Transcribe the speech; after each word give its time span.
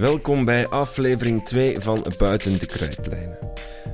Welkom 0.00 0.44
bij 0.44 0.68
aflevering 0.68 1.44
2 1.44 1.76
van 1.80 2.04
Buiten 2.18 2.58
de 2.58 2.66
Krijtlijnen. 2.66 3.38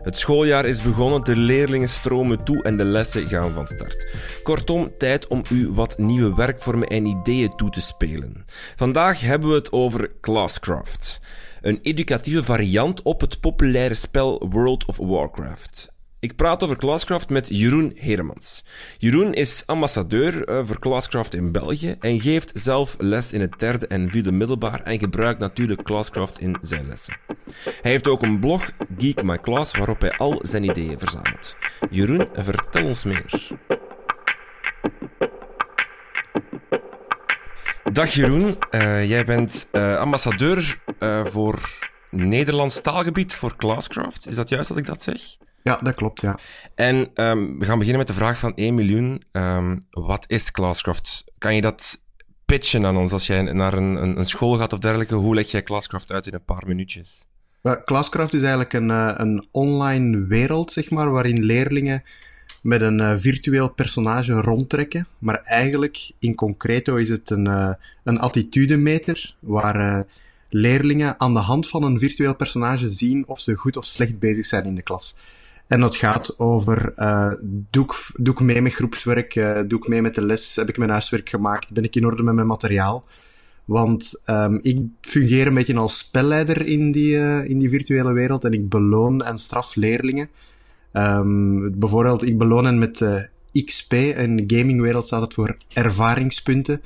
Het 0.02 0.18
schooljaar 0.18 0.66
is 0.66 0.82
begonnen, 0.82 1.24
de 1.24 1.36
leerlingen 1.36 1.88
stromen 1.88 2.44
toe 2.44 2.62
en 2.62 2.76
de 2.76 2.84
lessen 2.84 3.28
gaan 3.28 3.54
van 3.54 3.66
start. 3.66 4.06
Kortom, 4.42 4.90
tijd 4.98 5.26
om 5.26 5.42
u 5.50 5.70
wat 5.70 5.98
nieuwe 5.98 6.34
werkvormen 6.34 6.88
en 6.88 7.06
ideeën 7.06 7.56
toe 7.56 7.70
te 7.70 7.80
spelen. 7.80 8.44
Vandaag 8.76 9.20
hebben 9.20 9.48
we 9.48 9.54
het 9.54 9.72
over 9.72 10.12
Classcraft, 10.20 11.20
een 11.60 11.78
educatieve 11.82 12.44
variant 12.44 13.02
op 13.02 13.20
het 13.20 13.40
populaire 13.40 13.94
spel 13.94 14.48
World 14.48 14.84
of 14.84 14.96
Warcraft. 14.96 15.95
Ik 16.20 16.36
praat 16.36 16.62
over 16.62 16.76
Classcraft 16.76 17.28
met 17.28 17.48
Jeroen 17.48 17.92
Heremans. 17.96 18.64
Jeroen 18.98 19.34
is 19.34 19.62
ambassadeur 19.66 20.44
eh, 20.44 20.64
voor 20.64 20.78
Classcraft 20.78 21.34
in 21.34 21.52
België 21.52 21.96
en 22.00 22.20
geeft 22.20 22.50
zelf 22.54 22.96
les 22.98 23.32
in 23.32 23.40
het 23.40 23.58
derde 23.58 23.86
en 23.86 24.10
vierde 24.10 24.32
middelbaar 24.32 24.82
en 24.82 24.98
gebruikt 24.98 25.40
natuurlijk 25.40 25.82
Classcraft 25.82 26.40
in 26.40 26.56
zijn 26.60 26.88
lessen. 26.88 27.16
Hij 27.82 27.90
heeft 27.90 28.08
ook 28.08 28.22
een 28.22 28.40
blog, 28.40 28.70
Geek 28.98 29.22
My 29.22 29.38
Class, 29.38 29.76
waarop 29.76 30.00
hij 30.00 30.16
al 30.16 30.38
zijn 30.42 30.64
ideeën 30.64 30.98
verzamelt. 30.98 31.56
Jeroen, 31.90 32.28
vertel 32.34 32.84
ons 32.84 33.04
meer. 33.04 33.48
Dag 37.92 38.10
Jeroen, 38.10 38.58
uh, 38.70 39.08
jij 39.08 39.24
bent 39.24 39.68
uh, 39.72 39.96
ambassadeur 39.96 40.78
voor 41.24 41.60
Nederlands 42.10 42.80
taalgebied 42.80 43.34
voor 43.34 43.56
Classcraft. 43.56 44.26
Is 44.26 44.34
dat 44.34 44.48
juist 44.48 44.68
dat 44.68 44.76
ik 44.76 44.86
dat 44.86 45.02
zeg? 45.02 45.36
Ja, 45.66 45.78
dat 45.82 45.94
klopt, 45.94 46.20
ja. 46.20 46.38
En 46.74 46.96
um, 47.14 47.58
we 47.58 47.64
gaan 47.64 47.78
beginnen 47.78 47.98
met 47.98 48.06
de 48.06 48.22
vraag 48.22 48.38
van 48.38 48.54
1 48.54 48.74
miljoen. 48.74 49.22
Um, 49.32 49.82
wat 49.90 50.24
is 50.26 50.50
Classcraft? 50.50 51.24
Kan 51.38 51.54
je 51.54 51.60
dat 51.60 52.02
pitchen 52.44 52.86
aan 52.86 52.96
ons 52.96 53.12
als 53.12 53.26
jij 53.26 53.42
naar 53.42 53.72
een, 53.72 54.02
een, 54.02 54.18
een, 54.18 54.26
school 54.26 54.56
gaat 54.56 54.72
of 54.72 54.78
dergelijke? 54.78 55.14
Hoe 55.14 55.34
leg 55.34 55.50
jij 55.50 55.62
Classcraft 55.62 56.12
uit 56.12 56.26
in 56.26 56.34
een 56.34 56.44
paar 56.44 56.62
minuutjes? 56.66 57.24
Classcraft 57.84 58.34
is 58.34 58.40
eigenlijk 58.40 58.72
een, 58.72 58.88
uh, 58.88 59.12
een 59.16 59.46
online 59.50 60.26
wereld, 60.26 60.72
zeg 60.72 60.90
maar, 60.90 61.10
waarin 61.10 61.42
leerlingen 61.42 62.02
met 62.62 62.80
een 62.80 62.98
uh, 62.98 63.14
virtueel 63.16 63.68
personage 63.68 64.32
rondtrekken. 64.32 65.06
Maar 65.18 65.40
eigenlijk, 65.40 66.10
in 66.18 66.34
concreto, 66.34 66.96
is 66.96 67.08
het 67.08 67.30
een, 67.30 67.46
uh, 67.48 67.72
een 68.04 68.18
attitudemeter 68.18 69.34
waar 69.40 70.06
leerlingen 70.48 71.20
aan 71.20 71.32
de 71.32 71.40
hand 71.40 71.68
van 71.68 71.82
een 71.82 71.98
virtueel 71.98 72.34
personage 72.34 72.88
zien 72.88 73.26
of 73.26 73.40
ze 73.40 73.54
goed 73.54 73.76
of 73.76 73.84
slecht 73.84 74.18
bezig 74.18 74.44
zijn 74.44 74.64
in 74.64 74.74
de 74.74 74.82
klas. 74.82 75.16
En 75.66 75.80
dat 75.80 75.96
gaat 75.96 76.38
over, 76.38 76.92
uh, 76.96 77.32
doe, 77.70 77.84
ik, 77.84 78.10
doe 78.14 78.34
ik 78.34 78.40
mee 78.40 78.62
met 78.62 78.72
groepswerk, 78.72 79.34
uh, 79.34 79.60
doe 79.66 79.78
ik 79.78 79.88
mee 79.88 80.02
met 80.02 80.14
de 80.14 80.24
les, 80.24 80.56
heb 80.56 80.68
ik 80.68 80.78
mijn 80.78 80.90
huiswerk 80.90 81.28
gemaakt, 81.28 81.72
ben 81.72 81.84
ik 81.84 81.96
in 81.96 82.06
orde 82.06 82.22
met 82.22 82.34
mijn 82.34 82.46
materiaal. 82.46 83.04
Want 83.64 84.22
um, 84.26 84.58
ik 84.60 84.80
fungeer 85.00 85.46
een 85.46 85.54
beetje 85.54 85.76
als 85.76 85.98
spelleider 85.98 86.66
in 86.66 86.92
die, 86.92 87.14
uh, 87.14 87.48
in 87.48 87.58
die 87.58 87.68
virtuele 87.68 88.12
wereld 88.12 88.44
en 88.44 88.52
ik 88.52 88.68
beloon 88.68 89.24
en 89.24 89.38
straf 89.38 89.74
leerlingen. 89.74 90.28
Um, 90.92 91.78
bijvoorbeeld, 91.78 92.22
ik 92.22 92.38
beloon 92.38 92.64
hen 92.64 92.78
met 92.78 93.28
XP, 93.64 93.92
in 93.92 94.36
de 94.36 94.56
gamingwereld 94.56 95.06
staat 95.06 95.20
het 95.20 95.34
voor 95.34 95.56
ervaringspunten, 95.72 96.82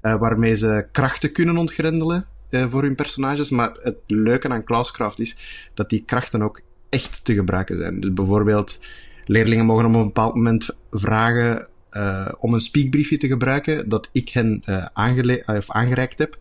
waarmee 0.00 0.56
ze 0.56 0.86
krachten 0.92 1.32
kunnen 1.32 1.56
ontgrendelen 1.56 2.26
voor 2.50 2.82
hun 2.82 2.94
personages. 2.94 3.50
Maar 3.50 3.72
het 3.82 3.96
leuke 4.06 4.48
aan 4.48 4.64
Classcraft 4.64 5.20
is 5.20 5.36
dat 5.74 5.90
die 5.90 6.02
krachten 6.06 6.42
ook 6.42 6.60
echt 6.94 7.24
te 7.24 7.34
gebruiken 7.34 7.78
zijn. 7.78 8.00
Dus 8.00 8.12
bijvoorbeeld, 8.12 8.78
leerlingen 9.24 9.64
mogen 9.64 9.84
op 9.84 9.94
een 9.94 10.04
bepaald 10.04 10.34
moment 10.34 10.76
vragen 10.90 11.68
uh, 11.90 12.28
om 12.38 12.54
een 12.54 12.60
speakbriefje 12.60 13.16
te 13.16 13.26
gebruiken 13.26 13.88
dat 13.88 14.08
ik 14.12 14.28
hen 14.28 14.62
uh, 14.68 14.86
of 15.56 15.70
aangereikt 15.70 16.18
heb. 16.18 16.38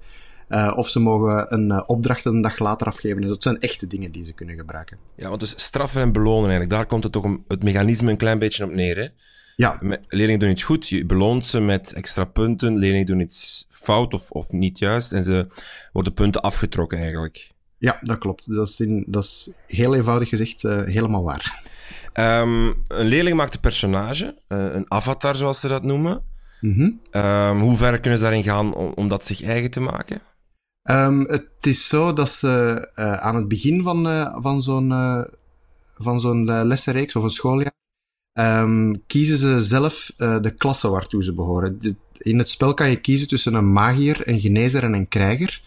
Uh, 0.49 0.73
of 0.75 0.89
ze 0.89 0.99
mogen 0.99 1.53
een 1.53 1.87
opdracht 1.87 2.25
een 2.25 2.41
dag 2.41 2.59
later 2.59 2.87
afgeven. 2.87 3.21
Dus 3.21 3.29
dat 3.29 3.43
zijn 3.43 3.59
echte 3.59 3.87
dingen 3.87 4.11
die 4.11 4.25
ze 4.25 4.33
kunnen 4.33 4.55
gebruiken. 4.55 4.97
Ja, 5.15 5.27
want 5.27 5.39
dus 5.39 5.53
straffen 5.55 6.01
en 6.01 6.11
belonen 6.11 6.49
eigenlijk, 6.49 6.69
daar 6.69 6.85
komt 6.85 7.03
het 7.03 7.13
toch 7.13 7.23
om 7.23 7.43
het 7.47 7.63
mechanisme 7.63 8.11
een 8.11 8.17
klein 8.17 8.39
beetje 8.39 8.63
op 8.63 8.71
neer. 8.71 8.97
Hè? 8.97 9.07
Ja. 9.55 9.79
Leerlingen 10.07 10.39
doen 10.39 10.49
iets 10.49 10.63
goed, 10.63 10.89
je 10.89 11.05
beloont 11.05 11.45
ze 11.45 11.59
met 11.59 11.93
extra 11.93 12.25
punten. 12.25 12.77
Leerlingen 12.77 13.05
doen 13.05 13.19
iets 13.19 13.65
fout 13.69 14.13
of, 14.13 14.31
of 14.31 14.51
niet 14.51 14.79
juist 14.79 15.11
en 15.11 15.23
ze 15.23 15.47
worden 15.91 16.13
punten 16.13 16.41
afgetrokken 16.41 16.97
eigenlijk. 16.97 17.52
Ja, 17.83 17.97
dat 18.01 18.17
klopt. 18.17 18.55
Dat 18.55 18.67
is, 18.67 18.79
in, 18.79 19.05
dat 19.07 19.23
is 19.23 19.59
heel 19.67 19.95
eenvoudig 19.95 20.29
gezegd 20.29 20.63
uh, 20.63 20.81
helemaal 20.81 21.23
waar. 21.23 21.63
Um, 22.13 22.83
een 22.87 23.05
leerling 23.05 23.37
maakt 23.37 23.53
een 23.53 23.59
personage, 23.59 24.25
uh, 24.25 24.73
een 24.73 24.85
avatar 24.87 25.35
zoals 25.35 25.59
ze 25.59 25.67
dat 25.67 25.83
noemen. 25.83 26.23
Mm 26.61 26.73
-hmm. 26.73 27.21
um, 27.21 27.59
hoe 27.59 27.75
ver 27.77 27.99
kunnen 27.99 28.19
ze 28.19 28.23
daarin 28.23 28.43
gaan 28.43 28.73
om, 28.73 28.91
om 28.95 29.07
dat 29.07 29.25
zich 29.25 29.41
eigen 29.41 29.71
te 29.71 29.79
maken? 29.79 30.21
Um, 30.83 31.27
het 31.27 31.47
is 31.61 31.87
zo 31.87 32.13
dat 32.13 32.29
ze 32.29 32.87
uh, 32.95 33.13
aan 33.13 33.35
het 33.35 33.47
begin 33.47 33.83
van, 33.83 34.03
van 34.41 34.61
zo'n 34.61 34.89
van 35.95 36.19
zo'n 36.19 36.65
lessenreeks 36.67 37.15
of 37.15 37.23
een 37.23 37.29
schooljaar 37.29 37.71
kiezen 39.07 39.37
ze 39.37 39.63
zelf 39.63 40.11
de 40.15 40.53
klasse 40.57 40.89
waartoe 40.89 41.23
ze 41.23 41.33
behoren. 41.33 41.77
In 42.17 42.37
het 42.37 42.49
spel 42.49 42.73
kan 42.73 42.89
je 42.89 42.95
kiezen 42.95 43.27
tussen 43.27 43.53
een 43.53 43.71
magier, 43.71 44.27
een 44.27 44.39
genezer 44.39 44.83
en 44.83 44.93
een 44.93 45.07
krijger. 45.07 45.61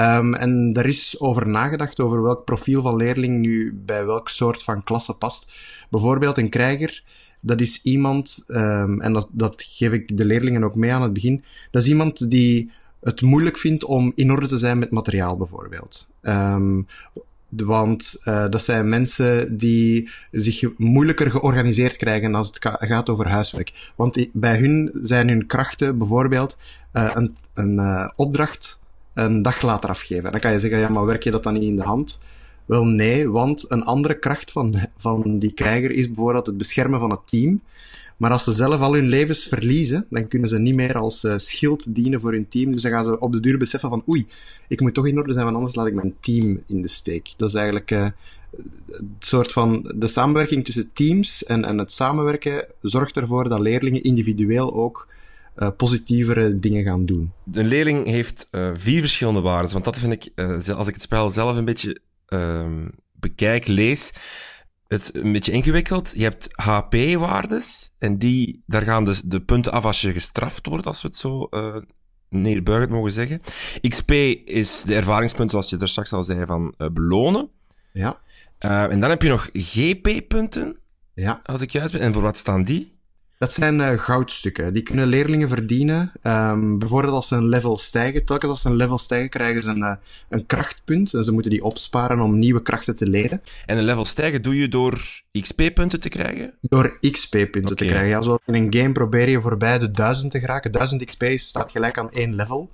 Um, 0.00 0.34
en 0.34 0.72
daar 0.72 0.86
is 0.86 1.20
over 1.20 1.48
nagedacht 1.48 2.00
over 2.00 2.22
welk 2.22 2.44
profiel 2.44 2.82
van 2.82 2.96
leerling 2.96 3.38
nu 3.38 3.80
bij 3.84 4.06
welk 4.06 4.28
soort 4.28 4.62
van 4.62 4.84
klasse 4.84 5.14
past. 5.14 5.52
Bijvoorbeeld 5.90 6.38
een 6.38 6.48
krijger, 6.48 7.02
dat 7.40 7.60
is 7.60 7.82
iemand, 7.82 8.44
um, 8.48 9.00
en 9.00 9.12
dat, 9.12 9.28
dat 9.32 9.62
geef 9.62 9.92
ik 9.92 10.16
de 10.16 10.24
leerlingen 10.24 10.64
ook 10.64 10.74
mee 10.74 10.92
aan 10.92 11.02
het 11.02 11.12
begin, 11.12 11.44
dat 11.70 11.82
is 11.82 11.88
iemand 11.88 12.30
die 12.30 12.70
het 13.00 13.22
moeilijk 13.22 13.58
vindt 13.58 13.84
om 13.84 14.12
in 14.14 14.32
orde 14.32 14.48
te 14.48 14.58
zijn 14.58 14.78
met 14.78 14.90
materiaal 14.90 15.36
bijvoorbeeld. 15.36 16.08
Um, 16.22 16.86
want 17.48 18.20
uh, 18.24 18.48
dat 18.48 18.62
zijn 18.62 18.88
mensen 18.88 19.56
die 19.56 20.10
zich 20.30 20.78
moeilijker 20.78 21.30
georganiseerd 21.30 21.96
krijgen 21.96 22.34
als 22.34 22.46
het 22.46 22.58
gaat 22.78 23.08
over 23.08 23.28
huiswerk. 23.28 23.92
Want 23.96 24.28
bij 24.32 24.58
hun 24.58 24.90
zijn 25.02 25.28
hun 25.28 25.46
krachten 25.46 25.98
bijvoorbeeld 25.98 26.58
uh, 26.92 27.10
een, 27.14 27.36
een 27.54 27.74
uh, 27.74 28.08
opdracht 28.16 28.79
een 29.14 29.42
dag 29.42 29.62
later 29.62 29.90
afgeven. 29.90 30.30
dan 30.30 30.40
kan 30.40 30.52
je 30.52 30.60
zeggen, 30.60 30.78
ja, 30.78 30.88
maar 30.88 31.06
werk 31.06 31.22
je 31.22 31.30
dat 31.30 31.42
dan 31.42 31.52
niet 31.52 31.62
in 31.62 31.76
de 31.76 31.82
hand? 31.82 32.22
Wel 32.66 32.84
nee, 32.84 33.30
want 33.30 33.70
een 33.70 33.84
andere 33.84 34.18
kracht 34.18 34.52
van, 34.52 34.88
van 34.96 35.38
die 35.38 35.52
krijger 35.52 35.90
is 35.90 36.06
bijvoorbeeld 36.06 36.46
het 36.46 36.56
beschermen 36.56 37.00
van 37.00 37.10
het 37.10 37.20
team. 37.24 37.60
Maar 38.16 38.30
als 38.30 38.44
ze 38.44 38.52
zelf 38.52 38.80
al 38.80 38.94
hun 38.94 39.08
levens 39.08 39.46
verliezen, 39.46 40.06
dan 40.10 40.28
kunnen 40.28 40.48
ze 40.48 40.58
niet 40.58 40.74
meer 40.74 40.98
als 40.98 41.24
uh, 41.24 41.36
schild 41.36 41.94
dienen 41.94 42.20
voor 42.20 42.32
hun 42.32 42.48
team. 42.48 42.72
Dus 42.72 42.82
dan 42.82 42.90
gaan 42.90 43.04
ze 43.04 43.20
op 43.20 43.32
de 43.32 43.40
duur 43.40 43.58
beseffen 43.58 43.88
van 43.88 44.02
oei, 44.08 44.26
ik 44.68 44.80
moet 44.80 44.94
toch 44.94 45.06
in 45.06 45.18
orde 45.18 45.32
zijn, 45.32 45.44
want 45.44 45.56
anders 45.56 45.74
laat 45.74 45.86
ik 45.86 45.94
mijn 45.94 46.14
team 46.20 46.62
in 46.66 46.82
de 46.82 46.88
steek. 46.88 47.32
Dat 47.36 47.48
is 47.48 47.54
eigenlijk 47.54 47.90
uh, 47.90 48.06
het 48.90 49.04
soort 49.18 49.52
van 49.52 49.92
de 49.94 50.08
samenwerking 50.08 50.64
tussen 50.64 50.90
teams 50.92 51.44
en, 51.44 51.64
en 51.64 51.78
het 51.78 51.92
samenwerken 51.92 52.66
zorgt 52.82 53.16
ervoor 53.16 53.48
dat 53.48 53.60
leerlingen 53.60 54.02
individueel 54.02 54.74
ook 54.74 55.08
uh, 55.60 55.68
positievere 55.76 56.58
dingen 56.58 56.84
gaan 56.84 57.06
doen. 57.06 57.32
De 57.44 57.64
leerling 57.64 58.06
heeft 58.06 58.48
uh, 58.50 58.70
vier 58.74 59.00
verschillende 59.00 59.40
waarden. 59.40 59.72
Want 59.72 59.84
dat 59.84 59.98
vind 59.98 60.12
ik, 60.12 60.32
uh, 60.34 60.68
als 60.68 60.88
ik 60.88 60.94
het 60.94 61.02
spel 61.02 61.30
zelf 61.30 61.56
een 61.56 61.64
beetje 61.64 62.00
ehm, 62.26 62.88
bekijk, 63.12 63.66
lees, 63.66 64.12
het 64.88 65.10
een 65.14 65.32
beetje 65.32 65.52
ingewikkeld. 65.52 66.12
Je 66.16 66.22
hebt 66.22 66.48
HP-waardes. 66.52 67.94
En 67.98 68.18
die, 68.18 68.62
daar 68.66 68.82
gaan 68.82 69.04
dus 69.04 69.20
de 69.20 69.40
punten 69.40 69.72
af 69.72 69.84
als 69.84 70.00
je 70.00 70.12
gestraft 70.12 70.66
wordt, 70.66 70.86
als 70.86 71.02
we 71.02 71.08
het 71.08 71.16
zo 71.16 71.48
neerbuigend 72.28 72.90
mogen 72.90 73.12
zeggen. 73.12 73.40
XP 73.88 74.10
is 74.44 74.82
de 74.82 74.94
ervaringspunt, 74.94 75.50
zoals 75.50 75.70
je 75.70 75.78
er 75.78 75.88
straks 75.88 76.12
al 76.12 76.24
zei, 76.24 76.46
van 76.46 76.74
belonen. 76.92 77.48
Ja. 77.92 78.20
en 78.58 79.00
dan 79.00 79.10
heb 79.10 79.22
je 79.22 79.28
nog 79.28 79.50
GP-punten. 79.52 80.78
Ja. 81.14 81.40
Als 81.42 81.60
ik 81.60 81.70
juist 81.70 81.92
ben. 81.92 82.00
En 82.00 82.12
voor 82.12 82.22
wat 82.22 82.38
staan 82.38 82.64
die? 82.64 82.99
Dat 83.40 83.52
zijn 83.52 83.78
uh, 83.78 83.90
goudstukken. 83.98 84.72
Die 84.72 84.82
kunnen 84.82 85.06
leerlingen 85.06 85.48
verdienen. 85.48 86.12
Um, 86.22 86.78
bijvoorbeeld 86.78 87.14
als 87.14 87.28
ze 87.28 87.36
een 87.36 87.48
level 87.48 87.76
stijgen. 87.76 88.24
Telkens 88.24 88.50
als 88.50 88.60
ze 88.60 88.68
een 88.68 88.76
level 88.76 88.98
stijgen, 88.98 89.28
krijgen 89.28 89.62
ze 89.62 89.68
een, 89.68 89.78
uh, 89.78 89.94
een 90.28 90.46
krachtpunt. 90.46 91.14
En 91.14 91.24
ze 91.24 91.32
moeten 91.32 91.50
die 91.50 91.64
opsparen 91.64 92.20
om 92.20 92.38
nieuwe 92.38 92.62
krachten 92.62 92.94
te 92.94 93.08
leren. 93.08 93.42
En 93.66 93.78
een 93.78 93.84
level 93.84 94.04
stijgen 94.04 94.42
doe 94.42 94.56
je 94.56 94.68
door 94.68 95.22
XP-punten 95.40 96.00
te 96.00 96.08
krijgen? 96.08 96.54
Door 96.60 96.98
XP-punten 97.00 97.62
okay. 97.62 97.76
te 97.76 97.84
krijgen. 97.84 98.08
Ja, 98.08 98.22
zoals 98.22 98.40
in 98.46 98.54
een 98.54 98.74
game 98.74 98.92
probeer 98.92 99.28
je 99.28 99.40
voorbij 99.40 99.78
de 99.78 99.90
1000 99.90 100.32
te 100.32 100.40
geraken. 100.40 100.72
1000 100.72 101.04
XP 101.04 101.24
staat 101.34 101.70
gelijk 101.70 101.98
aan 101.98 102.10
één 102.10 102.34
level. 102.34 102.70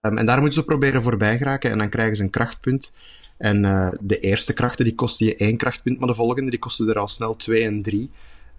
Um, 0.00 0.18
en 0.18 0.26
daar 0.26 0.40
moeten 0.40 0.60
ze 0.60 0.64
proberen 0.64 1.02
voorbij 1.02 1.36
geraken. 1.36 1.70
En 1.70 1.78
dan 1.78 1.88
krijgen 1.88 2.16
ze 2.16 2.22
een 2.22 2.30
krachtpunt. 2.30 2.92
En 3.38 3.64
uh, 3.64 3.88
de 4.00 4.18
eerste 4.18 4.52
krachten 4.52 4.84
die 4.84 4.94
kosten 4.94 5.26
je 5.26 5.36
één 5.36 5.56
krachtpunt, 5.56 5.98
maar 5.98 6.08
de 6.08 6.14
volgende 6.14 6.50
die 6.50 6.58
kosten 6.58 6.88
er 6.88 6.98
al 6.98 7.08
snel 7.08 7.36
twee 7.36 7.64
en 7.64 7.82
drie. 7.82 8.10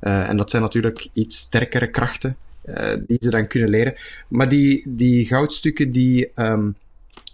Uh, 0.01 0.29
en 0.29 0.37
dat 0.37 0.49
zijn 0.49 0.61
natuurlijk 0.61 1.07
iets 1.13 1.37
sterkere 1.37 1.89
krachten 1.89 2.35
uh, 2.65 2.93
die 3.07 3.17
ze 3.19 3.29
dan 3.29 3.47
kunnen 3.47 3.69
leren. 3.69 3.95
Maar 4.27 4.49
die, 4.49 4.83
die 4.87 5.25
goudstukken 5.25 5.91
die, 5.91 6.31
um, 6.35 6.75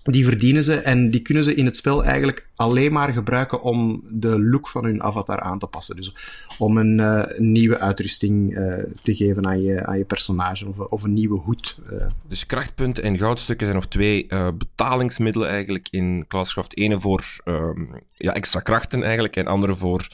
die 0.03 0.23
verdienen 0.25 0.63
ze 0.63 0.75
en 0.75 1.11
die 1.11 1.21
kunnen 1.21 1.43
ze 1.43 1.55
in 1.55 1.65
het 1.65 1.77
spel 1.77 2.03
eigenlijk 2.03 2.47
alleen 2.55 2.91
maar 2.91 3.13
gebruiken 3.13 3.61
om 3.61 4.03
de 4.09 4.41
look 4.41 4.67
van 4.67 4.85
hun 4.85 5.03
avatar 5.03 5.39
aan 5.39 5.59
te 5.59 5.67
passen. 5.67 5.95
Dus 5.95 6.15
om 6.57 6.77
een 6.77 6.99
uh, 6.99 7.23
nieuwe 7.37 7.79
uitrusting 7.79 8.53
te 9.01 9.15
geven 9.15 9.47
aan 9.47 9.61
je, 9.61 9.85
aan 9.85 9.97
je 9.97 10.05
personage 10.05 10.67
of, 10.67 10.79
of 10.79 11.03
een 11.03 11.13
nieuwe 11.13 11.39
hoed. 11.39 11.79
Dus 12.27 12.45
krachtpunten 12.45 13.03
en 13.03 13.17
goudstukken 13.17 13.65
zijn 13.65 13.79
nog 13.79 13.89
twee 13.89 14.27
betalingsmiddelen 14.57 15.49
eigenlijk 15.49 15.87
in 15.91 16.25
Classcraft. 16.27 16.77
Ene 16.77 16.99
voor 16.99 17.25
um, 17.45 17.89
ja, 18.13 18.33
extra 18.33 18.59
krachten 18.59 19.03
eigenlijk 19.03 19.35
en 19.35 19.47
andere 19.47 19.75
voor 19.75 20.07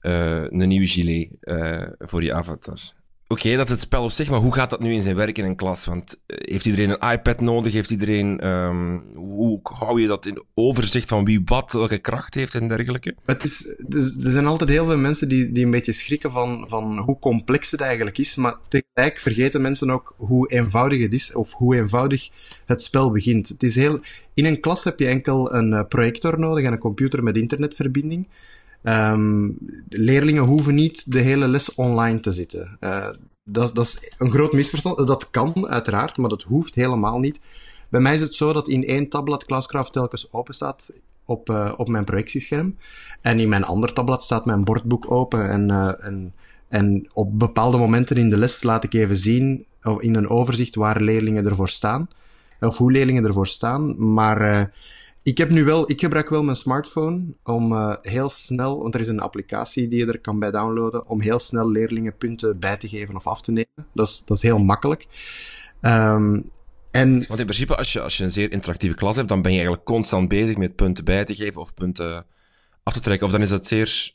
een 0.00 0.68
nieuwe 0.68 0.86
gilet 0.86 1.28
voor 1.98 2.22
je 2.22 2.32
avatar. 2.32 2.96
Oké, 3.30 3.56
dat 3.56 3.64
is 3.64 3.70
het 3.70 3.80
spel 3.80 4.02
op 4.02 4.10
zich, 4.10 4.30
maar 4.30 4.38
hoe 4.38 4.54
gaat 4.54 4.70
dat 4.70 4.80
nu 4.80 4.92
in 4.92 5.02
zijn 5.02 5.16
werk 5.16 5.38
in 5.38 5.44
een 5.44 5.56
klas? 5.56 5.84
Want 5.84 6.22
eh, 6.26 6.36
heeft 6.40 6.64
iedereen 6.64 6.90
een 6.90 7.10
iPad 7.12 7.40
nodig? 7.40 7.72
Heeft 7.72 7.90
iedereen, 7.90 8.48
um, 8.48 9.02
hoe 9.14 9.60
hou 9.62 10.00
je 10.00 10.06
dat 10.06 10.26
in 10.26 10.42
overzicht 10.54 11.08
van 11.08 11.24
wie 11.24 11.42
wat, 11.44 11.72
welke 11.72 11.98
kracht 11.98 12.34
heeft 12.34 12.54
en 12.54 12.68
dergelijke? 12.68 13.14
Het 13.26 13.44
is, 13.44 13.66
er 13.88 14.30
zijn 14.30 14.46
altijd 14.46 14.70
heel 14.70 14.84
veel 14.84 14.98
mensen 14.98 15.28
die, 15.28 15.52
die 15.52 15.64
een 15.64 15.70
beetje 15.70 15.92
schrikken 15.92 16.32
van, 16.32 16.66
van 16.68 16.98
hoe 16.98 17.18
complex 17.18 17.70
het 17.70 17.80
eigenlijk 17.80 18.18
is, 18.18 18.36
maar 18.36 18.54
tegelijk 18.68 19.18
vergeten 19.18 19.62
mensen 19.62 19.90
ook 19.90 20.14
hoe 20.16 20.50
eenvoudig 20.50 21.02
het 21.02 21.12
is, 21.12 21.34
of 21.34 21.52
hoe 21.52 21.76
eenvoudig 21.76 22.28
het 22.66 22.82
spel 22.82 23.10
begint. 23.10 23.48
Het 23.48 23.62
is 23.62 23.74
heel, 23.74 24.00
in 24.34 24.44
een 24.44 24.60
klas 24.60 24.84
heb 24.84 24.98
je 24.98 25.06
enkel 25.06 25.54
een 25.54 25.72
eh, 25.72 25.84
projector 25.88 26.38
nodig 26.38 26.64
en 26.64 26.72
een 26.72 26.78
computer 26.78 27.22
met 27.22 27.36
internetverbinding. 27.36 28.28
Um, 28.82 29.56
leerlingen 29.88 30.42
hoeven 30.42 30.74
niet 30.74 31.12
de 31.12 31.20
hele 31.20 31.48
les 31.48 31.74
online 31.74 32.20
te 32.20 32.32
zitten. 32.32 32.76
Uh, 32.80 33.08
dat, 33.44 33.74
dat, 33.74 33.84
is 33.84 34.14
een 34.18 34.30
groot 34.30 34.52
misverstand. 34.52 35.06
Dat 35.06 35.30
kan 35.30 35.68
uiteraard, 35.68 36.16
maar 36.16 36.28
dat 36.28 36.42
hoeft 36.42 36.74
helemaal 36.74 37.18
niet. 37.18 37.38
Bij 37.88 38.00
mij 38.00 38.12
is 38.12 38.20
het 38.20 38.34
zo 38.34 38.52
dat 38.52 38.68
in 38.68 38.84
één 38.84 39.08
tabblad 39.08 39.44
Classcraft 39.44 39.92
telkens 39.92 40.32
open 40.32 40.54
staat 40.54 40.90
op, 41.24 41.50
uh, 41.50 41.72
op 41.76 41.88
mijn 41.88 42.04
projectiescherm. 42.04 42.76
En 43.20 43.40
in 43.40 43.48
mijn 43.48 43.64
ander 43.64 43.92
tabblad 43.92 44.24
staat 44.24 44.44
mijn 44.44 44.64
bordboek 44.64 45.10
open. 45.10 45.50
En, 45.50 45.68
uh, 45.68 46.04
en, 46.06 46.34
en 46.68 47.08
op 47.12 47.38
bepaalde 47.38 47.78
momenten 47.78 48.16
in 48.16 48.30
de 48.30 48.36
les 48.36 48.62
laat 48.62 48.84
ik 48.84 48.94
even 48.94 49.16
zien, 49.16 49.66
in 49.98 50.14
een 50.14 50.28
overzicht, 50.28 50.74
waar 50.74 51.00
leerlingen 51.00 51.46
ervoor 51.46 51.68
staan. 51.68 52.08
Of 52.60 52.78
hoe 52.78 52.92
leerlingen 52.92 53.24
ervoor 53.24 53.46
staan. 53.46 54.12
Maar 54.12 54.70
ik 55.22 55.38
heb 55.38 55.50
nu 55.50 55.64
wel, 55.64 55.90
ik 55.90 56.00
gebruik 56.00 56.28
wel 56.28 56.42
mijn 56.42 56.56
smartphone 56.56 57.34
om 57.42 57.72
uh, 57.72 57.94
heel 58.02 58.28
snel, 58.28 58.82
want 58.82 58.94
er 58.94 59.00
is 59.00 59.08
een 59.08 59.20
applicatie 59.20 59.88
die 59.88 59.98
je 59.98 60.06
er 60.06 60.20
kan 60.20 60.38
bij 60.38 60.50
downloaden, 60.50 61.08
om 61.08 61.20
heel 61.20 61.38
snel 61.38 61.70
leerlingen 61.70 62.16
punten 62.16 62.58
bij 62.58 62.76
te 62.76 62.88
geven 62.88 63.14
of 63.14 63.26
af 63.26 63.40
te 63.40 63.52
nemen. 63.52 63.86
Dat 63.94 64.08
is, 64.08 64.24
dat 64.24 64.36
is 64.36 64.42
heel 64.42 64.58
makkelijk. 64.58 65.06
Um, 65.80 66.50
en... 66.90 67.10
Want 67.10 67.40
in 67.40 67.46
principe, 67.46 67.76
als 67.76 67.92
je, 67.92 68.00
als 68.00 68.16
je 68.16 68.24
een 68.24 68.30
zeer 68.30 68.52
interactieve 68.52 68.94
klas 68.94 69.16
hebt, 69.16 69.28
dan 69.28 69.42
ben 69.42 69.50
je 69.50 69.56
eigenlijk 69.56 69.86
constant 69.86 70.28
bezig 70.28 70.56
met 70.56 70.76
punten 70.76 71.04
bij 71.04 71.24
te 71.24 71.34
geven 71.34 71.60
of 71.60 71.74
punten 71.74 72.26
af 72.82 72.92
te 72.92 73.00
trekken. 73.00 73.26
Of 73.26 73.32
dan 73.32 73.42
is 73.42 73.48
dat 73.48 73.66
zeer 73.66 74.12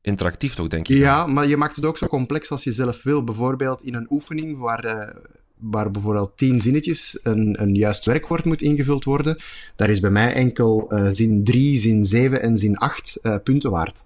interactief 0.00 0.54
toch, 0.54 0.68
denk 0.68 0.88
ik? 0.88 0.96
Ja, 0.96 1.26
maar 1.26 1.46
je 1.46 1.56
maakt 1.56 1.76
het 1.76 1.84
ook 1.84 1.98
zo 1.98 2.06
complex 2.06 2.50
als 2.50 2.64
je 2.64 2.72
zelf 2.72 3.02
wil. 3.02 3.24
Bijvoorbeeld 3.24 3.82
in 3.82 3.94
een 3.94 4.06
oefening 4.10 4.58
waar, 4.58 4.84
uh, 4.84 5.22
waar 5.62 5.90
bijvoorbeeld 5.90 6.36
tien 6.36 6.60
zinnetjes 6.60 7.18
een, 7.22 7.62
een 7.62 7.74
juist 7.74 8.04
werkwoord 8.04 8.44
moet 8.44 8.62
ingevuld 8.62 9.04
worden, 9.04 9.36
daar 9.76 9.90
is 9.90 10.00
bij 10.00 10.10
mij 10.10 10.32
enkel 10.32 10.94
uh, 10.94 11.08
zin 11.12 11.44
3, 11.44 11.76
zin 11.76 12.04
7 12.04 12.42
en 12.42 12.56
zin 12.56 12.76
8 12.76 13.18
uh, 13.22 13.34
eh, 13.34 13.42
punten 13.42 13.70
waard. 13.70 14.04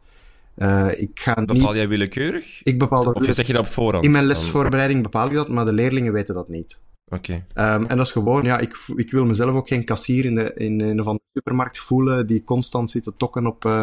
Uh, 0.56 0.88
ik 0.96 1.10
ga 1.14 1.34
bepaal 1.34 1.56
niet... 1.56 1.76
jij 1.76 1.88
willekeurig? 1.88 2.62
Ik 2.62 2.78
bepaal 2.78 3.04
dat 3.04 3.14
Of 3.14 3.34
zeg 3.34 3.46
je 3.46 3.52
dat 3.52 3.66
op 3.66 3.72
voorhand? 3.72 4.04
In 4.04 4.10
mijn 4.10 4.26
lesvoorbereiding 4.26 5.02
bepaal 5.02 5.26
ik 5.28 5.34
dat, 5.34 5.48
maar 5.48 5.64
de 5.64 5.72
leerlingen 5.72 6.12
weten 6.12 6.34
dat 6.34 6.48
niet. 6.48 6.84
Oké. 7.08 7.42
Okay. 7.54 7.74
Um, 7.74 7.86
en 7.86 7.96
dat 7.96 8.06
is 8.06 8.12
gewoon, 8.12 8.44
ja, 8.44 8.58
ik, 8.58 8.78
ik 8.96 9.10
wil 9.10 9.26
mezelf 9.26 9.54
ook 9.54 9.68
geen 9.68 9.84
kassier 9.84 10.24
in, 10.24 10.34
de, 10.34 10.52
in 10.54 10.80
een 10.80 11.00
of 11.00 11.06
andere 11.06 11.24
supermarkt 11.32 11.78
voelen 11.78 12.26
die 12.26 12.44
constant 12.44 12.90
zit 12.90 13.02
te 13.02 13.12
tokken 13.16 13.46
op, 13.46 13.64
uh, 13.64 13.82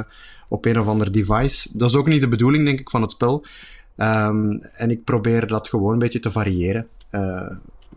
op 0.50 0.66
een 0.66 0.80
of 0.80 0.88
ander 0.88 1.12
device. 1.12 1.70
Dat 1.74 1.90
is 1.90 1.96
ook 1.96 2.08
niet 2.08 2.22
de 2.22 2.28
bedoeling, 2.28 2.66
denk 2.66 2.80
ik, 2.80 2.90
van 2.90 3.02
het 3.02 3.12
spel. 3.12 3.46
Um, 3.98 4.62
en 4.62 4.92
ik 4.92 5.04
probeer 5.04 5.48
dat 5.48 5.70
gewoon 5.70 5.94
een 5.94 6.00
beetje 6.00 6.20
te 6.20 6.32
variëren. 6.32 6.88
Uh, 7.16 7.50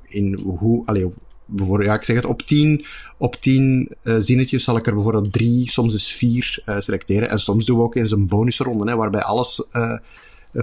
in 0.09 0.35
hoe, 0.35 0.87
allee, 0.87 1.13
bijvoorbeeld, 1.45 1.89
ja, 1.89 1.95
ik 1.95 2.03
zeg 2.03 2.17
het, 2.17 2.25
op 2.25 2.43
tien, 2.43 2.85
op 3.19 3.35
tien 3.35 3.89
uh, 4.03 4.17
zinnetjes 4.19 4.65
zal 4.65 4.77
ik 4.77 4.87
er 4.87 4.95
bijvoorbeeld 4.95 5.33
drie, 5.33 5.71
soms 5.71 5.93
dus 5.93 6.13
vier 6.13 6.63
uh, 6.67 6.81
selecteren. 6.81 7.29
En 7.31 7.39
soms 7.39 7.65
doen 7.65 7.77
we 7.77 7.83
ook 7.83 7.95
eens 7.95 8.11
een 8.11 8.27
bonusronde, 8.27 8.91
hè, 8.91 8.97
waarbij 8.97 9.23
alles 9.23 9.65
uh, 9.73 9.99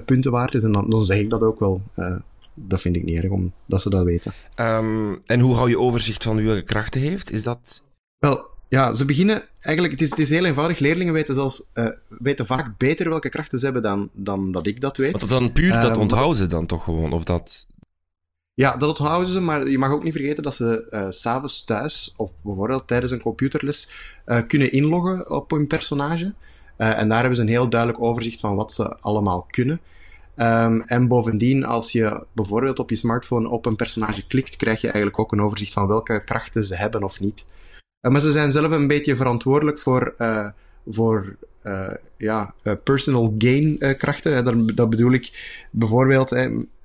punten 0.04 0.30
waard 0.30 0.54
is. 0.54 0.62
En 0.62 0.72
dan, 0.72 0.90
dan 0.90 1.04
zeg 1.04 1.18
ik 1.18 1.30
dat 1.30 1.42
ook 1.42 1.60
wel. 1.60 1.82
dat 2.54 2.80
vind 2.80 2.96
ik 2.96 3.04
niet 3.04 3.16
erg, 3.16 3.30
omdat 3.30 3.82
ze 3.82 3.90
dat 3.90 4.04
weten. 4.04 4.32
Um, 4.56 5.20
en 5.26 5.40
hoe 5.40 5.54
hou 5.54 5.68
je 5.68 5.78
overzicht 5.78 6.22
van 6.22 6.36
wie 6.36 6.46
welke 6.46 6.62
krachten 6.62 7.00
heeft? 7.00 7.30
Is 7.30 7.42
dat... 7.42 7.84
Wel, 8.18 8.46
ja, 8.68 8.94
ze 8.94 9.04
beginnen 9.04 9.42
eigenlijk, 9.60 9.94
het 9.94 10.02
is, 10.02 10.10
het 10.10 10.18
is 10.18 10.30
heel 10.30 10.44
eenvoudig. 10.44 10.78
Leerlingen 10.78 11.12
weten, 11.12 11.34
zelfs, 11.34 11.70
weten 12.08 12.46
vaak 12.46 12.78
beter 12.78 13.08
welke 13.08 13.28
krachten 13.28 13.58
ze 13.58 13.64
hebben 13.64 13.82
dan, 13.82 14.08
dan 14.12 14.52
dat 14.52 14.66
ik 14.66 14.80
dat 14.80 14.96
weet. 14.96 15.12
Want 15.12 15.28
dan 15.28 15.52
puur, 15.52 15.72
dat 15.72 15.96
uh, 15.96 15.98
onthouden 16.02 16.36
ze 16.36 16.46
dan 16.46 16.66
toch 16.66 16.84
gewoon? 16.84 17.12
Of 17.12 17.24
dat, 17.24 17.66
ja, 18.54 18.76
dat 18.76 18.88
onthouden 18.88 19.30
ze, 19.30 19.40
maar 19.40 19.68
je 19.68 19.78
mag 19.78 19.90
ook 19.90 20.04
niet 20.04 20.12
vergeten 20.12 20.42
dat 20.42 20.54
ze 20.54 20.86
uh, 20.90 21.06
s'avonds 21.10 21.64
thuis, 21.64 22.14
of 22.16 22.30
bijvoorbeeld 22.42 22.86
tijdens 22.86 23.12
een 23.12 23.22
computerles, 23.22 23.90
uh, 24.26 24.38
kunnen 24.46 24.72
inloggen 24.72 25.30
op 25.30 25.50
hun 25.50 25.66
personage. 25.66 26.34
Uh, 26.78 26.98
en 26.98 27.08
daar 27.08 27.18
hebben 27.18 27.36
ze 27.36 27.42
een 27.42 27.48
heel 27.48 27.68
duidelijk 27.68 28.02
overzicht 28.02 28.40
van 28.40 28.56
wat 28.56 28.72
ze 28.72 28.98
allemaal 28.98 29.46
kunnen. 29.50 29.80
Um, 30.36 30.82
en 30.82 31.08
bovendien, 31.08 31.64
als 31.64 31.92
je 31.92 32.26
bijvoorbeeld 32.32 32.78
op 32.78 32.90
je 32.90 32.96
smartphone 32.96 33.48
op 33.48 33.66
een 33.66 33.76
personage 33.76 34.26
klikt, 34.26 34.56
krijg 34.56 34.80
je 34.80 34.86
eigenlijk 34.86 35.18
ook 35.18 35.32
een 35.32 35.42
overzicht 35.42 35.72
van 35.72 35.86
welke 35.86 36.24
krachten 36.24 36.64
ze 36.64 36.76
hebben 36.76 37.02
of 37.02 37.20
niet. 37.20 37.46
maar 38.00 38.20
ze 38.20 38.32
zijn 38.32 38.52
zelf 38.52 38.72
een 38.72 38.88
beetje 38.88 39.16
verantwoordelijk 39.16 39.78
voor, 39.78 40.14
voor 40.86 41.36
ja, 42.16 42.54
personal 42.84 43.34
gain 43.38 43.96
krachten. 43.96 44.44
Dat 44.74 44.90
bedoel 44.90 45.12
ik 45.12 45.56
bijvoorbeeld 45.70 46.32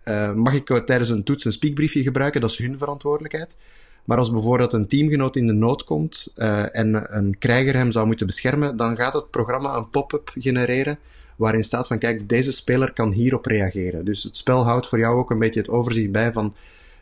uh, 0.05 0.33
mag 0.33 0.53
ik 0.53 0.81
tijdens 0.85 1.09
een 1.09 1.23
toets 1.23 1.45
een 1.45 1.51
speakbriefje 1.51 2.01
gebruiken? 2.01 2.41
Dat 2.41 2.49
is 2.49 2.57
hun 2.57 2.77
verantwoordelijkheid. 2.77 3.57
Maar 4.05 4.17
als 4.17 4.31
bijvoorbeeld 4.31 4.73
een 4.73 4.87
teamgenoot 4.87 5.35
in 5.35 5.47
de 5.47 5.53
nood 5.53 5.83
komt 5.83 6.31
uh, 6.35 6.75
en 6.75 7.17
een 7.17 7.37
krijger 7.37 7.75
hem 7.75 7.91
zou 7.91 8.05
moeten 8.07 8.25
beschermen, 8.25 8.77
dan 8.77 8.95
gaat 8.95 9.13
het 9.13 9.29
programma 9.29 9.75
een 9.75 9.89
pop-up 9.89 10.31
genereren 10.35 10.97
waarin 11.35 11.63
staat 11.63 11.87
van 11.87 11.97
kijk, 11.97 12.29
deze 12.29 12.51
speler 12.51 12.93
kan 12.93 13.11
hierop 13.11 13.45
reageren. 13.45 14.05
Dus 14.05 14.23
het 14.23 14.37
spel 14.37 14.63
houdt 14.63 14.87
voor 14.87 14.99
jou 14.99 15.17
ook 15.17 15.31
een 15.31 15.39
beetje 15.39 15.59
het 15.59 15.69
overzicht 15.69 16.11
bij 16.11 16.33
van 16.33 16.53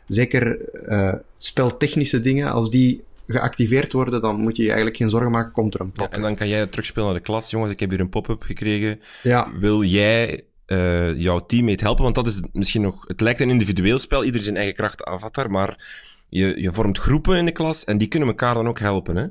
zeker 0.08 0.58
uh, 0.88 1.12
speltechnische 1.36 2.20
dingen, 2.20 2.52
als 2.52 2.70
die 2.70 3.04
geactiveerd 3.28 3.92
worden, 3.92 4.20
dan 4.20 4.40
moet 4.40 4.56
je 4.56 4.62
je 4.62 4.68
eigenlijk 4.68 4.96
geen 4.96 5.10
zorgen 5.10 5.30
maken, 5.30 5.52
komt 5.52 5.74
er 5.74 5.80
een 5.80 5.92
pop-up. 5.92 6.10
Ja, 6.10 6.16
en 6.16 6.22
dan 6.22 6.34
kan 6.34 6.48
jij 6.48 6.66
terugspelen 6.66 7.08
naar 7.08 7.16
de 7.16 7.22
klas. 7.22 7.50
Jongens, 7.50 7.72
ik 7.72 7.80
heb 7.80 7.90
hier 7.90 8.00
een 8.00 8.08
pop-up 8.08 8.42
gekregen. 8.42 9.00
Ja. 9.22 9.52
Wil 9.58 9.82
jij 9.82 10.44
uh, 10.68 11.20
jouw 11.20 11.46
teammate 11.46 11.84
helpen. 11.84 12.02
Want 12.02 12.14
dat 12.14 12.26
is 12.26 12.42
misschien 12.52 12.82
nog. 12.82 13.04
Het 13.06 13.20
lijkt 13.20 13.40
een 13.40 13.50
individueel 13.50 13.98
spel, 13.98 14.24
ieder 14.24 14.40
zijn 14.40 14.56
eigen 14.56 14.74
kracht 14.74 15.04
avatar. 15.04 15.50
Maar 15.50 15.86
je, 16.28 16.60
je 16.60 16.72
vormt 16.72 16.98
groepen 16.98 17.36
in 17.36 17.44
de 17.44 17.52
klas 17.52 17.84
en 17.84 17.98
die 17.98 18.08
kunnen 18.08 18.28
elkaar 18.28 18.54
dan 18.54 18.68
ook 18.68 18.78
helpen. 18.78 19.16
Hè? 19.16 19.26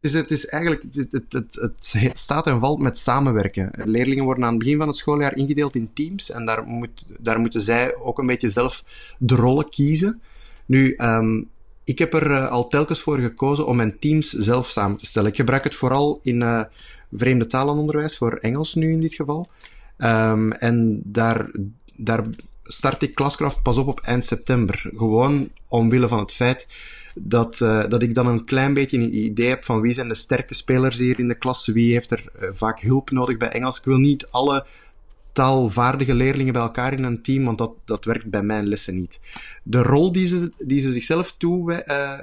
Het 0.00 0.30
is 0.30 0.46
eigenlijk, 0.46 0.82
het, 0.92 1.12
het, 1.12 1.32
het, 1.32 1.92
het, 1.92 2.18
staat 2.18 2.46
en 2.46 2.60
valt 2.60 2.78
met 2.78 2.98
samenwerken. 2.98 3.72
Leerlingen 3.84 4.24
worden 4.24 4.44
aan 4.44 4.50
het 4.50 4.58
begin 4.58 4.78
van 4.78 4.88
het 4.88 4.96
schooljaar 4.96 5.36
ingedeeld 5.36 5.74
in 5.74 5.90
teams 5.92 6.30
en 6.30 6.46
daar, 6.46 6.64
moet, 6.64 7.14
daar 7.18 7.40
moeten 7.40 7.62
zij 7.62 7.96
ook 7.96 8.18
een 8.18 8.26
beetje 8.26 8.50
zelf 8.50 8.84
de 9.18 9.34
rollen 9.34 9.68
kiezen. 9.68 10.22
Nu, 10.66 10.94
um, 10.96 11.50
ik 11.84 11.98
heb 11.98 12.14
er 12.14 12.30
uh, 12.30 12.50
al 12.50 12.68
telkens 12.68 13.00
voor 13.00 13.18
gekozen 13.18 13.66
om 13.66 13.76
mijn 13.76 13.98
teams 13.98 14.30
zelf 14.30 14.68
samen 14.68 14.96
te 14.96 15.06
stellen. 15.06 15.30
Ik 15.30 15.36
gebruik 15.36 15.64
het 15.64 15.74
vooral 15.74 16.20
in 16.22 16.40
uh, 16.40 16.62
vreemde 17.12 17.46
talenonderwijs, 17.46 18.16
voor 18.16 18.32
Engels 18.32 18.74
nu 18.74 18.92
in 18.92 19.00
dit 19.00 19.14
geval. 19.14 19.48
Um, 20.04 20.52
en 20.52 21.00
daar, 21.04 21.50
daar 21.96 22.24
start 22.64 23.02
ik 23.02 23.14
Klaskraft 23.14 23.62
pas 23.62 23.76
op 23.76 23.86
op 23.86 24.00
eind 24.00 24.24
september. 24.24 24.90
Gewoon 24.94 25.48
omwille 25.68 26.08
van 26.08 26.18
het 26.18 26.32
feit 26.32 26.66
dat, 27.14 27.60
uh, 27.60 27.88
dat 27.88 28.02
ik 28.02 28.14
dan 28.14 28.26
een 28.26 28.44
klein 28.44 28.74
beetje 28.74 28.98
een 28.98 29.16
idee 29.16 29.48
heb 29.48 29.64
van 29.64 29.80
wie 29.80 29.92
zijn 29.92 30.08
de 30.08 30.14
sterke 30.14 30.54
spelers 30.54 30.98
hier 30.98 31.18
in 31.18 31.28
de 31.28 31.34
klas, 31.34 31.66
wie 31.66 31.92
heeft 31.92 32.10
er 32.10 32.24
uh, 32.42 32.48
vaak 32.52 32.80
hulp 32.80 33.10
nodig 33.10 33.36
bij 33.36 33.48
Engels. 33.48 33.78
Ik 33.78 33.84
wil 33.84 33.98
niet 33.98 34.26
alle 34.30 34.66
taalvaardige 35.32 36.14
leerlingen 36.14 36.52
bij 36.52 36.62
elkaar 36.62 36.92
in 36.92 37.04
een 37.04 37.22
team, 37.22 37.44
want 37.44 37.58
dat, 37.58 37.72
dat 37.84 38.04
werkt 38.04 38.30
bij 38.30 38.42
mijn 38.42 38.66
lessen 38.66 38.96
niet. 38.96 39.20
De 39.62 39.82
rol 39.82 40.12
die 40.12 40.26
ze, 40.26 40.52
die 40.58 40.80
ze 40.80 40.92
zichzelf 40.92 41.36
uh, 41.38 42.18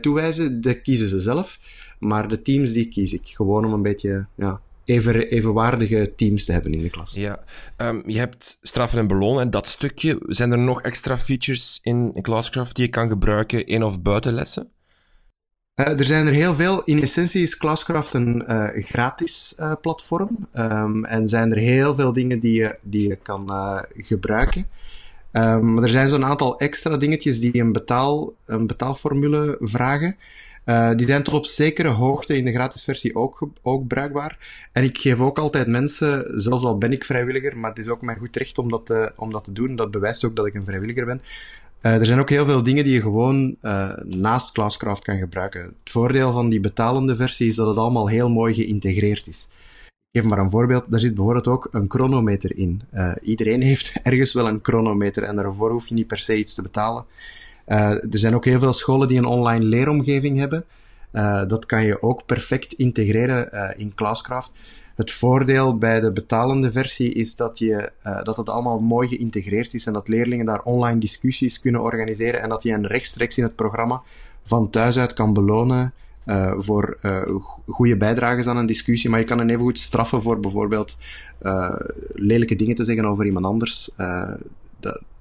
toewijzen, 0.00 0.60
die 0.60 0.80
kiezen 0.80 1.08
ze 1.08 1.20
zelf. 1.20 1.58
Maar 1.98 2.28
de 2.28 2.42
teams 2.42 2.72
die 2.72 2.88
kies 2.88 3.12
ik. 3.12 3.28
Gewoon 3.28 3.64
om 3.64 3.72
een 3.72 3.82
beetje 3.82 4.26
ja, 4.34 4.60
even, 4.84 5.28
evenwaardige 5.28 6.12
teams 6.16 6.44
te 6.44 6.52
hebben 6.52 6.72
in 6.72 6.82
de 6.82 6.90
klas. 6.90 7.14
Ja, 7.14 7.44
um, 7.76 8.02
je 8.06 8.18
hebt 8.18 8.58
straffen 8.62 8.98
en 8.98 9.06
belonen. 9.06 9.50
Dat 9.50 9.66
stukje, 9.66 10.20
zijn 10.26 10.52
er 10.52 10.58
nog 10.58 10.82
extra 10.82 11.18
features 11.18 11.78
in 11.82 12.18
Classcraft 12.22 12.76
die 12.76 12.84
je 12.84 12.90
kan 12.90 13.08
gebruiken 13.08 13.66
in 13.66 13.82
of 13.82 14.02
buiten 14.02 14.32
lessen? 14.32 14.68
Uh, 15.80 15.98
er 15.98 16.04
zijn 16.04 16.26
er 16.26 16.32
heel 16.32 16.54
veel. 16.54 16.82
In 16.82 17.02
essentie 17.02 17.42
is 17.42 17.56
Classcraft 17.56 18.14
een 18.14 18.44
uh, 18.48 18.84
gratis 18.84 19.54
uh, 19.60 19.72
platform. 19.80 20.48
Um, 20.54 21.04
en 21.04 21.28
zijn 21.28 21.52
er 21.52 21.58
heel 21.58 21.94
veel 21.94 22.12
dingen 22.12 22.38
die 22.38 22.54
je, 22.54 22.78
die 22.82 23.08
je 23.08 23.16
kan 23.16 23.50
gebruiken. 23.96 24.66
Um, 25.32 25.74
maar 25.74 25.82
er 25.82 25.88
zijn 25.88 26.08
zo'n 26.08 26.24
aantal 26.24 26.58
extra 26.58 26.96
dingetjes 26.96 27.40
die 27.40 27.60
een, 27.60 27.72
betaal, 27.72 28.32
een 28.46 28.66
betaalformule 28.66 29.56
vragen. 29.60 30.16
Die 30.96 31.06
zijn 31.06 31.22
tot 31.22 31.34
op 31.34 31.46
zekere 31.46 31.88
hoogte 31.88 32.36
in 32.36 32.44
de 32.44 32.52
gratis 32.52 32.84
versie 32.84 33.14
ook, 33.14 33.48
ook 33.62 33.86
bruikbaar. 33.86 34.38
En 34.72 34.84
ik 34.84 34.98
geef 34.98 35.20
ook 35.20 35.38
altijd 35.38 35.66
mensen, 35.66 36.40
zelfs 36.40 36.64
al 36.64 36.78
ben 36.78 36.92
ik 36.92 37.04
vrijwilliger, 37.04 37.56
maar 37.58 37.70
het 37.70 37.78
is 37.78 37.88
ook 37.88 38.02
mijn 38.02 38.18
goed 38.18 38.36
recht 38.36 38.58
om 38.58 38.70
dat, 38.70 38.86
te, 38.86 39.12
om 39.16 39.30
dat 39.30 39.44
te 39.44 39.52
doen. 39.52 39.76
Dat 39.76 39.90
bewijst 39.90 40.24
ook 40.24 40.36
dat 40.36 40.46
ik 40.46 40.54
een 40.54 40.64
vrijwilliger 40.64 41.04
ben. 41.04 41.22
Uh, 41.82 41.94
er 41.94 42.06
zijn 42.06 42.18
ook 42.18 42.30
heel 42.30 42.44
veel 42.44 42.62
dingen 42.62 42.84
die 42.84 42.92
je 42.92 43.00
gewoon 43.00 43.56
naast 44.04 44.52
Classcraft 44.52 45.04
kan 45.04 45.18
gebruiken. 45.18 45.62
Het 45.62 45.90
voordeel 45.90 46.32
van 46.32 46.48
die 46.48 46.60
betalende 46.60 47.16
versie 47.16 47.48
is 47.48 47.56
dat 47.56 47.66
het 47.66 47.76
allemaal 47.76 48.08
heel 48.08 48.30
mooi 48.30 48.54
geïntegreerd 48.54 49.26
is. 49.26 49.48
Ik 50.10 50.20
geef 50.20 50.30
maar 50.30 50.38
een 50.38 50.50
voorbeeld. 50.50 50.84
Daar 50.88 51.00
zit 51.00 51.14
bijvoorbeeld 51.14 51.48
ook 51.48 51.68
een 51.70 51.90
chronometer 51.90 52.56
in. 52.56 52.82
Iedereen 53.20 53.62
heeft 53.70 53.92
ergens 54.02 54.32
wel 54.32 54.48
een 54.48 54.58
chronometer 54.62 55.22
en 55.22 55.36
daarvoor 55.36 55.70
hoef 55.70 55.86
je 55.86 55.94
niet 55.94 56.06
per 56.06 56.18
se 56.18 56.38
iets 56.38 56.54
te 56.54 56.62
betalen. 56.62 57.04
Er 57.64 58.18
zijn 58.18 58.34
ook 58.34 58.44
heel 58.44 58.60
veel 58.60 58.72
scholen 58.72 59.08
die 59.08 59.18
een 59.18 59.24
online 59.24 59.64
leeromgeving 59.64 60.38
hebben. 60.38 60.64
dat 61.48 61.66
kan 61.66 61.84
je 61.84 62.02
ook 62.02 62.26
perfect 62.26 62.72
integreren 62.72 63.76
in 63.78 63.94
Classcraft. 63.94 64.52
Het 64.94 65.10
voordeel 65.10 65.78
bij 65.78 66.00
de 66.00 66.12
betalende 66.12 66.72
versie 66.72 67.12
is 67.12 67.36
dat, 67.36 67.58
je, 67.58 67.90
dat 68.24 68.36
het 68.36 68.48
allemaal 68.48 68.80
mooi 68.80 69.08
geïntegreerd 69.08 69.74
is 69.74 69.86
en 69.86 69.92
dat 69.92 70.08
leerlingen 70.08 70.46
daar 70.46 70.62
online 70.62 71.00
discussies 71.00 71.60
kunnen 71.60 71.80
organiseren 71.80 72.40
en 72.40 72.48
dat 72.48 72.62
je 72.62 72.70
hen 72.70 72.86
rechtstreeks 72.86 73.38
in 73.38 73.44
het 73.44 73.56
programma 73.56 74.02
van 74.44 74.70
thuis 74.70 74.98
uit 74.98 75.12
kan 75.12 75.32
belonen 75.32 75.92
voor 76.56 76.98
uh, 77.02 77.22
goede 77.68 77.96
bijdrages 77.96 78.46
aan 78.46 78.56
een 78.56 78.66
discussie, 78.66 79.10
maar 79.10 79.18
je 79.18 79.24
kan 79.24 79.38
hen 79.38 79.50
even 79.50 79.62
goed 79.62 79.78
straffen 79.78 80.22
voor 80.22 80.40
bijvoorbeeld 80.40 80.98
lelijke 82.14 82.54
dingen 82.54 82.74
te 82.74 82.84
zeggen 82.84 83.04
over 83.04 83.26
iemand 83.26 83.46
anders. 83.46 83.90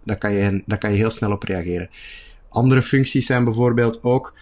dat, 0.03 0.17
kan 0.17 0.31
je, 0.31 0.63
daar 0.65 0.77
kan 0.77 0.91
je 0.91 0.97
heel 0.97 1.09
snel 1.09 1.31
op 1.31 1.43
reageren. 1.43 1.89
Andere 2.51 2.81
functies 2.81 3.25
zijn 3.25 3.43
bijvoorbeeld 3.43 4.03
ook 4.03 4.33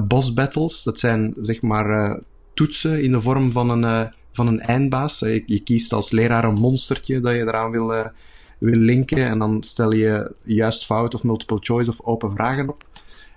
boss 0.00 0.32
battles. 0.32 0.82
Dat 0.82 0.98
zijn 0.98 1.34
zeg 1.40 1.62
maar 1.62 2.20
toetsen 2.54 3.02
in 3.02 3.12
de 3.12 3.20
vorm 3.20 3.52
van 3.52 3.70
een 3.70 4.12
van 4.34 4.46
een 4.46 4.60
eindbaas. 4.60 5.18
Je, 5.18 5.42
je, 5.46 5.60
kiest 5.60 5.92
als 5.92 6.10
leraar 6.10 6.44
een 6.44 6.54
monstertje 6.54 7.20
dat 7.20 7.34
je 7.34 7.40
eraan 7.40 7.70
wil, 7.70 7.94
uh, 7.94 8.06
wil 8.58 8.78
linken 8.78 9.26
en 9.26 9.38
dan 9.38 9.62
stel 9.62 9.92
je 9.92 10.34
juist 10.42 10.84
fout 10.84 11.14
of 11.14 11.24
multiple 11.24 11.58
choice 11.60 11.90
of 11.90 12.00
open 12.00 12.30
vragen 12.30 12.68
op. 12.68 12.86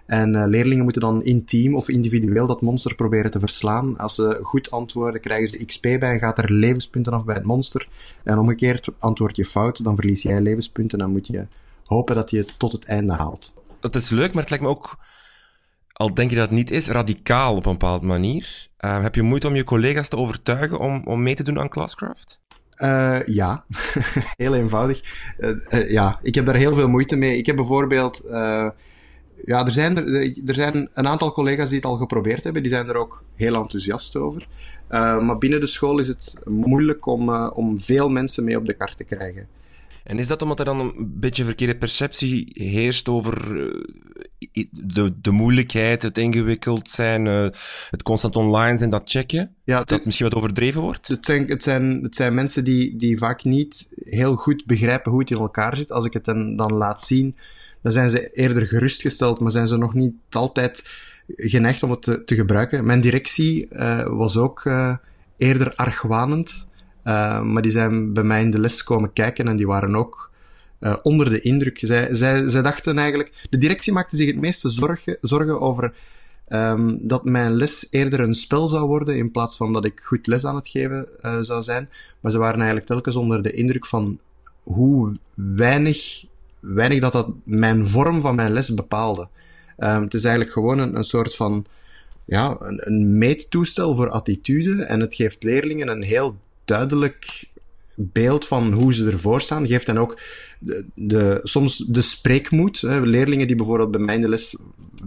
En 0.06 0.34
uh, 0.34 0.44
leerlingen 0.46 0.84
moeten 0.84 1.02
dan 1.02 1.24
in 1.24 1.46
team 1.46 1.76
of 1.76 1.90
individueel 1.90 2.48
dat 2.48 2.62
monster 2.62 2.96
proberen 2.96 3.32
te 3.32 3.40
verslaan. 3.40 3.98
Als 3.98 4.16
ze 4.16 4.40
goed 4.42 4.72
antwoorden, 4.72 5.22
krijgen 5.22 5.48
ze 5.48 5.66
XP 5.66 5.82
bij 5.82 6.00
en 6.00 6.20
gaat 6.20 6.38
er 6.38 6.54
levenspunten 6.54 7.14
af 7.14 7.26
bij 7.26 7.36
het 7.36 7.46
monster. 7.46 7.88
En 8.24 8.38
omgekeerd, 8.38 8.90
antwoord 9.00 9.36
je 9.36 9.46
fout, 9.46 9.84
dan 9.84 9.96
verlies 9.96 10.22
jij 10.22 10.42
levenspunten 10.42 11.00
en 11.00 11.06
dan 11.06 11.14
moet 11.14 11.28
je 11.28 11.48
hopen 11.86 12.16
dat 12.16 12.30
je 12.30 12.38
het 12.38 12.60
tot 12.60 12.72
het 12.72 12.86
einde 12.86 13.14
haalt. 13.14 13.56
Dat 13.92 14.02
is 14.02 14.10
leuk, 14.10 14.34
maar 14.34 14.42
het 14.42 14.50
lijkt 14.50 14.66
me 14.66 14.72
ook 14.72 14.98
al 15.98 16.14
denk 16.14 16.30
je 16.30 16.36
dat 16.36 16.46
het 16.46 16.58
niet 16.58 16.72
is, 16.72 16.88
radicaal 16.88 17.56
op 17.56 17.66
een 17.66 17.72
bepaalde 17.72 18.06
manier. 18.06 18.68
Uh, 18.80 19.02
heb 19.02 19.16
je 19.16 19.22
moeite 19.22 19.48
om 19.48 19.56
je 19.56 19.64
collega's 19.64 20.10
te 20.10 20.18
overtuigen 20.18 20.80
om, 20.80 21.02
om 21.06 21.24
mee 21.24 21.36
te 21.36 21.44
doen 21.44 21.60
aan 21.60 21.70
Classcraft? 21.70 22.40
Uh, 22.82 23.26
ja, 23.26 23.66
heel 24.38 24.56
eenvoudig. 24.56 25.02
Uh, 25.40 25.90
ja, 25.90 26.20
ik 26.22 26.36
heb 26.36 26.46
daar 26.46 26.56
heel 26.56 26.74
veel 26.74 26.88
moeite 26.88 27.16
mee. 27.16 27.38
Ik 27.38 27.46
heb 27.46 27.56
bijvoorbeeld. 27.56 28.26
ja, 29.46 29.66
er 29.66 29.72
zijn, 29.72 29.98
er, 29.98 30.32
er 30.46 30.54
zijn 30.54 30.90
een 30.94 31.08
aantal 31.08 31.32
collega's 31.32 31.68
die 31.70 31.78
het 31.78 31.88
al 31.88 31.98
geprobeerd 31.98 32.44
hebben. 32.44 32.62
Die 32.62 32.72
zijn 32.72 32.88
er 32.88 32.96
ook 32.96 33.24
heel 33.36 33.56
enthousiast 33.56 34.16
over. 34.16 34.48
maar 34.90 35.38
binnen 35.38 35.60
de 35.60 35.68
school 35.68 36.00
is 36.00 36.08
het 36.08 36.36
moeilijk 36.46 37.06
om, 37.06 37.30
om 37.34 37.82
veel 37.82 38.10
mensen 38.10 38.44
mee 38.44 38.58
op 38.58 38.66
de 38.66 38.74
kaart 38.74 38.98
te 38.98 39.04
krijgen. 39.04 39.48
En 40.08 40.20
is 40.20 40.28
dat 40.28 40.42
omdat 40.42 40.60
er 40.60 40.66
dan 40.66 40.80
een 40.80 41.14
beetje 41.20 41.44
verkeerde 41.44 41.78
perceptie 41.78 42.52
heerst 42.54 43.10
over 43.10 43.62
eh, 44.52 44.66
de, 44.72 45.14
de 45.22 45.32
moeilijkheid, 45.32 46.02
het 46.02 46.18
ingewikkeld 46.18 46.90
zijn, 46.90 47.26
uh, 47.26 47.48
het 47.90 48.04
constant 48.04 48.36
online 48.36 48.78
zijn, 48.78 48.90
dat 48.90 49.10
checken? 49.10 49.56
Ja, 49.64 49.78
dat 49.78 49.90
het 49.90 50.06
misschien 50.06 50.28
wat 50.28 50.36
overdreven 50.36 50.82
wordt? 50.82 51.08
Het 51.08 51.26
zijn, 51.26 51.48
het 51.48 51.64
zijn, 51.64 52.00
het 52.04 52.16
zijn 52.16 52.34
mensen 52.34 52.64
die, 52.64 52.96
die 52.96 53.18
vaak 53.18 53.44
niet 53.44 53.94
heel 53.96 54.36
goed 54.36 54.66
begrijpen 54.66 55.12
hoe 55.12 55.20
het 55.20 55.32
in 55.32 55.38
elkaar 55.38 55.78
zit. 55.78 55.92
Als 55.92 56.06
ik 56.06 56.14
het 56.14 56.26
dan, 56.26 56.56
dan 56.56 56.74
laat 56.74 57.04
zien, 57.04 57.36
dan 57.82 57.92
zijn 57.92 58.10
ze 58.10 58.32
eerder 58.32 58.68
gerustgesteld, 58.68 59.40
maar 59.40 59.52
zijn 59.52 59.68
ze 59.68 59.78
nog 59.78 59.94
niet 59.94 60.14
altijd 60.30 60.90
geneigd 61.28 61.84
om 61.84 61.92
het 61.92 62.02
te, 62.02 62.24
te 62.24 62.36
gebruiken. 62.36 62.86
Mijn 62.86 63.02
directie 63.02 63.68
uh, 63.72 64.08
was 64.08 64.38
ook 64.38 64.72
eerder 65.38 65.76
argwanend. 65.76 66.68
Uh, 67.08 67.42
maar 67.42 67.62
die 67.62 67.72
zijn 67.72 68.14
bij 68.14 68.24
mij 68.24 68.42
in 68.42 68.52
de 68.52 68.60
les 68.60 68.84
komen 68.84 69.14
kijken 69.14 69.48
en 69.48 69.58
die 69.58 69.68
waren 69.68 69.96
ook 69.96 70.32
uh, 70.80 70.96
onder 71.02 71.30
de 71.30 71.42
indruk. 71.42 71.80
Zij, 71.82 72.16
zij, 72.16 72.50
zij 72.50 72.62
dachten 72.62 72.98
eigenlijk... 72.98 73.48
De 73.50 73.58
directie 73.58 73.94
maakte 73.94 74.16
zich 74.16 74.28
het 74.28 74.40
meeste 74.40 74.70
zorgen, 74.70 75.18
zorgen 75.22 75.62
over 75.62 75.94
um, 76.50 77.00
dat 77.02 77.26
mijn 77.26 77.56
les 77.56 77.88
eerder 77.90 78.20
een 78.20 78.34
spel 78.34 78.68
zou 78.68 78.88
worden 78.88 79.18
in 79.18 79.32
plaats 79.32 79.58
van 79.58 79.74
dat 79.74 79.86
ik 79.86 80.00
goed 80.04 80.28
les 80.28 80.46
aan 80.46 80.56
het 80.56 80.68
geven 80.68 81.08
uh, 81.22 81.40
zou 81.42 81.64
zijn. 81.64 81.90
Maar 82.20 82.32
ze 82.32 82.38
waren 82.38 82.58
eigenlijk 82.58 82.88
telkens 82.88 83.16
onder 83.16 83.44
de 83.44 83.52
indruk 83.52 83.86
van 83.86 84.20
hoe 84.62 85.18
weinig, 85.34 86.26
weinig 86.60 87.00
dat 87.00 87.12
dat 87.12 87.30
mijn 87.44 87.88
vorm 87.88 88.22
van 88.22 88.36
mijn 88.36 88.54
les 88.54 88.74
bepaalde. 88.74 89.28
Um, 89.78 90.02
het 90.02 90.14
is 90.14 90.24
eigenlijk 90.24 90.54
gewoon 90.54 90.80
een, 90.80 90.96
een 90.96 91.04
soort 91.04 91.36
van 91.36 91.66
ja, 92.26 92.58
een, 92.60 92.88
een 92.88 93.18
meettoestel 93.18 93.96
voor 93.96 94.10
attitude 94.10 94.84
en 94.84 95.00
het 95.00 95.16
geeft 95.16 95.44
leerlingen 95.44 95.88
een 95.88 96.04
heel 96.04 96.38
duidelijk 96.68 97.50
beeld 97.96 98.48
van 98.48 98.72
hoe 98.72 98.94
ze 98.94 99.06
ervoor 99.12 99.42
staan. 99.42 99.68
Geeft 99.68 99.88
hen 99.88 99.98
ook 99.98 100.20
de, 100.60 100.86
de, 100.96 101.40
soms 101.44 101.78
de 101.78 102.02
spreekmoed. 102.02 102.82
Hè. 102.82 103.00
Leerlingen 103.00 103.48
die 103.48 103.56
bijvoorbeeld 103.56 103.92
bij 103.92 104.02
mij 104.02 104.16
in 104.16 104.22
de 104.22 104.30
les 104.30 104.58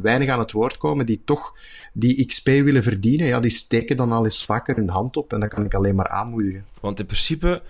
weinig 0.01 0.29
aan 0.29 0.39
het 0.39 0.53
woord 0.53 0.77
komen, 0.77 1.07
die 1.07 1.23
toch 1.25 1.55
die 1.93 2.27
XP 2.27 2.47
willen 2.47 2.83
verdienen, 2.83 3.27
ja, 3.27 3.41
die 3.41 3.51
steken 3.51 3.97
dan 3.97 4.13
al 4.13 4.25
eens 4.25 4.45
vaker 4.45 4.77
hun 4.77 4.89
hand 4.89 5.17
op 5.17 5.33
en 5.33 5.41
dat 5.41 5.49
kan 5.49 5.65
ik 5.65 5.75
alleen 5.75 5.95
maar 5.95 6.09
aanmoedigen. 6.09 6.65
Want 6.81 6.99
in 6.99 7.07
principe 7.07 7.63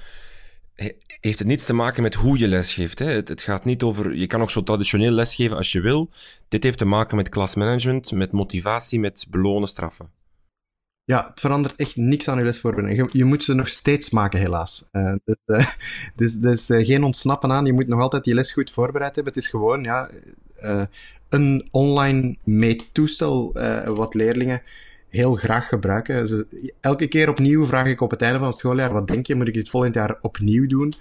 heeft 1.20 1.38
het 1.38 1.48
niets 1.48 1.66
te 1.66 1.72
maken 1.72 2.02
met 2.02 2.14
hoe 2.14 2.38
je 2.38 2.48
lesgeeft. 2.48 2.98
Hè. 2.98 3.10
Het, 3.10 3.28
het, 3.28 3.42
gaat 3.42 3.64
niet 3.64 3.82
over, 3.82 4.14
je 4.14 4.26
kan 4.26 4.42
ook 4.42 4.50
zo 4.50 4.62
traditioneel 4.62 5.10
lesgeven 5.10 5.56
als 5.56 5.72
je 5.72 5.80
wil. 5.80 6.10
Dit 6.48 6.62
heeft 6.62 6.78
te 6.78 6.84
maken 6.84 7.16
met 7.16 7.28
klasmanagement, 7.28 8.12
met 8.12 8.32
motivatie, 8.32 9.00
met 9.00 9.26
belonen, 9.30 9.68
straffen. 9.68 10.10
Ja, 11.10 11.26
het 11.30 11.40
verandert 11.40 11.76
echt 11.76 11.96
niks 11.96 12.28
aan 12.28 12.38
je 12.38 12.44
lesvoorbereiding. 12.44 13.12
Je, 13.12 13.18
je 13.18 13.24
moet 13.24 13.42
ze 13.42 13.54
nog 13.54 13.68
steeds 13.68 14.10
maken, 14.10 14.38
helaas. 14.38 14.88
Uh, 14.92 15.14
dus, 15.24 15.36
uh, 15.46 15.66
dus, 16.16 16.34
dus 16.34 16.68
uh, 16.68 16.86
geen 16.86 17.04
ontsnappen 17.04 17.52
aan. 17.52 17.66
Je 17.66 17.72
moet 17.72 17.86
nog 17.86 18.00
altijd 18.00 18.24
die 18.24 18.34
les 18.34 18.52
goed 18.52 18.70
voorbereid 18.70 19.14
hebben. 19.14 19.32
Het 19.32 19.42
is 19.42 19.48
gewoon 19.48 19.82
ja, 19.82 20.10
een 21.28 21.68
online 21.70 22.36
meettoestel 22.44 23.52
wat 23.94 24.14
leerlingen 24.14 24.62
heel 25.08 25.34
graag 25.34 25.68
gebruiken. 25.68 26.46
Elke 26.80 27.06
keer 27.06 27.28
opnieuw 27.28 27.64
vraag 27.64 27.86
ik 27.86 28.00
op 28.00 28.10
het 28.10 28.22
einde 28.22 28.38
van 28.38 28.48
het 28.48 28.56
schooljaar: 28.56 28.92
wat 28.92 29.08
denk 29.08 29.26
je, 29.26 29.34
moet 29.34 29.48
ik 29.48 29.54
dit 29.54 29.68
volgend 29.68 29.94
jaar 29.94 30.18
opnieuw 30.20 30.66
doen? 30.66 30.92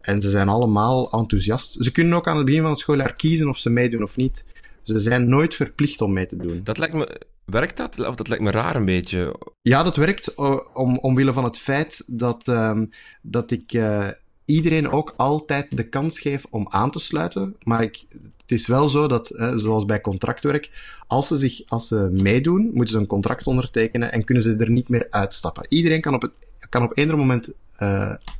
En 0.00 0.22
ze 0.22 0.30
zijn 0.30 0.48
allemaal 0.48 1.12
enthousiast. 1.12 1.84
Ze 1.84 1.92
kunnen 1.92 2.14
ook 2.14 2.28
aan 2.28 2.36
het 2.36 2.46
begin 2.46 2.60
van 2.60 2.70
het 2.70 2.80
schooljaar 2.80 3.14
kiezen 3.14 3.48
of 3.48 3.58
ze 3.58 3.70
meedoen 3.70 4.02
of 4.02 4.16
niet. 4.16 4.44
Ze 4.82 4.98
zijn 4.98 5.28
nooit 5.28 5.54
verplicht 5.54 6.00
om 6.00 6.12
mee 6.12 6.26
te 6.26 6.36
doen. 6.36 6.60
Dat 6.64 6.78
lijkt 6.78 6.94
me 6.94 7.20
Werkt 7.50 7.76
dat? 7.76 8.06
Of 8.06 8.14
dat 8.14 8.28
lijkt 8.28 8.44
me 8.44 8.50
raar 8.50 8.76
een 8.76 8.84
beetje. 8.84 9.36
Ja, 9.62 9.82
dat 9.82 9.96
werkt 9.96 10.34
om, 10.74 10.98
omwille 10.98 11.32
van 11.32 11.44
het 11.44 11.58
feit 11.58 12.02
dat, 12.06 12.48
um, 12.48 12.90
dat 13.22 13.50
ik 13.50 13.72
uh, 13.72 14.08
iedereen 14.44 14.90
ook 14.90 15.14
altijd 15.16 15.76
de 15.76 15.88
kans 15.88 16.20
geef 16.20 16.46
om 16.50 16.66
aan 16.68 16.90
te 16.90 16.98
sluiten. 16.98 17.56
Maar 17.62 17.82
ik, 17.82 18.04
het 18.40 18.50
is 18.50 18.66
wel 18.66 18.88
zo 18.88 19.06
dat, 19.06 19.30
uh, 19.30 19.56
zoals 19.56 19.84
bij 19.84 20.00
contractwerk, 20.00 20.70
als 21.06 21.26
ze, 21.26 21.36
zich, 21.36 21.68
als 21.68 21.88
ze 21.88 22.08
meedoen, 22.12 22.70
moeten 22.72 22.94
ze 22.94 23.00
een 23.00 23.06
contract 23.06 23.46
ondertekenen 23.46 24.12
en 24.12 24.24
kunnen 24.24 24.44
ze 24.44 24.56
er 24.56 24.70
niet 24.70 24.88
meer 24.88 25.06
uitstappen. 25.10 25.66
Iedereen 25.68 26.00
kan 26.00 26.14
op, 26.14 26.22
het, 26.22 26.32
kan 26.68 26.82
op 26.82 26.96
eender 26.96 27.16
moment, 27.16 27.52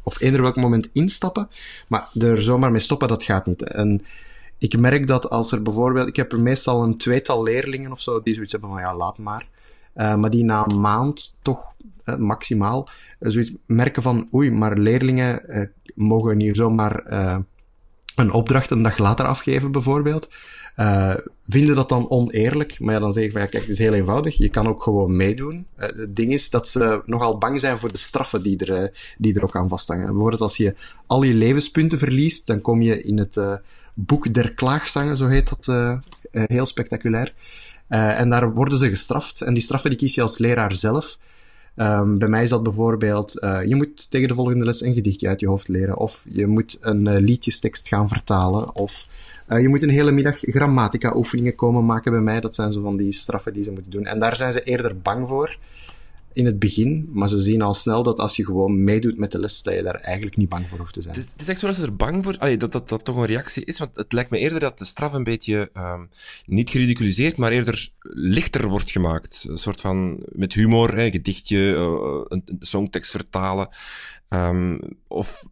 of 0.02 0.20
eender 0.20 0.42
welk 0.42 0.56
moment 0.56 0.88
instappen, 0.92 1.48
maar 1.88 2.08
er 2.18 2.42
zomaar 2.42 2.70
mee 2.70 2.80
stoppen, 2.80 3.08
dat 3.08 3.22
gaat 3.22 3.46
niet. 3.46 3.62
En 3.62 4.04
ik 4.60 4.78
merk 4.78 5.06
dat 5.06 5.30
als 5.30 5.52
er 5.52 5.62
bijvoorbeeld, 5.62 6.08
ik 6.08 6.16
heb 6.16 6.32
er 6.32 6.40
meestal 6.40 6.82
een 6.82 6.96
tweetal 6.96 7.42
leerlingen 7.42 7.92
of 7.92 8.00
zo 8.00 8.22
die 8.22 8.34
zoiets 8.34 8.52
hebben 8.52 8.70
van 8.70 8.80
ja, 8.80 8.96
laat 8.96 9.18
maar. 9.18 9.48
Uh, 9.94 10.14
maar 10.14 10.30
die 10.30 10.44
na 10.44 10.66
een 10.66 10.80
maand 10.80 11.34
toch 11.42 11.72
uh, 12.04 12.16
maximaal 12.16 12.88
uh, 13.20 13.30
zoiets 13.30 13.52
merken 13.66 14.02
van 14.02 14.28
oei, 14.34 14.50
maar 14.50 14.78
leerlingen 14.78 15.42
mogen 15.94 16.40
hier 16.40 16.56
zomaar 16.56 17.02
een 18.14 18.32
opdracht 18.32 18.70
een 18.70 18.82
dag 18.82 18.98
later 18.98 19.26
afgeven 19.26 19.72
bijvoorbeeld. 19.72 20.28
vinden 21.48 21.74
dat 21.74 21.88
dan 21.88 22.10
oneerlijk? 22.10 22.80
Maar 22.80 22.94
ja, 22.94 23.00
dan 23.00 23.12
zeg 23.12 23.24
ik 23.24 23.32
van 23.32 23.40
ja, 23.40 23.46
kijk, 23.46 23.62
het 23.62 23.72
is 23.72 23.78
heel 23.78 23.92
eenvoudig. 23.92 24.36
Je 24.36 24.48
kan 24.48 24.68
ook 24.68 24.82
gewoon 24.82 25.16
meedoen. 25.16 25.66
het 25.76 26.16
ding 26.16 26.32
is 26.32 26.50
dat 26.50 26.68
ze 26.68 27.02
nogal 27.06 27.38
bang 27.38 27.60
zijn 27.60 27.78
voor 27.78 27.92
de 27.92 27.98
straffen 27.98 28.42
die 28.42 28.66
er, 28.66 28.92
die 29.18 29.34
er 29.34 29.42
ook 29.42 29.56
aan 29.56 29.68
vasthangen. 29.68 30.06
Bijvoorbeeld 30.06 30.40
als 30.40 30.56
je 30.56 30.74
al 31.06 31.22
je 31.22 31.34
levenspunten 31.34 31.98
verliest, 31.98 32.46
dan 32.46 32.60
kom 32.60 32.82
je 32.82 33.02
in 33.02 33.18
het 33.18 33.60
Boek 34.06 34.34
der 34.34 34.54
Klaagzangen, 34.54 35.16
zo 35.16 35.26
heet 35.26 35.48
dat, 35.48 35.66
uh, 35.66 35.98
heel 36.30 36.66
spectaculair. 36.66 37.34
Uh, 37.88 38.20
en 38.20 38.30
daar 38.30 38.52
worden 38.52 38.78
ze 38.78 38.88
gestraft. 38.88 39.40
En 39.40 39.54
die 39.54 39.62
straffen 39.62 39.90
die 39.90 39.98
kies 39.98 40.14
je 40.14 40.22
als 40.22 40.38
leraar 40.38 40.74
zelf. 40.74 41.18
Um, 41.76 42.18
bij 42.18 42.28
mij 42.28 42.42
is 42.42 42.48
dat 42.48 42.62
bijvoorbeeld, 42.62 43.32
je 43.66 43.74
moet 43.76 44.10
tegen 44.10 44.28
de 44.28 44.34
volgende 44.34 44.64
les 44.64 44.82
een 44.82 44.94
gedichtje 44.94 45.28
uit 45.28 45.40
je 45.40 45.48
hoofd 45.48 45.68
leren, 45.68 45.96
of 45.96 46.24
je 46.28 46.46
moet 46.46 46.78
een 46.80 47.16
liedjestekst 47.20 47.88
gaan 47.88 48.08
vertalen, 48.08 48.74
of 48.74 49.06
je 49.48 49.68
moet 49.68 49.82
een 49.82 49.90
hele 49.90 50.10
middag 50.10 50.38
grammatica-oefeningen 50.40 51.54
komen 51.54 51.86
maken 51.86 52.12
bij 52.12 52.20
mij. 52.20 52.40
Dat 52.40 52.54
zijn 52.54 52.72
zo 52.72 52.82
van 52.82 52.96
die 52.96 53.12
straffen 53.12 53.52
die 53.52 53.62
ze 53.62 53.70
moeten 53.70 53.90
doen. 53.90 54.04
En 54.04 54.20
daar 54.20 54.36
zijn 54.36 54.52
ze 54.52 54.62
eerder 54.62 55.00
bang 55.00 55.28
voor 55.28 55.56
in 56.32 56.46
het 56.46 56.58
begin, 56.58 57.08
maar 57.12 57.28
ze 57.28 57.40
zien 57.40 57.62
al 57.62 57.74
snel 57.74 58.02
dat 58.02 58.18
als 58.18 58.36
je 58.36 58.44
gewoon 58.44 58.84
meedoet 58.84 59.18
met 59.18 59.32
de 59.32 59.38
les, 59.38 59.62
dat 59.62 59.74
je 59.74 59.82
daar 59.82 59.94
eigenlijk 59.94 60.36
niet 60.36 60.48
bang 60.48 60.66
voor 60.66 60.78
hoeft 60.78 60.92
te 60.92 61.02
zijn. 61.02 61.14
Het, 61.14 61.34
is 61.36 61.48
echt 61.48 61.60
zo 61.60 61.66
dat 61.66 61.76
ze 61.76 61.82
er 61.82 61.96
bang 61.96 62.24
voor... 62.24 62.38
Allee, 62.38 62.56
dat, 62.56 62.72
dat 62.72 62.88
dat 62.88 63.04
toch 63.04 63.16
een 63.16 63.26
reactie 63.26 63.64
is, 63.64 63.78
want 63.78 63.96
het 63.96 64.12
lijkt 64.12 64.30
me 64.30 64.38
eerder 64.38 64.60
dat 64.60 64.78
de 64.78 64.84
straf 64.84 65.12
een 65.12 65.24
beetje 65.24 65.70
um, 65.74 66.08
niet 66.46 66.70
geridiculiseerd, 66.70 67.36
maar 67.36 67.50
eerder 67.50 67.90
lichter 68.00 68.68
wordt 68.68 68.90
gemaakt. 68.90 69.46
Een 69.48 69.58
soort 69.58 69.80
van, 69.80 70.22
met 70.32 70.52
humor, 70.52 70.96
hè, 70.96 71.10
gedichtje, 71.10 71.58
uh, 71.58 72.24
een, 72.28 72.42
een, 72.44 72.56
songtekst 72.60 73.10
vertalen. 73.10 73.68
Um, 74.28 74.80
of 75.08 75.44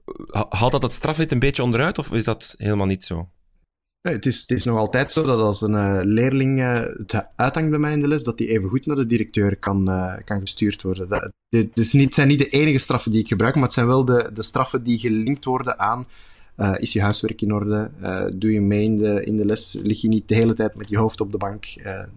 haalt 0.49 0.73
dat 0.73 0.83
het 0.83 0.93
strafwet 0.93 1.33
een 1.33 1.39
beetje 1.39 1.63
onderuit, 1.63 1.99
of 1.99 2.13
is 2.13 2.25
dat 2.25 2.55
helemaal 2.59 2.87
niet 2.87 3.05
zo? 3.05 3.29
Nee, 4.09 4.17
het, 4.17 4.50
is, 4.50 4.65
nog 4.65 4.79
altijd 4.79 5.12
zo 5.12 5.23
dat 5.23 5.41
als 5.41 5.61
een 5.61 5.73
uh, 5.73 6.00
leerling 6.03 6.59
uh, 6.59 6.81
het 7.07 7.27
uithangt 7.37 7.71
bij 7.71 7.79
mij 7.79 7.93
in 7.93 8.00
de 8.00 8.09
les, 8.09 8.25
dat 8.25 8.38
die 8.38 8.49
even 8.49 8.69
goed 8.69 8.87
naar 8.87 8.97
de 8.97 9.07
directeur 9.07 9.57
kan, 9.57 9.85
kan 10.25 10.41
gestuurd 10.41 10.83
worden. 10.83 11.33
Het 11.49 11.93
niet, 11.93 12.15
zijn 12.15 12.29
niet 12.29 12.38
de 12.38 12.49
enige 12.49 12.79
straffen 12.79 13.11
die 13.11 13.21
ik 13.21 13.29
gebruik, 13.29 13.55
maar 13.55 13.65
het 13.65 13.73
zijn 13.73 13.87
wel 13.87 14.05
de, 14.05 14.31
de 14.35 14.43
straffen 14.43 14.83
die 14.83 14.99
gelinkt 14.99 15.45
worden 15.45 15.79
aan 15.79 16.07
is 16.79 16.93
je 16.93 17.00
huiswerk 17.00 17.43
in 17.43 17.53
orde? 17.53 17.91
doe 18.35 18.53
je 18.53 18.61
mee 18.61 18.85
in 18.85 18.97
de, 18.97 19.25
in 19.25 19.37
de 19.37 19.45
les? 19.45 19.79
Lig 19.83 20.00
je 20.00 20.09
niet 20.09 20.29
de 20.29 20.35
hele 20.35 20.55
tijd 20.55 20.75
met 20.75 20.88
je 20.88 20.99
hoofd 20.99 21.21
op 21.21 21.33
de 21.33 21.38
bank? 21.38 21.65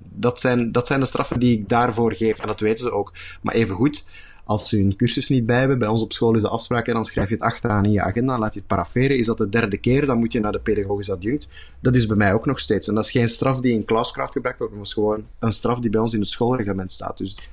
dat, 0.10 0.40
zijn, 0.40 0.72
dat 0.72 0.88
zijn 0.88 1.00
de 1.00 1.06
straffen 1.06 1.40
die 1.40 1.58
ik 1.58 1.70
daarvoor 1.70 2.14
geef. 2.14 2.40
En 2.40 2.48
dat 2.48 2.60
weten 2.60 2.86
ze 2.86 2.92
ook. 2.92 3.14
Maar 3.42 3.54
even 3.54 3.76
goed, 3.76 4.06
als 4.46 4.70
ze 4.70 4.78
hun 4.78 4.96
cursus 4.96 5.30
niet 5.30 5.46
bij 5.46 5.60
hebben, 5.60 5.80
bij 5.80 5.88
ons 5.88 6.02
op 6.02 6.14
school 6.14 6.36
is 6.36 6.42
de 6.42 6.50
afspraak 6.50 6.88
en 6.88 6.94
dan 6.94 7.06
schrijf 7.06 7.28
je 7.28 7.34
het 7.34 7.44
achteraan 7.44 7.86
in 7.86 7.92
je 7.92 8.02
agenda, 8.02 8.40
laat 8.40 8.54
je 8.54 8.60
het 8.60 8.68
paraferen. 8.68 9.18
Is 9.18 9.26
dat 9.26 9.38
de 9.38 9.50
derde 9.50 9.78
keer, 9.78 10.06
dan 10.06 10.18
moet 10.18 10.34
je 10.34 10.40
naar 10.40 10.52
de 10.52 10.60
pedagogisch 10.60 11.12
adjunct. 11.12 11.50
Dat 11.80 11.96
is 11.96 12.06
bij 12.06 12.18
mij 12.18 12.34
ook 12.34 12.46
nog 12.46 12.60
steeds. 12.60 12.88
En 12.88 12.96
dat 12.96 13.04
is 13.04 13.12
geen 13.12 13.28
straf 13.28 13.60
die 13.60 13.74
in 13.74 13.86
Classcraft 13.86 14.34
gebruikt 14.34 14.60
wordt, 14.60 14.74
maar 14.74 14.84
is 14.84 14.94
gewoon 14.94 15.26
een 15.40 15.54
straf 15.54 15.80
die 15.80 15.90
bij 15.90 16.02
ons 16.02 16.14
in 16.14 16.20
het 16.20 16.30
schoolreglement 16.30 16.92
staat. 16.92 17.18
Dus 17.18 17.50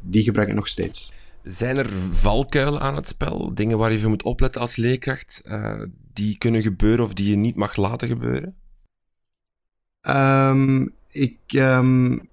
die 0.00 0.22
gebruik 0.22 0.48
ik 0.48 0.54
nog 0.54 0.68
steeds. 0.68 1.12
Zijn 1.42 1.76
er 1.76 1.90
valkuilen 2.12 2.80
aan 2.80 2.96
het 2.96 3.08
spel? 3.08 3.54
Dingen 3.54 3.78
waar 3.78 3.92
je 3.92 3.98
voor 3.98 4.10
moet 4.10 4.22
opletten 4.22 4.60
als 4.60 4.76
leerkracht, 4.76 5.42
uh, 5.46 5.82
die 6.12 6.38
kunnen 6.38 6.62
gebeuren 6.62 7.04
of 7.04 7.14
die 7.14 7.30
je 7.30 7.36
niet 7.36 7.56
mag 7.56 7.76
laten 7.76 8.08
gebeuren? 8.08 8.54
Um, 10.08 10.94
ik, 11.10 11.38
um, 11.52 12.28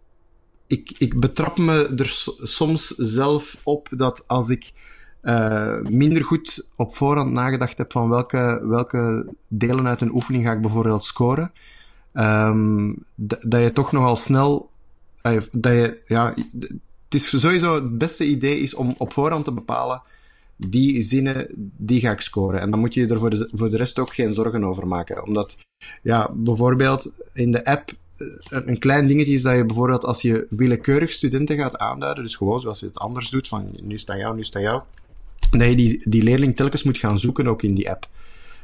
ik, 0.72 0.92
ik 0.98 1.20
betrap 1.20 1.58
me 1.58 1.94
er 1.98 2.36
soms 2.42 2.88
zelf 2.88 3.62
op 3.64 3.88
dat 3.92 4.24
als 4.28 4.50
ik 4.50 4.72
uh, 5.22 5.82
minder 5.82 6.24
goed 6.24 6.70
op 6.76 6.96
voorhand 6.96 7.32
nagedacht 7.32 7.78
heb 7.78 7.92
van 7.92 8.10
welke, 8.10 8.62
welke 8.64 9.26
delen 9.48 9.88
uit 9.88 10.02
een 10.02 10.14
oefening 10.14 10.46
ga 10.46 10.52
ik 10.52 10.62
bijvoorbeeld 10.62 11.04
scoren, 11.04 11.52
um, 12.14 13.04
dat 13.16 13.62
je 13.62 13.72
toch 13.74 13.92
nogal 13.92 14.16
snel, 14.16 14.70
uh, 15.24 15.42
dat 15.52 15.72
je, 15.72 16.02
ja, 16.06 16.34
het 16.60 17.14
is 17.22 17.40
sowieso 17.40 17.76
het 17.76 17.98
beste 17.98 18.26
idee 18.26 18.60
is 18.60 18.74
om 18.74 18.96
op 18.98 19.14
voorhand 19.14 19.44
te 19.44 19.54
bepalen 19.54 20.02
die 20.68 21.02
zinnen, 21.02 21.48
die 21.78 22.00
ga 22.00 22.12
ik 22.12 22.22
scoren. 22.22 22.62
En 22.62 22.72
dan 22.72 22.80
moet 22.80 22.94
je 22.94 23.08
er 23.08 23.20
voor 23.20 23.30
de, 23.30 23.50
voor 23.54 23.70
de 23.70 23.78
rest 23.78 24.00
ook 24.00 24.14
geen 24.14 24.34
zorgen 24.34 24.64
over 24.64 24.88
maken. 24.88 25.26
Omdat, 25.26 25.58
ja, 26.02 26.32
bijvoorbeeld 26.34 27.16
in 27.34 27.52
de 27.52 27.66
app 27.66 27.92
een 28.50 28.80
klein 28.80 29.08
dingetje 29.08 29.34
is 29.34 29.42
dat 29.42 29.56
je 29.56 29.66
bijvoorbeeld 29.66 30.06
als 30.06 30.22
je 30.22 30.48
willekeurig 30.50 31.12
studenten 31.12 31.58
gaat 31.58 31.78
aanduiden, 31.78 32.24
dus 32.24 32.36
gewoon 32.36 32.60
zoals 32.62 32.80
je 32.80 32.86
het 32.86 32.98
anders 32.98 33.30
doet, 33.30 33.48
van 33.48 33.70
nu 33.82 33.98
staat 33.98 34.18
jou, 34.18 34.36
nu 34.36 34.44
staat 34.44 34.62
jou, 34.62 34.82
dat 35.52 35.68
je 35.70 35.76
die, 35.76 36.10
die 36.10 36.24
leerling 36.24 36.56
telkens 36.56 36.84
moet 36.84 36.98
gaan 36.98 37.20
zoeken 37.20 37.48
ook 37.48 37.62
in 37.62 37.74
die 37.74 37.90
app. 37.90 38.08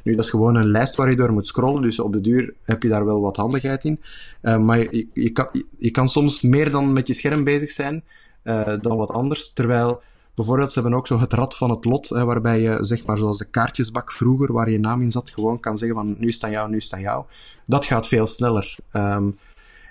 Nu, 0.04 0.16
dat 0.16 0.24
is 0.26 0.30
gewoon 0.30 0.56
een 0.56 0.72
lijst 0.72 0.96
waar 0.96 1.10
je 1.10 1.16
door 1.16 1.34
moet 1.34 1.48
scrollen, 1.48 1.82
dus 1.82 2.00
op 2.00 2.14
de 2.14 2.22
duur 2.22 2.54
heb 2.64 2.84
je 2.84 2.90
daar 2.90 3.06
wel 3.06 3.22
wat 3.22 3.36
handigheid 3.36 3.84
in. 3.84 4.02
Uh, 4.42 4.58
maar 4.58 4.80
je, 4.80 5.08
je, 5.14 5.30
kan, 5.30 5.48
je 5.78 5.92
kan 5.92 6.08
soms 6.08 6.42
meer 6.42 6.72
dan 6.72 6.94
met 6.94 7.08
je 7.08 7.14
scherm 7.14 7.44
bezig 7.44 7.72
zijn 7.72 8.04
uh, 8.44 8.74
dan 8.82 8.98
wat 8.98 9.12
anders, 9.12 9.54
terwijl 9.54 10.02
Bijvoorbeeld, 10.38 10.72
ze 10.72 10.80
hebben 10.80 10.98
ook 10.98 11.08
zo 11.08 11.20
het 11.20 11.34
rad 11.34 11.58
van 11.58 11.70
het 11.70 11.86
lot, 11.86 12.10
hè, 12.10 12.26
waarbij 12.26 12.62
je, 12.62 12.78
zeg 12.82 13.06
maar, 13.06 13.18
zoals 13.18 13.38
de 13.38 13.46
kaartjesbak 13.46 14.12
vroeger, 14.12 14.54
waar 14.54 14.70
je 14.70 14.80
naam 14.80 15.02
in 15.02 15.12
zat, 15.12 15.30
gewoon 15.30 15.60
kan 15.60 15.78
zeggen 15.78 15.98
van 15.98 16.16
nu 16.18 16.32
staat 16.32 16.52
jou, 16.52 16.70
nu 16.70 16.82
staat 16.82 17.00
jou. 17.00 17.26
Dat 17.66 17.86
gaat 17.86 18.08
veel 18.08 18.28
sneller. 18.28 18.76
Um, 18.94 19.38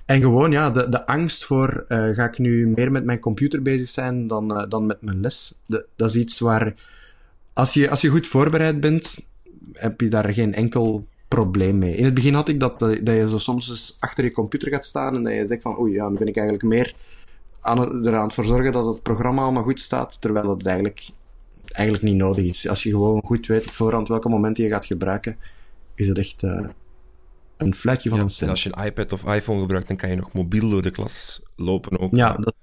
en 0.07 0.21
gewoon, 0.21 0.51
ja, 0.51 0.71
de, 0.71 0.89
de 0.89 1.07
angst 1.07 1.45
voor, 1.45 1.85
uh, 1.89 2.09
ga 2.09 2.29
ik 2.29 2.39
nu 2.39 2.67
meer 2.67 2.93
met 2.93 3.05
mijn 3.05 3.21
computer 3.21 3.63
bezig 3.63 3.89
zijn 3.89 4.27
dan, 4.27 4.59
uh, 4.59 4.69
dan 4.69 4.87
met 4.87 5.03
mijn 5.03 5.21
les? 5.21 5.63
Dat 5.97 6.09
is 6.09 6.17
iets 6.17 6.39
waar, 6.39 6.75
als 7.53 7.75
je, 7.75 7.91
als 7.91 8.01
je 8.01 8.09
goed 8.09 8.27
voorbereid 8.27 8.81
bent, 8.81 9.19
heb 9.73 10.01
je 10.01 10.09
daar 10.09 10.33
geen 10.33 10.55
enkel 10.55 11.07
probleem 11.29 11.79
mee. 11.79 11.97
In 11.97 12.05
het 12.05 12.15
begin 12.15 12.35
had 12.35 12.49
ik 12.49 12.61
dat, 12.61 12.79
dat 12.79 13.01
je 13.05 13.29
zo 13.31 13.39
soms 13.39 13.69
eens 13.69 13.97
achter 14.01 14.25
je 14.25 14.33
computer 14.33 14.69
gaat 14.69 14.85
staan 14.85 15.15
en 15.15 15.23
dat 15.23 15.33
je 15.33 15.47
zegt 15.47 15.63
van, 15.63 15.79
oei, 15.79 15.93
ja, 15.93 16.09
nu 16.09 16.19
ben 16.19 16.29
ik 16.29 16.37
eigenlijk 16.37 16.69
meer 16.69 16.95
aan 17.61 17.79
het, 17.79 18.07
eraan 18.07 18.33
voor 18.33 18.45
zorgen 18.45 18.73
dat 18.73 18.87
het 18.87 19.03
programma 19.03 19.43
allemaal 19.43 19.63
goed 19.63 19.81
staat, 19.81 20.21
terwijl 20.21 20.51
het 20.51 20.67
eigenlijk, 20.67 21.09
eigenlijk 21.73 22.05
niet 22.05 22.17
nodig 22.17 22.45
is. 22.45 22.69
Als 22.69 22.83
je 22.83 22.91
gewoon 22.91 23.23
goed 23.25 23.47
weet 23.47 23.67
op 23.67 23.73
voorhand 23.73 24.09
welke 24.09 24.29
momenten 24.29 24.65
je 24.65 24.71
gaat 24.71 24.87
gebruiken, 24.87 25.37
is 25.95 26.09
het 26.09 26.19
echt 26.19 26.43
uh, 26.43 26.67
een 27.57 27.75
fluitje 27.75 28.09
van 28.09 28.19
ja, 28.19 28.25
een 28.25 28.31
cent. 28.31 28.51
als 28.51 28.63
je 28.63 28.71
een 28.77 28.85
iPad 28.85 29.13
of 29.13 29.25
iPhone 29.25 29.61
gebruikt, 29.61 29.89
dan 29.89 29.97
kan 29.97 30.11
je 30.11 30.17
nog 30.17 30.33
mobiel 30.33 30.71
door 30.71 30.83
de 30.83 30.91
klas 30.91 31.41
lopen 31.57 31.99
ook. 31.99 32.17
Ja, 32.17 32.35
dat, 32.35 32.55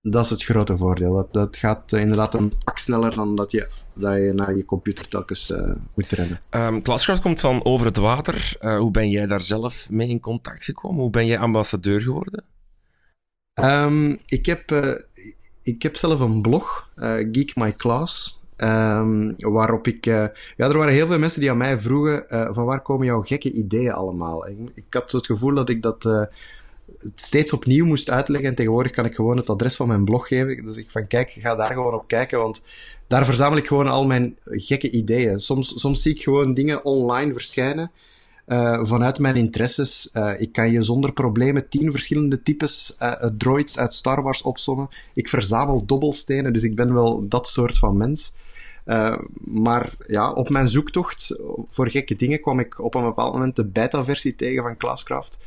dat 0.00 0.24
is 0.24 0.30
het 0.30 0.44
grote 0.44 0.76
voordeel. 0.76 1.14
Dat, 1.14 1.32
dat 1.32 1.56
gaat 1.56 1.92
uh, 1.92 2.00
inderdaad 2.00 2.34
een 2.34 2.52
pak 2.64 2.78
sneller 2.78 3.14
dan 3.14 3.36
dat 3.36 3.52
je, 3.52 3.70
dat 3.94 4.16
je 4.16 4.32
naar 4.32 4.56
je 4.56 4.64
computer 4.64 5.08
telkens 5.08 5.50
uh, 5.50 5.74
moet 5.94 6.10
rennen. 6.10 6.40
Um, 6.50 6.82
Klaskracht 6.82 7.22
komt 7.22 7.40
van 7.40 7.64
over 7.64 7.86
het 7.86 7.96
water. 7.96 8.56
Uh, 8.60 8.78
hoe 8.78 8.90
ben 8.90 9.10
jij 9.10 9.26
daar 9.26 9.40
zelf 9.40 9.90
mee 9.90 10.08
in 10.08 10.20
contact 10.20 10.64
gekomen? 10.64 11.00
Hoe 11.00 11.10
ben 11.10 11.26
jij 11.26 11.38
ambassadeur 11.38 12.00
geworden? 12.00 12.44
Um, 13.54 14.18
ik, 14.26 14.46
heb, 14.46 14.70
uh, 14.70 14.94
ik 15.62 15.82
heb 15.82 15.96
zelf 15.96 16.20
een 16.20 16.42
blog, 16.42 16.90
Geek 17.32 17.56
My 17.56 17.76
Class. 17.76 18.41
Um, 18.62 19.34
waarop 19.38 19.86
ik. 19.86 20.06
Uh, 20.06 20.14
ja, 20.56 20.68
er 20.68 20.78
waren 20.78 20.94
heel 20.94 21.06
veel 21.06 21.18
mensen 21.18 21.40
die 21.40 21.50
aan 21.50 21.56
mij 21.56 21.80
vroegen: 21.80 22.24
van 22.54 22.64
waar 22.64 22.80
komen 22.80 23.06
jouw 23.06 23.20
gekke 23.20 23.52
ideeën 23.52 23.92
allemaal? 23.92 24.48
Ik 24.74 24.84
had 24.90 25.12
het 25.12 25.26
gevoel 25.26 25.54
dat 25.54 25.68
ik 25.68 25.82
dat 25.82 26.28
steeds 27.14 27.52
opnieuw 27.52 27.86
moest 27.86 28.10
uitleggen. 28.10 28.48
En 28.48 28.54
tegenwoordig 28.54 28.92
kan 28.92 29.04
ik 29.04 29.14
gewoon 29.14 29.36
het 29.36 29.50
adres 29.50 29.76
van 29.76 29.88
mijn 29.88 30.04
blog 30.04 30.28
geven. 30.28 30.64
Dus 30.64 30.76
ik 30.76 30.90
van 30.90 31.06
kijk, 31.06 31.36
ga 31.40 31.54
daar 31.54 31.72
gewoon 31.72 31.94
op 31.94 32.06
kijken. 32.06 32.38
Want 32.38 32.62
daar 33.06 33.24
verzamel 33.24 33.58
ik 33.58 33.66
gewoon 33.66 33.88
al 33.88 34.06
mijn 34.06 34.36
gekke 34.44 34.90
ideeën. 34.90 35.40
Soms, 35.40 35.80
soms 35.80 36.02
zie 36.02 36.14
ik 36.14 36.22
gewoon 36.22 36.54
dingen 36.54 36.84
online 36.84 37.32
verschijnen. 37.32 37.90
Vanuit 38.82 39.18
mijn 39.18 39.36
interesses. 39.36 40.10
Ik 40.38 40.52
kan 40.52 40.70
je 40.70 40.82
zonder 40.82 41.12
problemen 41.12 41.68
tien 41.68 41.90
verschillende 41.90 42.42
types 42.42 42.96
droids 43.38 43.78
uit 43.78 43.94
Star 43.94 44.22
Wars 44.22 44.42
opzommen. 44.42 44.88
Ik 45.14 45.28
verzamel 45.28 45.84
dobbelstenen, 45.86 46.52
dus 46.52 46.62
ik 46.62 46.74
ben 46.74 46.94
wel 46.94 47.28
dat 47.28 47.48
soort 47.48 47.78
van 47.78 47.96
mens. 47.96 48.40
Maar 49.44 49.94
ja, 50.06 50.32
op 50.32 50.48
mijn 50.48 50.68
zoektocht 50.68 51.42
voor 51.68 51.90
gekke 51.90 52.16
dingen 52.16 52.40
kwam 52.40 52.60
ik 52.60 52.78
op 52.78 52.94
een 52.94 53.04
bepaald 53.04 53.32
moment 53.32 53.56
de 53.56 53.66
beta-versie 53.66 54.34
tegen 54.34 54.62
van 54.62 54.76
Classcraft. 54.76 55.38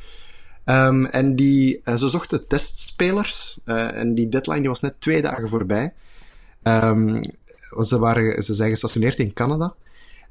Um, 0.65 1.05
en 1.05 1.35
die, 1.35 1.81
ze 1.97 2.09
zochten 2.09 2.47
testspelers. 2.47 3.59
en 3.65 4.15
die 4.15 4.29
deadline 4.29 4.59
die 4.59 4.69
was 4.69 4.81
net 4.81 5.01
twee 5.01 5.21
dagen 5.21 5.49
voorbij. 5.49 5.93
Um, 6.63 7.21
ze, 7.79 7.99
waren, 7.99 8.43
ze 8.43 8.53
zijn 8.53 8.69
gestationeerd 8.69 9.19
in 9.19 9.33
Canada. 9.33 9.73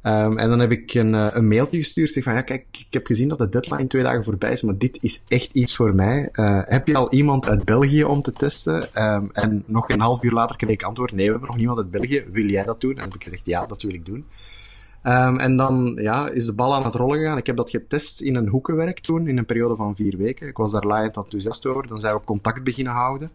Um, 0.06 0.38
en 0.38 0.48
dan 0.48 0.58
heb 0.58 0.72
ik 0.72 0.94
een, 0.94 1.12
uh, 1.12 1.26
een 1.32 1.48
mailtje 1.48 1.76
gestuurd. 1.76 2.10
Zeg 2.10 2.22
van 2.22 2.34
ja, 2.34 2.42
kijk, 2.42 2.66
ik 2.70 2.86
heb 2.90 3.06
gezien 3.06 3.28
dat 3.28 3.38
de 3.38 3.48
deadline 3.48 3.86
twee 3.86 4.02
dagen 4.02 4.24
voorbij 4.24 4.52
is, 4.52 4.62
maar 4.62 4.78
dit 4.78 4.98
is 5.00 5.22
echt 5.26 5.50
iets 5.52 5.76
voor 5.76 5.94
mij. 5.94 6.28
Uh, 6.32 6.60
heb 6.64 6.86
je 6.86 6.96
al 6.96 7.12
iemand 7.12 7.48
uit 7.48 7.64
België 7.64 8.04
om 8.04 8.22
te 8.22 8.32
testen? 8.32 9.04
Um, 9.04 9.30
en 9.32 9.64
nog 9.66 9.88
een 9.88 10.00
half 10.00 10.22
uur 10.22 10.32
later 10.32 10.56
kreeg 10.56 10.70
ik 10.70 10.82
antwoord: 10.82 11.12
nee, 11.12 11.24
we 11.24 11.30
hebben 11.30 11.48
nog 11.48 11.56
niemand 11.56 11.78
uit 11.78 11.90
België. 11.90 12.24
Wil 12.32 12.44
jij 12.44 12.64
dat 12.64 12.80
doen? 12.80 12.90
En 12.90 12.96
dan 12.96 13.04
heb 13.04 13.14
ik 13.14 13.22
gezegd: 13.22 13.42
ja, 13.44 13.66
dat 13.66 13.82
wil 13.82 13.94
ik 13.94 14.06
doen. 14.06 14.24
Um, 15.02 15.38
en 15.38 15.56
dan 15.56 15.98
ja, 16.00 16.28
is 16.28 16.46
de 16.46 16.54
bal 16.54 16.74
aan 16.74 16.84
het 16.84 16.94
rollen 16.94 17.18
gegaan. 17.18 17.38
Ik 17.38 17.46
heb 17.46 17.56
dat 17.56 17.70
getest 17.70 18.20
in 18.20 18.34
een 18.34 18.48
hoekenwerk 18.48 19.00
toen, 19.00 19.28
in 19.28 19.38
een 19.38 19.46
periode 19.46 19.76
van 19.76 19.96
vier 19.96 20.16
weken. 20.16 20.48
Ik 20.48 20.56
was 20.56 20.72
daar 20.72 20.84
laaiend 20.84 21.16
enthousiast 21.16 21.66
over. 21.66 21.86
Dan 21.86 22.00
zijn 22.00 22.14
we 22.14 22.20
contact 22.24 22.64
beginnen 22.64 22.92
houden. 22.92 23.30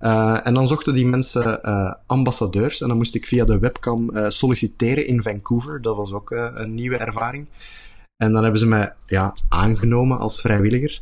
Uh, 0.00 0.46
en 0.46 0.54
dan 0.54 0.68
zochten 0.68 0.94
die 0.94 1.06
mensen 1.06 1.60
uh, 1.64 1.92
ambassadeurs. 2.06 2.80
En 2.80 2.88
dan 2.88 2.96
moest 2.96 3.14
ik 3.14 3.26
via 3.26 3.44
de 3.44 3.58
webcam 3.58 4.10
uh, 4.12 4.28
solliciteren 4.28 5.06
in 5.06 5.22
Vancouver. 5.22 5.82
Dat 5.82 5.96
was 5.96 6.12
ook 6.12 6.30
een 6.30 6.74
nieuwe 6.74 6.96
ervaring. 6.96 7.46
En 8.16 8.32
dan 8.32 8.42
hebben 8.42 8.60
ze 8.60 8.66
mij 8.66 8.92
ja, 9.06 9.34
aangenomen 9.48 10.18
als 10.18 10.40
vrijwilliger. 10.40 11.00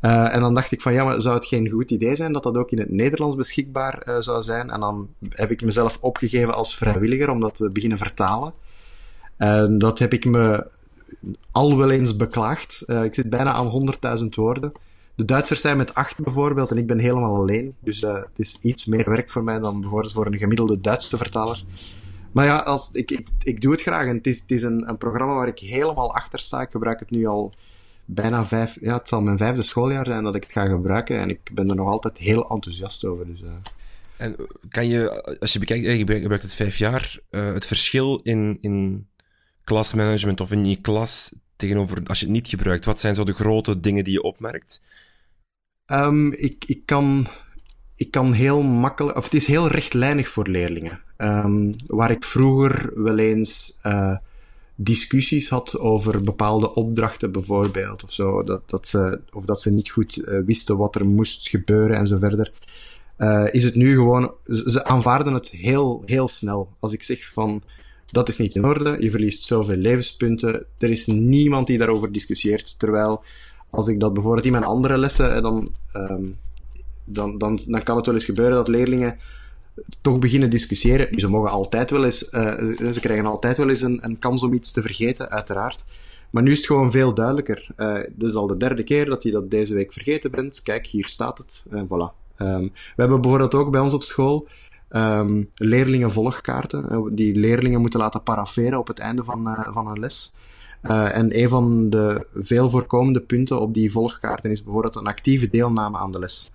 en 0.00 0.40
dan 0.40 0.54
dacht 0.54 0.72
ik 0.72 0.80
van 0.80 0.92
ja, 0.92 1.04
maar 1.04 1.20
zou 1.20 1.34
het 1.34 1.46
geen 1.46 1.68
goed 1.68 1.90
idee 1.90 2.16
zijn 2.16 2.32
dat 2.32 2.42
dat 2.42 2.56
ook 2.56 2.70
in 2.70 2.78
het 2.78 2.90
Nederlands 2.90 3.36
beschikbaar 3.36 4.22
zou 4.22 4.42
zijn? 4.42 4.70
En 4.70 4.80
dan 4.80 5.08
heb 5.28 5.50
ik 5.50 5.62
mezelf 5.62 5.98
opgegeven 6.00 6.54
als 6.54 6.76
vrijwilliger 6.76 7.30
om 7.30 7.40
dat 7.40 7.54
te 7.54 7.70
beginnen 7.70 7.98
vertalen. 7.98 8.52
En 9.36 9.78
dat 9.78 9.98
heb 9.98 10.12
ik 10.12 10.24
me 10.24 10.66
al 11.50 11.76
wel 11.76 11.90
eens 11.90 12.16
beklaagd. 12.16 12.84
ik 13.02 13.14
zit 13.14 13.30
bijna 13.30 13.52
aan 13.52 13.94
100.000 14.18 14.24
woorden. 14.28 14.72
De 15.22 15.28
Duitsers 15.28 15.60
zijn 15.60 15.76
met 15.76 15.94
acht 15.94 16.22
bijvoorbeeld 16.22 16.70
en 16.70 16.76
ik 16.76 16.86
ben 16.86 16.98
helemaal 16.98 17.36
alleen. 17.36 17.74
Dus 17.80 18.02
uh, 18.02 18.14
het 18.14 18.38
is 18.38 18.56
iets 18.60 18.86
meer 18.86 19.10
werk 19.10 19.30
voor 19.30 19.44
mij 19.44 19.58
dan 19.58 19.80
bijvoorbeeld 19.80 20.12
voor 20.12 20.26
een 20.26 20.38
gemiddelde 20.38 20.80
Duitse 20.80 21.16
vertaler. 21.16 21.64
Maar 22.32 22.44
ja, 22.44 22.56
als, 22.56 22.90
ik, 22.92 23.10
ik, 23.10 23.28
ik 23.42 23.60
doe 23.60 23.72
het 23.72 23.82
graag. 23.82 24.06
En 24.06 24.16
het 24.16 24.26
is, 24.26 24.40
het 24.40 24.50
is 24.50 24.62
een, 24.62 24.88
een 24.88 24.98
programma 24.98 25.34
waar 25.34 25.48
ik 25.48 25.58
helemaal 25.58 26.14
achter 26.14 26.38
sta. 26.38 26.60
Ik 26.60 26.70
gebruik 26.70 27.00
het 27.00 27.10
nu 27.10 27.26
al 27.26 27.54
bijna 28.04 28.44
vijf... 28.44 28.78
Ja, 28.80 28.96
het 28.96 29.08
zal 29.08 29.20
mijn 29.20 29.36
vijfde 29.36 29.62
schooljaar 29.62 30.06
zijn 30.06 30.24
dat 30.24 30.34
ik 30.34 30.42
het 30.42 30.52
ga 30.52 30.66
gebruiken. 30.66 31.18
En 31.18 31.28
ik 31.28 31.50
ben 31.54 31.68
er 31.68 31.76
nog 31.76 31.88
altijd 31.88 32.18
heel 32.18 32.50
enthousiast 32.50 33.04
over. 33.04 33.26
Dus, 33.26 33.40
uh... 33.40 33.50
En 34.16 34.36
kan 34.68 34.88
je, 34.88 35.22
als 35.40 35.52
je 35.52 35.58
bekijkt, 35.58 35.84
je 35.84 35.96
gebruikt 35.98 36.42
het 36.42 36.54
vijf 36.54 36.76
jaar, 36.76 37.18
het 37.30 37.66
verschil 37.66 38.20
in, 38.22 38.58
in 38.60 39.06
klasmanagement 39.64 40.40
of 40.40 40.52
in 40.52 40.64
je 40.64 40.80
klas 40.80 41.32
tegenover 41.56 42.02
als 42.04 42.18
je 42.20 42.24
het 42.24 42.34
niet 42.34 42.48
gebruikt, 42.48 42.84
wat 42.84 43.00
zijn 43.00 43.14
zo 43.14 43.24
de 43.24 43.34
grote 43.34 43.80
dingen 43.80 44.04
die 44.04 44.12
je 44.12 44.22
opmerkt? 44.22 44.80
Um, 45.86 46.32
ik, 46.32 46.64
ik 46.66 46.86
kan 46.86 47.26
ik 47.96 48.10
kan 48.10 48.32
heel 48.32 48.62
makkelijk, 48.62 49.16
of 49.16 49.24
het 49.24 49.34
is 49.34 49.46
heel 49.46 49.68
rechtlijnig 49.68 50.28
voor 50.28 50.48
leerlingen. 50.48 51.00
Um, 51.16 51.74
waar 51.86 52.10
ik 52.10 52.24
vroeger 52.24 53.02
wel 53.02 53.18
eens 53.18 53.80
uh, 53.86 54.16
discussies 54.74 55.48
had 55.48 55.78
over 55.78 56.22
bepaalde 56.22 56.74
opdrachten 56.74 57.32
bijvoorbeeld, 57.32 58.04
of 58.04 58.12
zo, 58.12 58.42
dat, 58.42 58.70
dat 58.70 58.88
ze, 58.88 59.20
of 59.30 59.44
dat 59.44 59.60
ze 59.60 59.72
niet 59.72 59.90
goed 59.90 60.16
uh, 60.16 60.38
wisten 60.46 60.76
wat 60.76 60.94
er 60.94 61.06
moest 61.06 61.48
gebeuren 61.48 61.96
en 61.96 62.06
zo 62.06 62.18
verder. 62.18 62.52
Uh, 63.18 63.46
is 63.50 63.64
het 63.64 63.74
nu 63.74 63.94
gewoon, 63.94 64.32
ze 64.44 64.84
aanvaarden 64.84 65.32
het 65.32 65.48
heel, 65.48 66.02
heel 66.06 66.28
snel. 66.28 66.76
Als 66.80 66.92
ik 66.92 67.02
zeg 67.02 67.32
van, 67.32 67.62
dat 68.06 68.28
is 68.28 68.38
niet 68.38 68.54
in 68.54 68.64
orde, 68.64 68.96
je 69.00 69.10
verliest 69.10 69.42
zoveel 69.42 69.76
levenspunten, 69.76 70.66
er 70.78 70.90
is 70.90 71.06
niemand 71.06 71.66
die 71.66 71.78
daarover 71.78 72.12
discussieert, 72.12 72.78
terwijl 72.78 73.24
als 73.72 73.88
ik 73.88 74.00
dat 74.00 74.12
bijvoorbeeld 74.14 74.46
in 74.46 74.52
mijn 74.52 74.64
andere 74.64 74.98
lessen, 74.98 75.42
dan 75.42 75.70
um, 75.96 76.36
dan, 77.04 77.38
dan, 77.38 77.60
dan 77.66 77.82
kan 77.82 77.96
het 77.96 78.06
wel 78.06 78.14
eens 78.14 78.24
gebeuren 78.24 78.56
dat 78.56 78.68
leerlingen 78.68 79.18
toch 80.00 80.18
beginnen 80.18 80.50
discussiëren. 80.50 81.20
Ze 81.20 81.28
mogen 81.28 81.50
altijd 81.50 81.90
wel 81.90 82.04
eens, 82.04 82.32
uh, 82.32 82.90
ze 82.92 83.00
krijgen 83.00 83.26
altijd 83.26 83.56
wel 83.56 83.68
eens 83.68 83.82
een, 83.82 83.98
een, 84.02 84.18
kans 84.18 84.42
om 84.42 84.52
iets 84.52 84.72
te 84.72 84.82
vergeten, 84.82 85.30
uiteraard. 85.30 85.84
Maar 86.30 86.42
nu 86.42 86.50
is 86.50 86.56
het 86.56 86.66
gewoon 86.66 86.90
veel 86.90 87.14
duidelijker. 87.14 87.66
Uh, 87.76 87.94
dit 87.94 88.28
is 88.28 88.34
al 88.34 88.46
de 88.46 88.56
derde 88.56 88.82
keer 88.82 89.06
dat 89.06 89.22
je 89.22 89.30
dat 89.30 89.50
deze 89.50 89.74
week 89.74 89.92
vergeten 89.92 90.30
bent. 90.30 90.62
Kijk, 90.62 90.86
hier 90.86 91.06
staat 91.06 91.38
het. 91.38 91.66
En 91.70 91.86
voilà. 91.86 92.20
Um, 92.38 92.72
we 92.72 93.02
hebben 93.02 93.20
bijvoorbeeld 93.20 93.54
ook 93.54 93.70
bij 93.70 93.80
ons 93.80 93.92
op 93.92 94.02
school 94.02 94.48
um, 94.90 95.50
leerlingen 95.54 96.12
volgkaarten. 96.12 97.08
Die 97.14 97.36
leerlingen 97.36 97.80
moeten 97.80 98.00
laten 98.00 98.22
paraferen 98.22 98.78
op 98.78 98.86
het 98.86 98.98
einde 98.98 99.24
van, 99.24 99.56
van 99.72 99.86
een 99.86 99.98
les. 99.98 100.34
Uh, 100.82 101.16
en 101.16 101.38
een 101.40 101.48
van 101.48 101.90
de 101.90 102.26
veel 102.34 102.70
voorkomende 102.70 103.20
punten 103.20 103.60
op 103.60 103.74
die 103.74 103.92
volgkaarten 103.92 104.50
is 104.50 104.62
bijvoorbeeld 104.62 104.94
een 104.94 105.06
actieve 105.06 105.50
deelname 105.50 105.98
aan 105.98 106.12
de 106.12 106.18
les. 106.18 106.52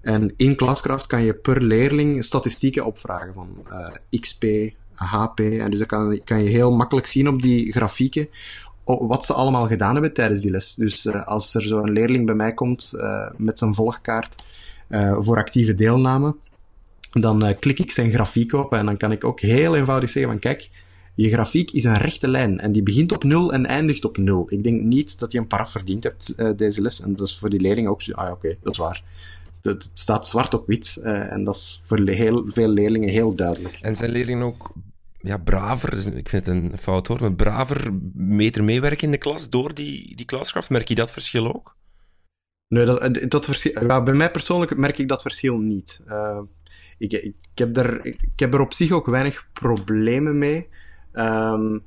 En 0.00 0.34
in 0.36 0.56
Klaskraft 0.56 1.06
kan 1.06 1.22
je 1.22 1.34
per 1.34 1.62
leerling 1.62 2.24
statistieken 2.24 2.84
opvragen 2.84 3.34
van 3.34 3.48
uh, 3.72 4.20
XP, 4.20 4.44
HP. 4.92 5.40
En 5.40 5.70
dus 5.70 5.78
dan 5.78 5.88
kan, 5.88 6.20
kan 6.24 6.42
je 6.42 6.48
heel 6.48 6.72
makkelijk 6.72 7.06
zien 7.06 7.28
op 7.28 7.42
die 7.42 7.72
grafieken 7.72 8.28
wat 8.84 9.24
ze 9.24 9.32
allemaal 9.32 9.66
gedaan 9.66 9.92
hebben 9.92 10.12
tijdens 10.12 10.40
die 10.40 10.50
les. 10.50 10.74
Dus 10.74 11.04
uh, 11.04 11.26
als 11.26 11.54
er 11.54 11.62
zo'n 11.62 11.90
leerling 11.90 12.26
bij 12.26 12.34
mij 12.34 12.54
komt 12.54 12.92
met 13.36 13.58
zijn 13.58 13.74
volgkaart 13.74 14.42
voor 15.18 15.36
actieve 15.36 15.74
deelname, 15.74 16.36
dan 17.10 17.56
klik 17.58 17.78
ik 17.78 17.92
zijn 17.92 18.10
grafiek 18.10 18.52
op 18.52 18.72
en 18.72 18.86
dan 18.86 18.96
kan 18.96 19.12
ik 19.12 19.24
ook 19.24 19.40
heel 19.40 19.76
eenvoudig 19.76 20.10
zeggen 20.10 20.32
van 20.32 20.40
kijk, 20.40 20.70
je 21.22 21.30
grafiek 21.30 21.70
is 21.70 21.84
een 21.84 21.98
rechte 21.98 22.28
lijn 22.28 22.58
en 22.58 22.72
die 22.72 22.82
begint 22.82 23.12
op 23.12 23.24
0 23.24 23.52
en 23.52 23.66
eindigt 23.66 24.04
op 24.04 24.16
0. 24.16 24.46
Ik 24.48 24.62
denk 24.62 24.82
niet 24.82 25.18
dat 25.18 25.32
je 25.32 25.38
een 25.38 25.46
paraf 25.46 25.70
verdiend 25.70 26.04
hebt 26.04 26.58
deze 26.58 26.82
les 26.82 27.00
en 27.00 27.16
dat 27.16 27.26
is 27.26 27.38
voor 27.38 27.50
die 27.50 27.60
leerling 27.60 27.88
ook 27.88 28.02
zo, 28.02 28.12
ah 28.12 28.24
oké, 28.24 28.32
okay, 28.32 28.58
dat 28.62 28.72
is 28.72 28.78
waar 28.78 29.02
het 29.62 29.90
staat 29.92 30.26
zwart 30.26 30.54
op 30.54 30.66
wit 30.66 31.00
uh, 31.02 31.32
en 31.32 31.44
dat 31.44 31.54
is 31.54 31.82
voor 31.84 32.08
heel 32.08 32.44
veel 32.46 32.68
leerlingen 32.68 33.08
heel 33.08 33.34
duidelijk. 33.34 33.78
En 33.80 33.96
zijn 33.96 34.10
leerlingen 34.10 34.46
ook 34.46 34.72
ja, 35.20 35.38
braver, 35.38 36.16
ik 36.16 36.28
vind 36.28 36.46
het 36.46 36.54
een 36.54 36.78
fout 36.78 37.06
hoor, 37.06 37.20
maar 37.20 37.34
braver 37.34 37.88
beter 38.36 38.64
meewerken 38.64 39.04
in 39.04 39.10
de 39.10 39.18
klas 39.18 39.50
door 39.50 39.74
die, 39.74 40.16
die 40.16 40.26
klaskracht? 40.26 40.70
Merk 40.70 40.88
je 40.88 40.94
dat 40.94 41.10
verschil 41.10 41.54
ook? 41.54 41.76
Nee, 42.68 42.84
dat, 42.84 43.00
eh, 43.00 43.28
dat 43.28 43.44
verschil, 43.44 43.86
ja, 43.86 44.02
bij 44.02 44.14
mij 44.14 44.30
persoonlijk 44.30 44.76
merk 44.76 44.98
ik 44.98 45.08
dat 45.08 45.22
verschil 45.22 45.58
niet. 45.58 46.00
Uh, 46.06 46.40
ik, 46.98 47.12
ik, 47.12 47.34
heb 47.54 47.76
er, 47.76 48.04
ik 48.04 48.18
heb 48.36 48.54
er 48.54 48.60
op 48.60 48.72
zich 48.72 48.90
ook 48.90 49.06
weinig 49.06 49.48
problemen 49.52 50.38
mee. 50.38 50.68
Um, 51.12 51.82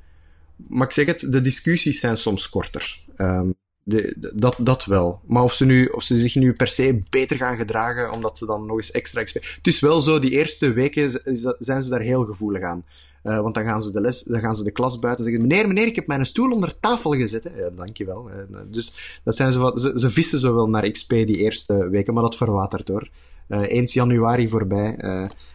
maar 0.56 0.86
ik 0.86 0.92
zeg 0.92 1.06
het, 1.06 1.26
de 1.32 1.40
discussies 1.40 2.00
zijn 2.00 2.16
soms 2.16 2.48
korter. 2.48 2.98
Um, 3.16 3.54
de, 3.84 4.32
dat, 4.34 4.56
dat 4.60 4.84
wel. 4.84 5.20
Maar 5.26 5.42
of 5.42 5.54
ze, 5.54 5.64
nu, 5.64 5.86
of 5.86 6.02
ze 6.02 6.20
zich 6.20 6.34
nu 6.34 6.54
per 6.54 6.68
se 6.68 7.02
beter 7.10 7.36
gaan 7.36 7.56
gedragen, 7.56 8.12
omdat 8.12 8.38
ze 8.38 8.46
dan 8.46 8.66
nog 8.66 8.76
eens 8.76 8.90
extra... 8.90 9.20
Het 9.20 9.58
is 9.62 9.80
wel 9.80 10.00
zo, 10.00 10.18
die 10.18 10.30
eerste 10.30 10.72
weken 10.72 11.10
zijn 11.58 11.82
ze 11.82 11.90
daar 11.90 12.00
heel 12.00 12.24
gevoelig 12.24 12.62
aan. 12.62 12.84
Uh, 13.24 13.40
want 13.40 13.54
dan 13.54 13.64
gaan 13.64 13.82
ze 13.82 13.92
de 13.92 14.00
les, 14.00 14.22
dan 14.22 14.40
gaan 14.40 14.56
ze 14.56 14.64
de 14.64 14.70
klas 14.70 14.98
buiten 14.98 15.24
zeggen: 15.24 15.46
Meneer, 15.46 15.68
meneer, 15.68 15.86
ik 15.86 15.96
heb 15.96 16.06
mijn 16.06 16.26
stoel 16.26 16.52
onder 16.52 16.80
tafel 16.80 17.12
gezet. 17.12 17.50
Ja, 17.56 17.70
dankjewel. 17.70 18.30
Uh, 18.30 18.58
dus 18.70 19.20
dat 19.24 19.36
zijn 19.36 19.52
ze, 19.52 19.58
wat, 19.58 19.80
ze, 19.80 19.92
ze, 19.96 20.10
vissen 20.10 20.38
zo 20.38 20.54
wel 20.54 20.68
naar 20.68 20.90
XP 20.90 21.08
die 21.08 21.36
eerste 21.36 21.88
weken, 21.88 22.14
maar 22.14 22.22
dat 22.22 22.36
verwatert 22.36 22.88
hoor. 22.88 23.08
Uh, 23.48 23.62
eens 23.62 23.92
januari 23.92 24.48
voorbij 24.48 24.96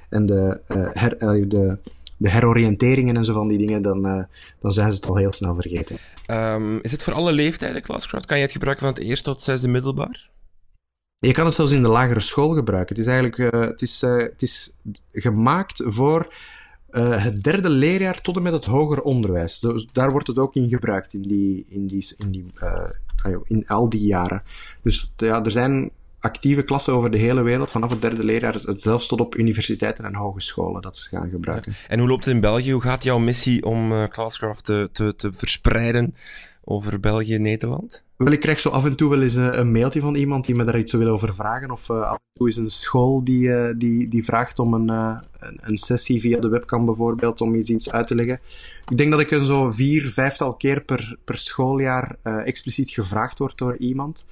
en 0.09 0.25
de, 0.25 0.61
her, 0.93 1.17
de, 1.49 1.77
de 2.19 2.29
heroriënteringen 2.29 3.17
en 3.17 3.25
zo 3.25 3.33
van 3.33 3.47
die 3.47 3.57
dingen, 3.57 3.81
dan, 3.81 4.05
uh, 4.05 4.23
dan 4.61 4.73
zijn 4.73 4.91
ze 4.91 4.95
het 4.95 5.07
al 5.07 5.15
heel 5.15 5.33
snel 5.33 5.55
vergeten. 5.55 5.97
Um, 6.27 6.79
is 6.81 6.91
het 6.91 7.03
voor 7.03 7.13
alle 7.13 7.31
leeftijden 7.31 7.81
Classcraft? 7.81 8.25
Kan 8.25 8.37
je 8.37 8.43
het 8.43 8.51
gebruiken 8.51 8.85
van 8.85 8.95
het 8.95 9.03
eerste 9.03 9.29
tot 9.29 9.41
zesde 9.41 9.67
middelbaar? 9.67 10.29
Je 11.19 11.31
kan 11.31 11.45
het 11.45 11.53
zelfs 11.53 11.71
in 11.71 11.81
de 11.81 11.87
lagere 11.87 12.19
school 12.19 12.49
gebruiken. 12.49 12.95
Het 12.95 13.05
is 13.05 13.11
eigenlijk 13.11 13.53
uh, 13.53 13.61
het 13.61 13.81
is, 13.81 14.03
uh, 14.03 14.17
het 14.17 14.41
is 14.41 14.75
gemaakt 15.11 15.83
voor 15.85 16.33
het 16.91 17.43
derde 17.43 17.69
leerjaar 17.69 18.21
tot 18.21 18.35
en 18.35 18.41
met 18.41 18.53
het 18.53 18.65
hoger 18.65 19.01
onderwijs. 19.01 19.59
Dus 19.59 19.87
daar 19.91 20.11
wordt 20.11 20.27
het 20.27 20.37
ook 20.37 20.55
in 20.55 20.69
gebruikt, 20.69 21.13
in, 21.13 21.21
die, 21.21 21.65
in, 21.69 21.87
die, 21.87 22.13
in, 22.17 22.31
die, 22.31 22.45
in 23.47 23.67
al 23.67 23.89
die 23.89 24.05
jaren. 24.05 24.43
Dus 24.81 25.13
ja, 25.17 25.43
er 25.43 25.51
zijn 25.51 25.91
actieve 26.19 26.63
klassen 26.63 26.93
over 26.93 27.11
de 27.11 27.17
hele 27.17 27.41
wereld, 27.41 27.71
vanaf 27.71 27.89
het 27.89 28.01
derde 28.01 28.23
leerjaar, 28.23 28.59
zelfs 28.65 29.07
tot 29.07 29.21
op 29.21 29.35
universiteiten 29.35 30.05
en 30.05 30.15
hogescholen 30.15 30.81
dat 30.81 30.97
ze 30.97 31.09
gaan 31.09 31.29
gebruiken. 31.29 31.73
En 31.87 31.99
hoe 31.99 32.07
loopt 32.07 32.25
het 32.25 32.33
in 32.33 32.41
België? 32.41 32.71
Hoe 32.71 32.81
gaat 32.81 33.03
jouw 33.03 33.17
missie 33.17 33.65
om 33.65 33.91
uh, 33.91 34.03
Classcraft 34.03 34.65
te, 34.65 34.89
te, 34.91 35.15
te, 35.15 35.33
verspreiden 35.33 36.15
over 36.63 36.99
België 36.99 37.35
en 37.35 37.41
Nederland? 37.41 38.03
Wel, 38.17 38.31
ik 38.31 38.39
krijg 38.39 38.59
zo 38.59 38.69
af 38.69 38.85
en 38.85 38.95
toe 38.95 39.09
wel 39.09 39.21
eens 39.21 39.33
een, 39.33 39.59
een 39.59 39.71
mailtje 39.71 39.99
van 39.99 40.15
iemand 40.15 40.45
die 40.45 40.55
me 40.55 40.63
daar 40.63 40.79
iets 40.79 40.93
wil 40.93 41.07
over 41.07 41.35
vragen. 41.35 41.71
Of 41.71 41.89
uh, 41.89 42.01
af 42.01 42.11
en 42.11 42.33
toe 42.33 42.47
is 42.47 42.55
een 42.55 42.69
school 42.69 43.23
die, 43.23 43.47
uh, 43.47 43.73
die, 43.77 44.07
die 44.07 44.23
vraagt 44.23 44.59
om 44.59 44.73
een, 44.73 44.89
een, 44.89 45.59
een, 45.61 45.77
sessie 45.77 46.21
via 46.21 46.39
de 46.39 46.49
webcam 46.49 46.85
bijvoorbeeld, 46.85 47.41
om 47.41 47.55
iets, 47.55 47.69
iets 47.69 47.91
uit 47.91 48.07
te 48.07 48.15
leggen. 48.15 48.39
Ik 48.89 48.97
denk 48.97 49.11
dat 49.11 49.19
ik 49.19 49.31
er 49.31 49.45
zo 49.45 49.71
vier, 49.71 50.01
vijftal 50.01 50.53
keer 50.53 50.81
per, 50.81 51.17
per 51.23 51.37
schooljaar 51.37 52.15
expliciet 52.23 52.89
gevraagd 52.89 53.39
word 53.39 53.57
door 53.57 53.77
iemand. 53.77 54.25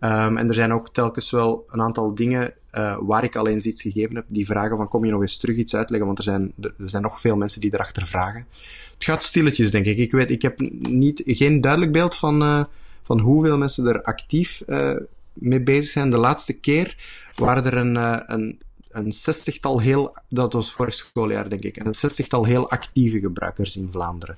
Um, 0.00 0.36
en 0.36 0.48
er 0.48 0.54
zijn 0.54 0.72
ook 0.72 0.88
telkens 0.92 1.30
wel 1.30 1.64
een 1.66 1.80
aantal 1.80 2.14
dingen 2.14 2.54
uh, 2.74 2.98
waar 3.00 3.24
ik 3.24 3.36
al 3.36 3.48
eens 3.48 3.66
iets 3.66 3.82
gegeven 3.82 4.14
heb, 4.14 4.24
die 4.28 4.46
vragen 4.46 4.76
van 4.76 4.88
kom 4.88 5.04
je 5.04 5.10
nog 5.10 5.20
eens 5.20 5.36
terug 5.36 5.56
iets 5.56 5.74
uitleggen, 5.74 6.06
want 6.06 6.18
er 6.18 6.24
zijn, 6.24 6.52
er 6.60 6.72
zijn 6.84 7.02
nog 7.02 7.20
veel 7.20 7.36
mensen 7.36 7.60
die 7.60 7.74
erachter 7.74 8.06
vragen. 8.06 8.46
Het 8.94 9.04
gaat 9.04 9.24
stilletjes, 9.24 9.70
denk 9.70 9.84
ik. 9.84 9.98
Ik, 9.98 10.12
weet, 10.12 10.30
ik 10.30 10.42
heb 10.42 10.58
niet, 10.80 11.22
geen 11.24 11.60
duidelijk 11.60 11.92
beeld 11.92 12.16
van, 12.16 12.42
uh, 12.42 12.64
van 13.02 13.20
hoeveel 13.20 13.58
mensen 13.58 13.86
er 13.86 14.02
actief 14.02 14.62
uh, 14.66 14.96
mee 15.32 15.62
bezig 15.62 15.90
zijn. 15.90 16.10
De 16.10 16.18
laatste 16.18 16.60
keer 16.60 16.96
waren 17.34 17.64
er 17.64 17.76
een, 17.76 17.94
een, 18.32 18.58
een 18.88 19.12
zestigtal 19.12 19.80
heel, 19.80 20.16
dat 20.28 20.52
was 20.52 20.72
vorig 20.72 20.94
schooljaar 20.94 21.50
denk 21.50 21.62
ik, 21.62 21.76
een 21.76 21.94
zestigtal 21.94 22.44
heel 22.44 22.70
actieve 22.70 23.20
gebruikers 23.20 23.76
in 23.76 23.90
Vlaanderen. 23.90 24.36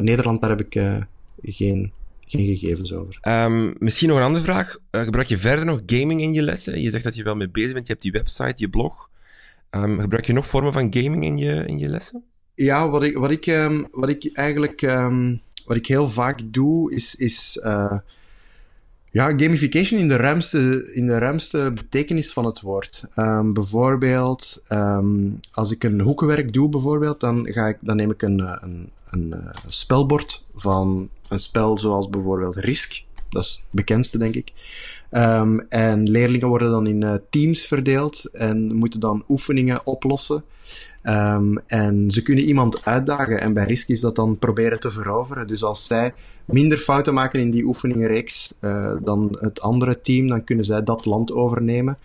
Nederland, 0.00 0.40
daar 0.40 0.50
heb 0.50 0.60
ik 0.60 0.82
geen 1.42 1.92
geen 2.26 2.56
gegevens 2.56 2.92
over. 2.92 3.18
Um, 3.22 3.74
misschien 3.78 4.08
nog 4.08 4.18
een 4.18 4.24
andere 4.24 4.44
vraag. 4.44 4.78
Uh, 4.90 5.02
gebruik 5.02 5.28
je 5.28 5.38
verder 5.38 5.64
nog 5.64 5.82
gaming 5.86 6.20
in 6.20 6.32
je 6.32 6.42
lessen? 6.42 6.80
Je 6.80 6.90
zegt 6.90 7.04
dat 7.04 7.14
je 7.14 7.22
wel 7.22 7.36
mee 7.36 7.50
bezig 7.50 7.72
bent. 7.72 7.86
Je 7.86 7.92
hebt 7.92 8.04
die 8.04 8.12
website, 8.12 8.54
je 8.56 8.68
blog. 8.68 9.10
Um, 9.70 10.00
gebruik 10.00 10.24
je 10.24 10.32
nog 10.32 10.46
vormen 10.46 10.72
van 10.72 10.94
gaming 10.94 11.24
in 11.24 11.36
je, 11.36 11.66
in 11.66 11.78
je 11.78 11.88
lessen? 11.88 12.24
Ja, 12.54 12.90
wat 12.90 13.02
ik, 13.02 13.16
wat 13.16 13.30
ik, 13.30 13.46
um, 13.46 13.88
wat 13.90 14.08
ik 14.08 14.30
eigenlijk 14.32 14.80
wat 15.66 15.76
ik 15.76 15.86
heel 15.86 16.08
vaak 16.08 16.40
doe, 16.44 16.94
is, 16.94 17.14
is 17.14 17.60
uh, 17.64 17.98
ja, 19.10 19.26
gamification 19.36 20.00
in 20.00 20.08
de, 20.08 20.16
ruimste, 20.16 20.90
in 20.94 21.06
de 21.06 21.18
ruimste 21.18 21.72
betekenis 21.74 22.32
van 22.32 22.44
het 22.44 22.60
woord. 22.60 23.04
bijvoorbeeld, 23.52 24.62
als 25.50 25.70
ik 25.70 25.84
een 25.84 26.00
hoekenwerk 26.00 26.52
doe, 26.52 26.68
bijvoorbeeld, 26.68 27.20
dan, 27.20 27.46
ga 27.52 27.66
ik, 27.66 27.76
dan 27.80 27.96
neem 27.96 28.10
ik 28.10 28.22
een, 28.22 28.62
een, 28.62 28.90
een, 29.10 29.32
een 29.32 29.52
spelbord 29.68 30.44
van 30.54 31.08
een 31.28 31.38
spel 31.38 31.78
zoals 31.78 32.08
bijvoorbeeld 32.08 32.56
Risk. 32.56 33.04
Dat 33.30 33.44
is 33.44 33.52
het 33.52 33.64
bekendste, 33.70 34.18
denk 34.18 34.34
ik. 34.34 34.52
Um, 35.10 35.60
en 35.60 36.10
leerlingen 36.10 36.48
worden 36.48 36.70
dan 36.70 36.86
in 36.86 37.02
uh, 37.02 37.14
teams 37.30 37.66
verdeeld 37.66 38.30
en 38.32 38.74
moeten 38.74 39.00
dan 39.00 39.24
oefeningen 39.28 39.86
oplossen. 39.86 40.44
Um, 41.02 41.58
en 41.66 42.10
ze 42.10 42.22
kunnen 42.22 42.44
iemand 42.44 42.84
uitdagen 42.84 43.40
en 43.40 43.54
bij 43.54 43.64
Risk 43.64 43.88
is 43.88 44.00
dat 44.00 44.16
dan 44.16 44.38
proberen 44.38 44.80
te 44.80 44.90
veroveren. 44.90 45.46
Dus 45.46 45.62
als 45.62 45.86
zij 45.86 46.14
minder 46.44 46.78
fouten 46.78 47.14
maken 47.14 47.40
in 47.40 47.50
die 47.50 47.64
oefeningenreeks 47.64 48.54
uh, 48.60 48.94
dan 49.02 49.36
het 49.40 49.60
andere 49.60 50.00
team, 50.00 50.26
dan 50.26 50.44
kunnen 50.44 50.64
zij 50.64 50.82
dat 50.82 51.04
land 51.04 51.32
overnemen. 51.32 51.98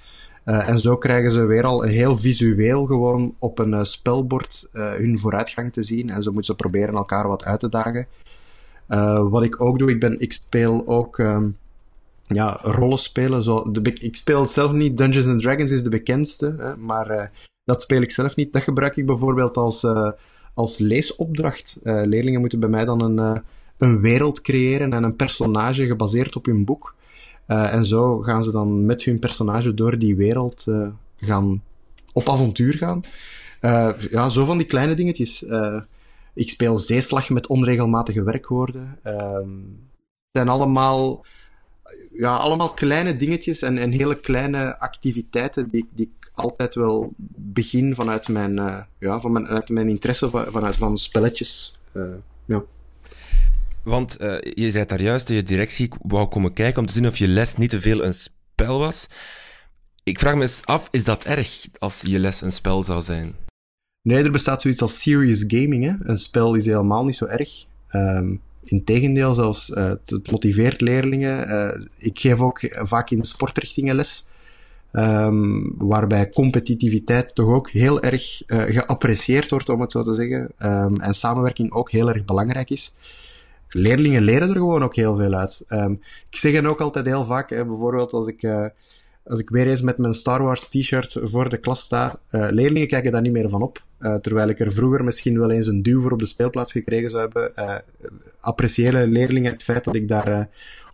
Uh, 0.46 0.70
en 0.70 0.80
zo 0.80 0.98
krijgen 0.98 1.32
ze 1.32 1.46
weer 1.46 1.64
al 1.64 1.82
heel 1.82 2.18
visueel 2.18 2.86
gewoon 2.86 3.36
op 3.40 3.60
een 3.60 3.74
uh, 3.74 3.84
spelbord 3.84 4.70
hun 4.72 5.20
vooruitgang 5.20 5.74
te 5.74 5.84
zien. 5.84 6.10
En 6.10 6.24
zo 6.24 6.32
moeten 6.32 6.56
ze 6.56 6.62
proberen 6.62 6.96
elkaar 6.96 7.28
wat 7.28 7.44
uit 7.44 7.60
te 7.60 7.70
dagen. 7.70 8.08
wat 9.30 9.44
ik 9.44 9.62
ook 9.62 9.80
doe, 9.80 9.90
ik, 9.90 10.00
ben, 10.00 10.20
ik 10.20 10.34
speel 10.34 10.88
ook 10.88 11.18
um, 11.18 11.58
ja, 12.28 12.58
rollen 12.62 12.98
spelen. 12.98 13.44
Zo, 13.44 13.72
de, 13.72 13.94
ik 13.94 14.16
speel 14.16 14.42
het 14.42 14.52
zelf 14.52 14.72
niet. 14.72 14.98
Dungeons 14.98 15.28
and 15.28 15.42
Dragons 15.42 15.72
is 15.72 15.84
de 15.84 15.90
bekendste, 15.90 16.56
hè, 16.58 16.76
maar 16.76 17.32
dat 17.64 17.82
speel 17.82 18.02
ik 18.02 18.12
zelf 18.12 18.36
niet. 18.36 18.54
Dat 18.54 18.62
gebruik 18.62 18.98
ik 18.98 19.06
bijvoorbeeld 19.06 19.58
als, 19.58 19.86
als 20.54 20.78
leesopdracht. 20.78 21.80
Leerlingen 21.84 22.40
moeten 22.40 22.60
bij 22.60 22.70
mij 22.70 22.86
dan 22.86 23.02
een, 23.02 23.44
een 23.78 24.02
wereld 24.02 24.42
creëren 24.42 24.94
en 24.94 25.04
een 25.04 25.16
personage 25.16 25.86
gebaseerd 25.86 26.36
op 26.36 26.46
hun 26.46 26.66
boek. 26.66 26.96
En 27.46 27.86
zo 27.86 28.20
gaan 28.20 28.44
ze 28.44 28.52
dan 28.52 28.86
met 28.86 29.04
hun 29.04 29.20
personage 29.20 29.74
door 29.74 29.98
die 29.98 30.16
wereld 30.16 30.66
gaan 31.16 31.64
op 32.14 32.30
avontuur 32.30 32.74
gaan. 32.74 33.02
ja, 34.10 34.30
zo 34.30 34.46
van 34.46 34.58
die 34.58 34.68
kleine 34.68 34.94
dingetjes. 34.94 35.46
ik 36.34 36.50
speel 36.50 36.78
zeeslag 36.78 37.30
met 37.30 37.48
onregelmatige 37.48 38.24
werkwoorden. 38.24 39.00
Ehm, 39.04 39.50
het 40.32 40.32
zijn 40.32 40.50
allemaal 40.50 41.26
ja, 42.12 42.36
allemaal 42.36 42.74
kleine 42.74 43.16
dingetjes 43.16 43.62
en, 43.62 43.78
en 43.78 43.92
hele 43.92 44.20
kleine 44.20 44.80
activiteiten 44.80 45.70
die, 45.70 45.88
die 45.94 46.12
altijd 46.34 46.76
wel 46.76 47.14
begin 47.36 47.96
vanuit 47.96 48.28
mijn, 48.28 48.56
ja, 49.00 49.20
van 49.20 49.32
mijn, 49.32 49.64
mijn 49.68 49.90
interesse 49.90 50.30
vanuit 50.30 50.76
van 50.76 50.98
spelletjes. 50.98 51.82
Ja. 52.46 52.64
Want 53.84 54.22
uh, 54.22 54.42
je 54.42 54.72
zei 54.72 54.86
daar 54.86 55.02
juist 55.02 55.28
dat 55.28 55.36
je 55.36 55.44
directie 55.44 55.90
wou 56.02 56.28
komen 56.28 56.54
kijken 56.54 56.80
om 56.80 56.86
te 56.86 56.94
zien 56.94 57.08
of 57.08 57.18
je 57.18 57.28
les 57.28 57.56
niet 57.56 57.70
te 57.70 57.82
veel 57.82 58.04
een 58.04 58.14
spel 58.14 58.80
was. 58.80 59.08
Ik 60.04 60.20
vraag 60.20 60.36
me 60.36 60.42
eens 60.42 60.62
af, 60.66 60.88
is 60.92 61.04
dat 61.04 61.24
erg 61.24 61.66
als 61.80 62.02
je 62.02 62.20
les 62.20 62.42
een 62.42 62.52
spel 62.52 62.84
zou 62.84 63.02
zijn? 63.02 63.36
Nee, 64.02 64.24
er 64.24 64.32
bestaat 64.32 64.62
zoiets 64.62 64.82
als 64.82 65.02
serious 65.02 65.44
gaming. 65.48 65.84
Hè? 65.84 65.94
Een 66.10 66.18
spel 66.18 66.56
is 66.56 66.66
helemaal 66.66 67.06
niet 67.06 67.16
zo 67.16 67.26
erg. 67.26 67.66
Um, 67.92 68.42
Integendeel, 68.64 69.34
zelfs 69.34 69.70
uh, 69.70 69.90
het 70.06 70.32
motiveert 70.32 70.82
leerlingen. 70.82 71.50
Uh, 71.50 71.86
ik 71.98 72.20
geef 72.20 72.40
ook 72.40 72.60
vaak 72.72 73.10
in 73.10 73.24
sportrichtingen 73.24 73.96
les. 73.96 74.28
Um, 74.92 75.74
waarbij 75.78 76.30
competitiviteit 76.30 77.36
toch 77.36 77.48
ook 77.48 77.70
heel 77.70 78.02
erg 78.02 78.42
geapprecieerd 78.46 79.50
wordt, 79.50 79.70
om 79.70 79.82
het 79.82 79.92
zo 79.92 80.04
te 80.04 80.14
zeggen. 80.14 80.52
Um, 80.60 81.00
en 81.00 81.14
samenwerking 81.14 81.72
ook 81.72 81.92
heel 81.92 82.10
erg 82.10 82.26
belangrijk 82.26 82.70
is. 82.70 82.96
Leerlingen 83.74 84.22
leren 84.22 84.50
er 84.50 84.56
gewoon 84.56 84.84
ook 84.84 84.96
heel 84.96 85.16
veel 85.16 85.34
uit. 85.34 85.64
Um, 85.68 86.02
ik 86.30 86.38
zeg 86.38 86.54
het 86.54 86.66
ook 86.66 86.82
altijd 86.82 87.06
heel 87.06 87.26
vaak, 87.26 87.50
hè, 87.50 87.66
bijvoorbeeld 87.66 88.14
als 88.14 88.28
ik, 88.28 88.44
uh, 88.44 88.66
als 89.24 89.40
ik 89.40 89.50
weer 89.50 89.68
eens 89.68 89.82
met 89.82 89.98
mijn 89.98 90.14
Star 90.14 90.44
Wars 90.44 90.68
t-shirt 90.68 91.18
voor 91.22 91.50
de 91.50 91.58
klas 91.58 91.82
sta, 91.82 92.20
uh, 92.32 92.48
leerlingen 92.50 92.88
kijken 92.88 93.12
daar 93.12 93.22
niet 93.22 93.32
meer 93.32 93.50
van 93.50 93.62
op. 93.62 93.84
terwijl 94.22 94.50
ik 94.50 94.60
er 94.60 94.74
vroeger 94.74 95.04
misschien 95.04 95.40
wel 95.40 95.52
eens 95.52 95.68
een 95.68 95.82
duw 95.82 96.02
voor 96.02 96.12
op 96.12 96.20
de 96.20 96.26
speelplaats 96.26 96.72
gekregen 96.72 97.10
zou 97.10 97.22
hebben. 97.22 97.84
appreciëren 98.40 99.12
leerlingen 99.12 99.52
het 99.52 99.64
feit 99.64 99.84
dat 99.84 99.96
ik 99.96 100.08
daar 100.08 100.50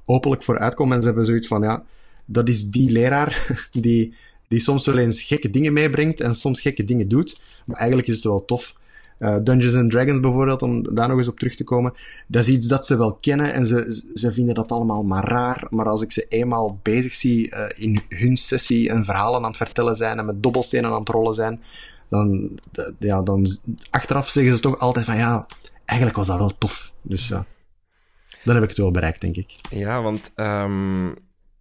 openlijk 0.06 0.44
voor 0.44 0.60
uitkom 0.60 0.94
en 0.94 1.02
ze 1.02 1.08
hebben 1.08 1.26
zoiets 1.26 1.48
van, 1.48 1.62
ja, 1.62 1.84
dat 2.26 2.50
is 2.50 2.70
die 2.70 2.90
leraar 2.90 3.48
die, 3.72 4.16
die 4.48 4.60
soms 4.60 4.86
wel 4.86 4.98
eens 4.98 5.22
gekke 5.22 5.50
dingen 5.50 5.74
meebrengt 5.74 6.22
en 6.22 6.36
soms 6.36 6.62
gekke 6.62 6.84
dingen 6.84 7.08
doet. 7.08 7.42
Maar 7.66 7.78
eigenlijk 7.78 8.08
is 8.08 8.16
het 8.16 8.24
wel 8.24 8.46
tof. 8.46 8.76
Uh, 9.20 9.36
Dungeons 9.44 9.76
and 9.76 9.92
Dragons 9.92 10.20
bijvoorbeeld, 10.20 10.62
om 10.62 10.96
daar 10.96 11.08
nog 11.08 11.18
eens 11.18 11.28
op 11.28 11.40
terug 11.40 11.56
te 11.56 11.64
komen. 11.64 11.94
Dat 12.28 12.42
is 12.42 12.50
iets 12.50 12.68
dat 12.68 12.86
ze 12.86 12.98
wel 12.98 13.16
kennen 13.16 13.54
en 13.54 13.66
ze, 13.66 14.12
ze 14.14 14.32
vinden 14.32 14.56
dat 14.56 14.72
allemaal 14.72 15.04
maar 15.04 15.28
raar. 15.28 15.68
Maar 15.70 15.86
als 15.86 16.02
ik 16.02 16.12
ze 16.12 16.26
eenmaal 16.30 16.80
bezig 16.84 17.14
zie 17.14 17.48
uh, 17.50 17.66
in 17.76 18.02
hun 18.10 18.38
sessie 18.38 18.90
en 18.90 19.04
verhalen 19.04 19.42
aan 19.42 19.48
het 19.48 19.58
vertellen 19.58 19.96
zijn 19.96 20.20
en 20.20 20.26
met 20.26 20.44
dobbelstenen 20.44 20.92
aan 20.92 21.00
het 21.00 21.10
rollen 21.10 21.34
zijn, 21.34 21.62
dan, 22.10 22.50
ja, 23.00 23.22
dan 23.22 23.48
achteraf 23.90 24.30
zeggen 24.30 24.54
ze 24.54 24.60
toch 24.60 24.78
altijd 24.78 25.06
van 25.06 25.18
ja, 25.18 25.46
eigenlijk 25.86 26.18
was 26.18 26.28
dat 26.28 26.38
wel 26.38 26.58
tof. 26.58 26.92
Dus 27.02 27.28
ja, 27.28 27.46
dan 28.44 28.54
heb 28.54 28.64
ik 28.64 28.70
het 28.70 28.78
wel 28.78 28.92
bereikt, 28.92 29.22
denk 29.22 29.36
ik. 29.36 29.56
Ja, 29.70 30.02
want 30.02 30.32
um, 30.36 31.16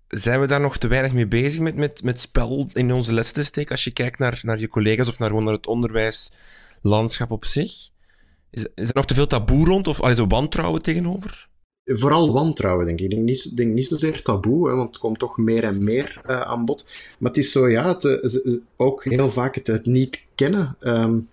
zijn 0.08 0.40
we 0.40 0.46
daar 0.46 0.60
nog 0.60 0.76
te 0.76 0.88
weinig 0.88 1.12
mee 1.12 1.26
bezig 1.26 1.60
met, 1.60 1.76
met, 1.76 2.02
met 2.02 2.20
spel 2.20 2.68
in 2.72 2.92
onze 2.92 3.12
les 3.12 3.32
te 3.32 3.44
steken? 3.44 3.70
Als 3.70 3.84
je 3.84 3.90
kijkt 3.90 4.18
naar, 4.18 4.40
naar 4.42 4.58
je 4.58 4.68
collega's 4.68 5.08
of 5.08 5.18
naar, 5.18 5.42
naar 5.42 5.52
het 5.52 5.66
onderwijslandschap 6.76 7.30
op 7.30 7.44
zich. 7.44 7.72
Is, 8.50 8.66
is 8.74 8.88
er 8.88 8.94
nog 8.94 9.06
te 9.06 9.14
veel 9.14 9.26
taboe 9.26 9.66
rond 9.66 9.86
of 9.86 10.02
is 10.02 10.18
er 10.18 10.28
wantrouwen 10.28 10.82
tegenover? 10.82 11.48
Vooral 11.84 12.32
wantrouwen, 12.32 12.86
denk 12.86 13.00
ik. 13.00 13.04
Ik 13.04 13.56
denk 13.56 13.72
niet, 13.72 13.86
zozeer 13.86 14.22
taboe, 14.22 14.68
hè, 14.68 14.74
want 14.74 14.88
het 14.88 14.98
komt 14.98 15.18
toch 15.18 15.36
meer 15.36 15.64
en 15.64 15.84
meer 15.84 16.20
uh, 16.26 16.40
aan 16.40 16.64
bod. 16.64 16.84
Maar 17.18 17.30
het 17.30 17.38
is 17.38 17.52
zo, 17.52 17.68
ja, 17.68 17.88
het, 17.88 18.04
uh, 18.04 18.54
ook 18.76 19.04
heel 19.04 19.30
vaak 19.30 19.54
het, 19.54 19.86
niet 19.86 20.24
kennen. 20.34 20.76
Um, 20.80 21.28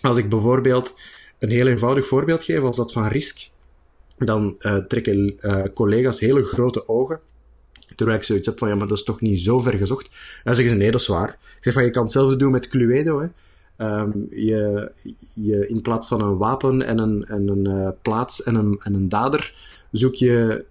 als 0.00 0.16
ik 0.16 0.28
bijvoorbeeld 0.28 0.94
een 1.38 1.50
heel 1.50 1.66
eenvoudig 1.66 2.06
voorbeeld 2.06 2.44
geef, 2.44 2.60
als 2.60 2.76
dat 2.76 2.92
van 2.92 3.06
risk, 3.06 3.48
dan 4.18 4.54
uh, 4.58 4.76
trekken 4.76 5.40
collega's 5.74 6.20
hele 6.20 6.44
grote 6.44 6.88
ogen 6.88 7.20
Terwijl 7.96 8.18
ik 8.18 8.24
zoiets 8.24 8.46
heb 8.46 8.58
van, 8.58 8.68
ja, 8.68 8.74
maar 8.74 8.86
dat 8.86 8.96
is 8.96 9.04
toch 9.04 9.20
niet 9.20 9.40
zo 9.40 9.58
ver 9.58 9.74
gezocht. 9.74 10.06
En 10.06 10.40
dan 10.44 10.54
zeggen 10.54 10.72
ze, 10.72 10.78
nee, 10.78 10.90
dat 10.90 11.00
is 11.00 11.06
waar. 11.06 11.28
Ik 11.28 11.62
zeg 11.62 11.72
van, 11.72 11.84
je 11.84 11.90
kan 11.90 12.02
hetzelfde 12.02 12.36
doen 12.36 12.50
met 12.50 12.68
Cluedo, 12.68 13.20
hè. 13.20 13.26
Um, 13.78 14.26
je, 14.30 14.92
je, 15.32 15.68
in 15.68 15.82
plaats 15.82 16.08
van 16.08 16.20
een 16.20 16.36
wapen 16.36 16.82
en 16.82 16.98
een, 16.98 17.24
en 17.24 17.48
een 17.48 17.68
uh, 17.68 17.88
plaats 18.02 18.42
en 18.42 18.54
een, 18.54 18.80
en 18.82 18.94
een 18.94 19.08
dader, 19.08 19.54
zoek 19.90 20.14
je 20.14 20.64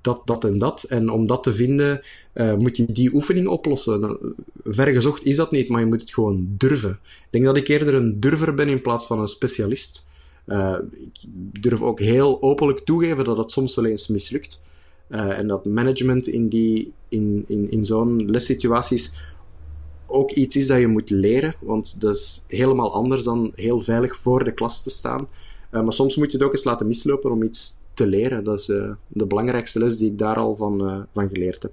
dat, 0.00 0.22
dat 0.24 0.44
en 0.44 0.58
dat. 0.58 0.82
En 0.82 1.10
om 1.10 1.26
dat 1.26 1.42
te 1.42 1.54
vinden, 1.54 2.02
uh, 2.34 2.54
moet 2.54 2.76
je 2.76 2.92
die 2.92 3.14
oefening 3.14 3.46
oplossen. 3.46 4.18
Ver 4.64 4.86
gezocht 4.86 5.24
is 5.24 5.36
dat 5.36 5.50
niet, 5.50 5.68
maar 5.68 5.80
je 5.80 5.86
moet 5.86 6.00
het 6.00 6.14
gewoon 6.14 6.46
durven. 6.48 6.90
Ik 7.24 7.30
denk 7.30 7.44
dat 7.44 7.56
ik 7.56 7.68
eerder 7.68 7.94
een 7.94 8.20
durver 8.20 8.54
ben 8.54 8.68
in 8.68 8.80
plaats 8.80 9.06
van 9.06 9.20
een 9.20 9.28
specialist. 9.28 10.08
Uh, 10.46 10.76
ik 10.92 11.30
durf 11.60 11.82
ook 11.82 12.00
heel 12.00 12.42
openlijk 12.42 12.80
toegeven 12.80 13.24
dat 13.24 13.38
het 13.38 13.50
soms 13.50 13.74
wel 13.74 13.84
eens 13.84 14.08
mislukt. 14.08 14.64
En 15.08 15.46
dat 15.46 15.64
management 15.64 16.26
in, 16.26 16.48
die, 16.48 16.92
in, 17.08 17.44
in, 17.46 17.70
in 17.70 17.84
zo'n 17.84 18.30
lessituaties 18.30 19.34
ook 20.06 20.30
iets 20.30 20.56
is 20.56 20.66
dat 20.66 20.78
je 20.78 20.86
moet 20.86 21.10
leren, 21.10 21.54
want 21.60 22.00
dat 22.00 22.16
is 22.16 22.44
helemaal 22.48 22.94
anders 22.94 23.24
dan 23.24 23.52
heel 23.54 23.80
veilig 23.80 24.16
voor 24.16 24.44
de 24.44 24.54
klas 24.54 24.82
te 24.82 24.90
staan. 24.90 25.28
Uh, 25.70 25.82
maar 25.82 25.92
soms 25.92 26.16
moet 26.16 26.30
je 26.30 26.36
het 26.36 26.46
ook 26.46 26.52
eens 26.52 26.64
laten 26.64 26.86
mislopen 26.86 27.30
om 27.30 27.42
iets 27.42 27.82
te 27.94 28.06
leren. 28.06 28.44
Dat 28.44 28.58
is 28.58 28.68
uh, 28.68 28.90
de 29.08 29.26
belangrijkste 29.26 29.78
les 29.78 29.96
die 29.96 30.10
ik 30.10 30.18
daar 30.18 30.36
al 30.36 30.56
van, 30.56 31.06
van 31.12 31.28
geleerd 31.28 31.62
heb. 31.62 31.72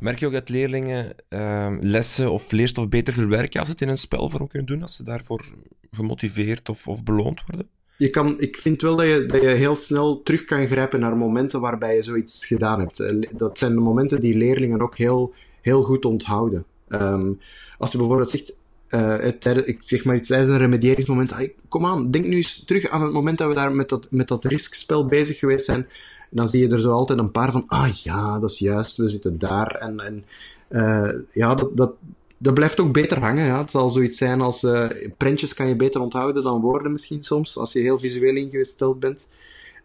Merk 0.00 0.18
je 0.18 0.26
ook 0.26 0.32
dat 0.32 0.48
leerlingen 0.48 1.14
ehm, 1.28 1.78
lessen 1.80 2.32
of 2.32 2.50
leerstof 2.50 2.88
beter 2.88 3.12
verwerken 3.12 3.58
als 3.58 3.68
ze 3.68 3.74
het 3.74 3.82
in 3.82 3.88
een 3.88 3.98
spelvorm 3.98 4.48
kunnen 4.48 4.68
doen, 4.68 4.82
als 4.82 4.96
ze 4.96 5.04
daarvoor 5.04 5.52
gemotiveerd 5.90 6.68
of, 6.68 6.88
of 6.88 7.04
beloond 7.04 7.42
worden? 7.46 7.68
je 8.02 8.10
kan, 8.10 8.40
ik 8.40 8.58
vind 8.58 8.82
wel 8.82 8.96
dat 8.96 9.06
je, 9.06 9.26
dat 9.26 9.42
je 9.42 9.48
heel 9.48 9.74
snel 9.74 10.22
terug 10.22 10.44
kan 10.44 10.66
grijpen 10.66 11.00
naar 11.00 11.16
momenten 11.16 11.60
waarbij 11.60 11.94
je 11.94 12.02
zoiets 12.02 12.46
gedaan 12.46 12.80
hebt. 12.80 13.00
Eh, 13.00 13.22
dat 13.36 13.58
zijn 13.58 13.74
de 13.74 13.80
momenten 13.80 14.20
die 14.20 14.36
leerlingen 14.36 14.82
ook 14.82 14.96
heel, 14.96 15.34
heel 15.60 15.82
goed 15.82 16.04
onthouden. 16.04 16.64
Um, 16.88 17.40
als 17.82 17.92
je 17.92 17.98
bijvoorbeeld 17.98 18.30
zegt, 18.30 18.54
uh, 18.88 19.66
ik 19.66 19.76
zeg 19.78 20.04
maar 20.04 20.16
iets 20.16 20.28
tijdens 20.28 20.50
een 20.50 20.58
remedieringsmoment, 20.58 21.32
kom 21.68 21.86
aan, 21.86 22.10
denk 22.10 22.26
nu 22.26 22.36
eens 22.36 22.64
terug 22.64 22.88
aan 22.88 23.02
het 23.02 23.12
moment 23.12 23.38
dat 23.38 23.48
we 23.48 23.54
daar 23.54 23.72
met 23.72 23.88
dat, 23.88 24.06
met 24.10 24.28
dat 24.28 24.44
riskspel 24.44 25.06
bezig 25.06 25.38
geweest 25.38 25.64
zijn. 25.64 25.86
Dan 26.30 26.48
zie 26.48 26.60
je 26.60 26.74
er 26.74 26.80
zo 26.80 26.90
altijd 26.90 27.18
een 27.18 27.30
paar 27.30 27.52
van, 27.52 27.64
ah 27.66 27.88
ja, 27.88 28.38
dat 28.38 28.50
is 28.50 28.58
juist, 28.58 28.96
we 28.96 29.08
zitten 29.08 29.38
daar. 29.38 29.74
En, 29.74 30.00
en 30.00 30.24
uh, 30.70 31.20
ja, 31.32 31.54
dat, 31.54 31.76
dat, 31.76 31.92
dat 32.38 32.54
blijft 32.54 32.80
ook 32.80 32.92
beter 32.92 33.18
hangen. 33.18 33.44
Ja. 33.46 33.58
Het 33.58 33.70
zal 33.70 33.90
zoiets 33.90 34.18
zijn 34.18 34.40
als 34.40 34.62
uh, 34.62 34.86
prentjes 35.16 35.54
kan 35.54 35.68
je 35.68 35.76
beter 35.76 36.00
onthouden 36.00 36.42
dan 36.42 36.60
woorden 36.60 36.92
misschien 36.92 37.22
soms, 37.22 37.58
als 37.58 37.72
je 37.72 37.78
heel 37.78 37.98
visueel 37.98 38.36
ingesteld 38.36 39.00
bent. 39.00 39.28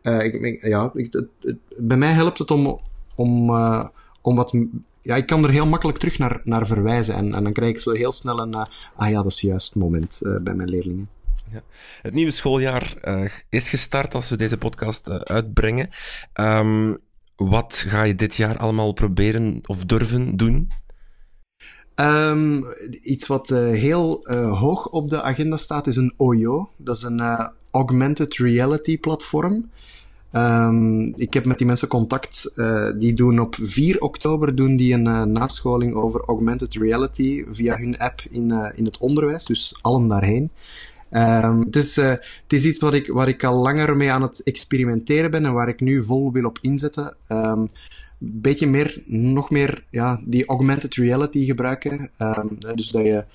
Ik, 0.02 0.66
ja, 0.66 0.92
het, 0.94 1.26
het, 1.42 1.58
bij 1.78 1.98
mij 1.98 2.12
helpt 2.12 2.38
het 2.38 2.52
om, 2.52 2.80
om, 3.16 3.50
om 4.22 4.36
wat. 4.36 4.54
Ja, 5.02 5.16
ik 5.16 5.26
kan 5.26 5.44
er 5.44 5.50
heel 5.50 5.68
makkelijk 5.68 5.98
terug 5.98 6.18
naar, 6.18 6.40
naar 6.44 6.68
verwijzen. 6.68 7.16
En, 7.16 7.34
en 7.34 7.44
dan 7.44 7.54
krijg 7.54 7.72
ik 7.72 7.80
zo 7.80 7.92
heel 7.92 8.12
snel 8.12 8.40
een. 8.40 8.56
ah 8.96 9.10
ja, 9.10 9.24
dat 9.24 9.32
is 9.32 9.42
juist 9.42 9.76
moment 9.76 10.20
bij 10.42 10.54
mijn 10.54 10.70
leerlingen. 10.70 11.08
Ja. 11.52 11.62
Het 12.02 12.14
nieuwe 12.14 12.32
schooljaar 12.32 12.96
is 13.50 13.70
gestart 13.70 14.16
als 14.16 14.30
we 14.30 14.38
deze 14.38 14.58
podcast 14.58 15.10
uitbrengen. 15.10 15.90
Um, 16.34 16.98
wat 17.36 17.86
ga 17.88 18.04
je 18.04 18.16
dit 18.16 18.36
jaar 18.36 18.58
allemaal 18.58 18.94
proberen 18.94 19.60
of 19.66 19.86
durven 19.86 20.36
doen? 20.36 20.70
Um, 21.96 22.66
iets 23.02 23.28
wat 23.28 23.50
heel 23.50 24.28
hoog 24.56 24.88
op 24.90 25.10
de 25.10 25.22
agenda 25.22 25.58
staat 25.58 25.88
is 25.88 25.96
een 25.96 26.14
OYO. 26.18 26.70
Dat 26.78 26.98
is 26.98 27.04
een 27.04 27.52
augmented 27.72 28.36
reality 28.36 29.00
platform. 29.00 29.70
Ehm, 30.32 31.04
ik 31.16 31.34
heb 31.34 31.46
met 31.46 31.58
die 31.58 31.68
mensen 31.68 31.88
contact. 31.88 32.52
Uh, 32.56 32.90
die 32.98 33.14
doen 33.14 33.40
op 33.40 33.56
4 33.62 34.02
oktober 34.02 34.56
doen 34.56 34.76
die 34.76 34.94
een 34.94 35.06
uh, 35.06 35.24
nascholing 35.24 35.94
over 35.94 36.24
augmented 36.26 36.74
reality 36.74 37.46
via 37.50 37.78
hun 37.78 37.98
app 37.98 38.22
in, 38.30 38.50
uh, 38.50 38.70
in 38.76 38.86
het 38.86 38.98
onderwijs. 38.98 39.46
Dus 39.46 39.76
allen 39.82 40.08
daarheen. 40.08 40.50
Um, 41.12 41.60
het, 41.60 41.76
is, 41.76 41.96
het 41.96 42.54
is 42.54 42.66
iets 42.66 42.82
wat 42.82 42.94
ik, 42.94 43.08
waar 43.08 43.28
ik 43.28 43.44
al 43.44 43.56
langer 43.56 43.98
mee 43.98 44.12
aan 44.12 44.22
het 44.22 44.44
experimenteren 44.44 45.32
ben 45.32 45.46
en 45.46 45.54
waar 45.54 45.70
ik 45.70 45.80
nu 45.80 46.04
vol 46.04 46.32
wil 46.32 46.46
op 46.46 46.58
inzetten. 46.62 47.16
Um, 47.30 47.68
beetje 48.18 48.68
meer, 48.68 49.02
nog 49.06 49.50
meer 49.50 49.84
ja, 49.90 50.22
die 50.26 50.46
augmented 50.46 50.96
reality 50.96 51.46
gebruiken. 51.46 52.10
dus 52.76 52.90
dat 52.90 53.06
je 53.06 53.26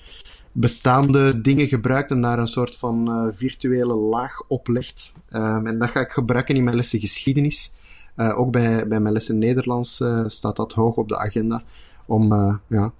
bestaande 0.53 1.41
dingen 1.41 1.67
gebruikt 1.67 2.11
en 2.11 2.21
daar 2.21 2.39
een 2.39 2.47
soort 2.47 2.75
van 2.75 3.09
uh, 3.09 3.33
virtuele 3.33 3.93
laag 3.93 4.41
oplegt. 4.47 5.13
Um, 5.33 5.67
en 5.67 5.79
dat 5.79 5.89
ga 5.89 5.99
ik 5.99 6.11
gebruiken 6.11 6.55
in 6.55 6.63
mijn 6.63 6.75
lessen 6.75 6.99
geschiedenis. 6.99 7.73
Uh, 8.17 8.39
ook 8.39 8.51
bij, 8.51 8.87
bij 8.87 8.99
mijn 8.99 9.13
lessen 9.13 9.37
Nederlands 9.37 9.99
uh, 9.99 10.23
staat 10.27 10.55
dat 10.55 10.73
hoog 10.73 10.95
op 10.95 11.09
de 11.09 11.17
agenda. 11.17 11.63
Om, 12.05 12.33
ja, 12.67 12.91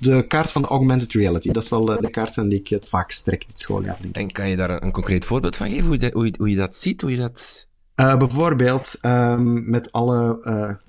de 0.00 0.24
kaart 0.28 0.50
van 0.50 0.62
de 0.62 0.68
augmented 0.68 1.12
reality, 1.12 1.52
dat 1.52 1.64
zal 1.64 1.84
de 1.84 2.10
kaart 2.10 2.32
zijn 2.32 2.48
die 2.48 2.58
ik 2.58 2.68
het 2.68 2.88
vaakst 2.88 3.24
trek 3.24 3.46
dit 3.46 3.60
schooljaar. 3.60 3.98
En 4.12 4.32
kan 4.32 4.48
je 4.48 4.56
daar 4.56 4.82
een, 4.82 4.92
concreet 4.92 5.24
voorbeeld 5.24 5.56
van 5.56 5.68
geven, 5.68 5.86
hoe 5.86 6.00
je, 6.00 6.10
hoe 6.12 6.26
je, 6.26 6.34
hoe 6.38 6.50
je 6.50 6.56
dat 6.56 6.74
ziet, 6.74 7.00
hoe 7.00 7.10
je 7.10 7.16
dat... 7.16 7.68
bijvoorbeeld 7.94 8.98
um, 9.02 9.70
met 9.70 9.92
alle, 9.92 10.38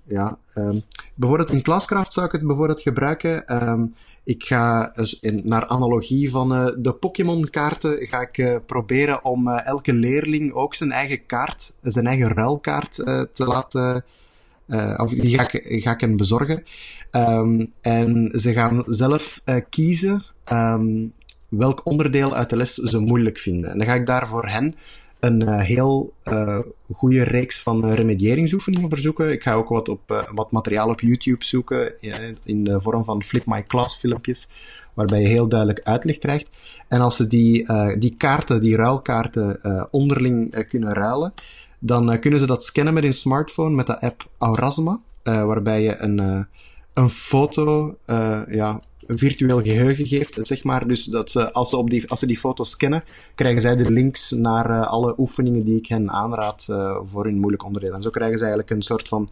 ja, 0.08 0.38
um, 0.56 0.82
bijvoorbeeld 1.16 1.52
in 1.52 1.62
Classcraft 1.62 2.14
zou 2.14 2.26
ik 2.26 2.32
het 2.32 2.48
bijvoorbeeld 2.48 2.82
gebruiken. 2.82 3.64
Um, 3.70 3.96
ik 4.26 4.44
ga 4.44 4.92
dus 4.96 5.20
in, 5.20 5.42
naar 5.44 5.66
analogie 5.66 6.30
van 6.30 6.54
uh, 6.54 6.72
de 6.78 6.94
Pokémon-kaarten 6.94 8.08
ga 8.08 8.22
ik 8.22 8.38
uh, 8.38 8.56
proberen 8.66 9.26
om 9.26 9.48
uh, 9.48 9.66
elke 9.66 9.94
leerling 9.94 10.54
ook 10.54 10.76
zijn 10.76 10.92
eigen 10.92 11.26
kaart, 11.26 11.78
zijn 11.82 12.08
eigen 12.08 12.28
ruilkaart 12.28 12.94
te 13.34 13.46
laten. 13.46 14.04
of 14.98 15.12
die 15.12 15.38
ga 15.40 15.52
ik, 15.52 15.84
ga 15.84 15.92
ik 15.92 16.02
hen 16.02 16.18
bezorgen. 16.18 16.64
Um, 17.12 17.72
en 17.82 18.32
ze 18.40 18.54
gaan 18.54 18.84
zelf 18.86 19.42
kiezen 19.70 20.22
um, 20.52 21.14
welk 21.50 21.86
onderdeel 21.86 22.36
uit 22.36 22.50
de 22.50 22.56
les 22.56 22.74
ze 22.74 23.00
moeilijk 23.00 23.38
vinden. 23.38 23.72
En 23.72 23.78
dan 23.78 23.88
ga 23.88 23.94
ik 23.94 24.06
daar 24.06 24.28
voor 24.28 24.48
hen 24.48 24.76
een 25.20 25.42
uh, 25.42 25.60
heel 25.60 26.14
uh, 26.24 26.60
goede 26.94 27.24
reeks 27.24 27.62
van 27.62 27.86
uh, 27.86 27.94
remedieringsoefeningen 27.94 28.90
verzoeken. 28.90 29.32
Ik 29.32 29.44
ga 29.44 29.54
ook 29.54 29.70
wat, 29.70 29.90
op, 29.90 30.26
wat 30.34 30.52
materiaal 30.52 30.90
op 30.90 31.00
YouTube 31.00 31.46
zoeken 31.46 32.02
in 32.44 32.64
de 32.64 32.82
vorm 32.82 33.04
van 33.06 33.24
Flip 33.24 33.46
My 33.46 33.64
Class 33.64 33.98
filmpjes, 33.98 34.50
waarbij 34.94 35.22
je 35.22 35.28
heel 35.28 35.48
duidelijk 35.48 35.82
uitleg 35.84 36.18
krijgt. 36.18 36.50
En 36.88 37.02
als 37.02 37.16
ze 37.16 37.28
die, 37.28 37.68
die 37.98 38.16
kaarten, 38.18 38.62
die 38.62 38.76
ruilkaarten, 38.76 39.60
onderling 39.92 40.66
kunnen 40.68 40.94
ruilen, 40.94 41.34
dan 41.80 42.20
kunnen 42.20 42.40
ze 42.40 42.46
dat 42.46 42.64
scannen 42.64 42.94
met 42.94 43.04
hun 43.04 43.14
smartphone 43.14 43.76
met 43.76 43.88
de 43.88 44.02
app 44.02 44.30
Aurasma, 44.38 45.00
waarbij 45.24 45.82
je 45.82 45.98
een, 45.98 46.48
een 46.94 47.10
foto 47.10 47.98
ja, 48.50 48.82
virtueel 49.08 49.62
geheugen 49.62 50.08
geeft, 50.08 50.48
zeg 50.48 50.64
maar. 50.64 50.88
Dus 50.88 51.04
dat 51.04 51.32
ze, 51.32 51.54
als, 51.54 51.70
ze 51.70 51.78
op 51.78 51.90
die, 51.90 52.10
als 52.10 52.20
ze 52.20 52.26
die 52.26 52.38
foto's 52.38 52.70
scannen, 52.70 53.04
krijgen 53.36 53.62
zij 53.62 53.76
de 53.76 53.92
links 53.92 54.32
naar 54.32 54.70
uh, 54.70 54.88
alle 54.88 55.14
oefeningen 55.18 55.64
die 55.64 55.78
ik 55.78 55.88
hen 55.88 56.12
aanraad 56.12 56.68
uh, 56.70 56.98
voor 57.06 57.24
hun 57.24 57.40
moeilijk 57.40 57.66
onderdeel. 57.66 57.94
En 57.94 58.02
zo 58.02 58.10
krijgen 58.10 58.38
ze 58.38 58.44
eigenlijk 58.44 58.74
een 58.74 58.82
soort 58.82 59.08
van 59.08 59.30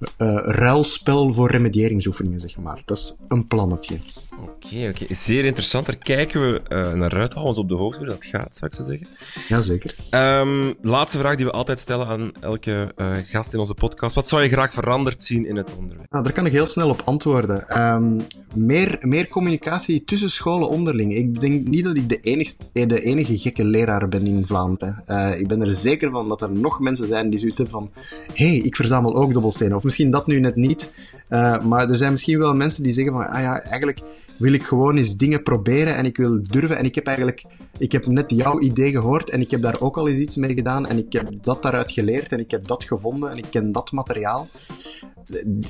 uh, 0.00 0.08
ruilspel 0.42 1.32
voor 1.32 1.50
remedieringsoefeningen, 1.50 2.40
zeg 2.40 2.56
maar. 2.56 2.82
Dat 2.86 2.96
is 2.96 3.16
een 3.28 3.46
plannetje. 3.46 3.98
Oké, 4.42 4.88
oké. 4.88 5.14
Zeer 5.14 5.44
interessant. 5.44 5.86
Daar 5.86 5.96
kijken 5.96 6.40
we 6.40 6.60
uh, 6.68 6.92
naar 6.92 7.14
uit. 7.14 7.34
Hou 7.34 7.46
ons 7.46 7.58
op 7.58 7.68
de 7.68 7.74
hoogte 7.74 7.98
hoe 7.98 8.06
dat 8.06 8.24
gaat, 8.24 8.56
zou 8.56 8.70
ik 8.70 8.76
zo 8.76 8.84
zeggen. 8.84 9.06
Jazeker. 9.48 9.94
Um, 10.10 10.74
laatste 10.82 11.18
vraag 11.18 11.36
die 11.36 11.46
we 11.46 11.52
altijd 11.52 11.78
stellen 11.78 12.06
aan 12.06 12.32
elke 12.40 12.92
uh, 12.96 13.16
gast 13.24 13.52
in 13.52 13.58
onze 13.58 13.74
podcast. 13.74 14.14
Wat 14.14 14.28
zou 14.28 14.42
je 14.42 14.48
graag 14.48 14.72
veranderd 14.72 15.22
zien 15.22 15.46
in 15.46 15.56
het 15.56 15.76
onderwijs? 15.78 16.08
Nou, 16.10 16.24
daar 16.24 16.32
kan 16.32 16.46
ik 16.46 16.52
heel 16.52 16.66
snel 16.66 16.88
op 16.88 17.02
antwoorden. 17.04 17.82
Um, 17.82 18.20
meer, 18.54 18.98
meer 19.00 19.28
communicatie 19.28 20.04
tussen 20.04 20.30
scholen 20.30 20.68
onderling. 20.68 21.14
Ik 21.14 21.40
denk 21.40 21.68
niet 21.68 21.84
dat 21.84 21.96
ik 21.96 22.08
de 22.08 22.18
enige, 22.18 22.54
de 22.72 23.00
enige 23.00 23.38
gekke 23.38 23.64
leraar 23.64 24.08
ben 24.08 24.26
in 24.26 24.46
Vlaanderen. 24.46 25.02
Ik 25.38 25.48
ben 25.48 25.62
er 25.62 25.74
zeker 25.74 26.10
van 26.10 26.28
dat 26.28 26.42
er 26.42 26.50
nog 26.50 26.80
mensen 26.80 27.06
zijn 27.06 27.30
die 27.30 27.38
zoiets 27.38 27.58
hebben 27.58 27.76
van 27.76 27.90
hé, 28.34 28.48
hey, 28.48 28.56
ik 28.56 28.76
verzamel 28.76 29.16
ook 29.16 29.32
dobbelstenen. 29.32 29.76
Of 29.76 29.84
misschien 29.88 30.10
dat 30.10 30.26
nu 30.26 30.40
net 30.40 30.56
niet. 30.56 30.92
Uh, 31.30 31.64
maar 31.64 31.90
er 31.90 31.96
zijn 31.96 32.12
misschien 32.12 32.38
wel 32.38 32.54
mensen 32.54 32.82
die 32.82 32.92
zeggen 32.92 33.12
van, 33.12 33.26
ah 33.26 33.40
ja, 33.40 33.60
eigenlijk 33.60 34.00
wil 34.36 34.52
ik 34.52 34.62
gewoon 34.62 34.96
eens 34.96 35.16
dingen 35.16 35.42
proberen 35.42 35.96
en 35.96 36.04
ik 36.04 36.16
wil 36.16 36.42
durven. 36.42 36.76
En 36.78 36.84
ik 36.84 36.94
heb 36.94 37.06
eigenlijk, 37.06 37.44
ik 37.78 37.92
heb 37.92 38.06
net 38.06 38.30
jouw 38.30 38.60
idee 38.60 38.90
gehoord 38.90 39.30
en 39.30 39.40
ik 39.40 39.50
heb 39.50 39.62
daar 39.62 39.80
ook 39.80 39.96
al 39.96 40.08
eens 40.08 40.18
iets 40.18 40.36
mee 40.36 40.54
gedaan 40.54 40.86
en 40.86 40.98
ik 40.98 41.12
heb 41.12 41.28
dat 41.42 41.62
daaruit 41.62 41.90
geleerd 41.90 42.32
en 42.32 42.38
ik 42.38 42.50
heb 42.50 42.66
dat 42.66 42.84
gevonden 42.84 43.30
en 43.30 43.36
ik 43.36 43.46
ken 43.50 43.72
dat 43.72 43.92
materiaal. 43.92 44.48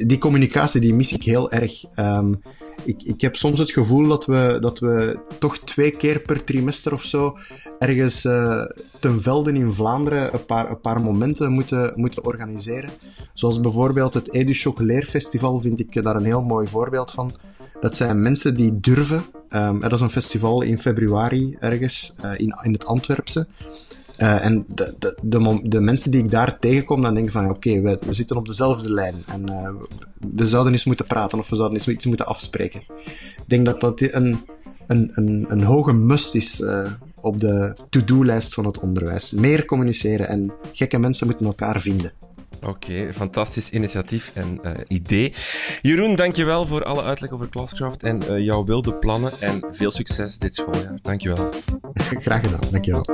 Die 0.07 0.18
communicatie, 0.18 0.81
die 0.81 0.94
mis 0.94 1.12
ik 1.12 1.22
heel 1.22 1.50
erg. 1.50 1.85
Um, 1.96 2.40
ik, 2.84 3.02
ik 3.02 3.20
heb 3.20 3.36
soms 3.36 3.58
het 3.58 3.70
gevoel 3.70 4.08
dat 4.08 4.26
we, 4.26 4.58
dat 4.60 4.78
we 4.78 5.18
toch 5.38 5.58
twee 5.58 5.90
keer 5.90 6.20
per 6.20 6.44
trimester 6.44 6.92
of 6.92 7.02
zo 7.02 7.38
ergens 7.78 8.24
uh, 8.24 8.64
ten 9.00 9.22
velden 9.22 9.56
in 9.56 9.72
Vlaanderen 9.72 10.34
een 10.34 10.44
paar, 10.44 10.70
een 10.70 10.80
paar 10.80 11.00
momenten 11.00 11.52
moeten, 11.52 11.92
moeten 11.94 12.24
organiseren. 12.24 12.90
Zoals 13.34 13.60
bijvoorbeeld 13.60 14.14
het 14.14 14.30
EduShock 14.30 14.80
Leerfestival 14.80 15.60
vind 15.60 15.80
ik 15.80 16.02
daar 16.02 16.16
een 16.16 16.24
heel 16.24 16.42
mooi 16.42 16.68
voorbeeld 16.68 17.10
van. 17.10 17.36
Dat 17.80 17.96
zijn 17.96 18.22
mensen 18.22 18.56
die 18.56 18.80
durven. 18.80 19.24
Um, 19.50 19.80
dat 19.80 19.92
is 19.92 20.00
een 20.00 20.10
festival 20.10 20.62
in 20.62 20.78
februari 20.78 21.56
ergens 21.60 22.14
uh, 22.24 22.30
in, 22.36 22.58
in 22.62 22.72
het 22.72 22.86
Antwerpse. 22.86 23.46
Uh, 24.18 24.44
en 24.44 24.64
de, 24.68 24.94
de, 24.98 25.16
de, 25.22 25.61
de, 25.62 25.81
mensen 25.81 26.11
die 26.11 26.22
ik 26.22 26.31
daar 26.31 26.59
tegenkom, 26.59 27.02
dan 27.02 27.14
denk 27.14 27.26
ik 27.26 27.33
van 27.33 27.44
oké, 27.44 27.54
okay, 27.54 27.83
we, 27.83 27.98
we, 28.07 28.12
zitten 28.12 28.37
op 28.37 28.46
dezelfde 28.46 28.92
lijn. 28.92 29.14
En 29.26 29.50
uh, 29.50 29.70
we 30.37 30.46
zouden 30.46 30.72
eens 30.72 30.85
moeten 30.85 31.07
praten 31.07 31.38
of 31.38 31.48
we 31.48 31.57
zouden 31.57 31.78
eens 31.78 31.88
iets 31.88 32.07
moeten 32.07 32.26
afspreken. 32.26 32.81
Ik 33.07 33.44
denk 33.46 33.64
dat 33.64 33.81
dat 33.81 34.00
een, 34.00 34.38
een, 34.87 35.11
een, 35.14 35.46
een 35.48 35.62
hoge 35.62 35.92
must 35.92 36.35
is 36.35 36.61
uh, 36.61 36.90
op 37.20 37.40
de 37.40 37.76
to-do-lijst 37.90 38.54
van 38.54 38.64
het 38.64 38.78
onderwijs. 38.78 39.33
Meer 39.33 39.64
communiceren 39.64 40.28
en 40.28 40.52
gekke 40.72 40.98
mensen 40.98 41.26
moeten 41.26 41.46
elkaar 41.46 41.81
vinden. 41.81 42.12
Oké, 42.61 42.68
okay, 42.68 43.12
fantastisch 43.12 43.70
initiatief 43.70 44.31
en 44.35 44.61
uh, 44.64 44.72
idee. 44.88 45.35
Jeroen, 45.83 46.16
dankjewel 46.16 46.66
voor 46.66 46.85
alle 46.85 47.02
uitleg 47.02 47.31
over 47.31 47.48
Classcraft 47.48 48.02
en 48.02 48.20
uh, 48.31 48.44
jouw 48.44 48.64
wilde 48.64 48.94
plannen 48.94 49.33
en 49.40 49.64
veel 49.70 49.90
succes 49.90 50.38
dit 50.38 50.54
schooljaar. 50.54 50.98
Dankjewel. 51.02 51.50
Graag 52.24 52.40
gedaan, 52.40 52.61
dankjewel. 52.70 53.04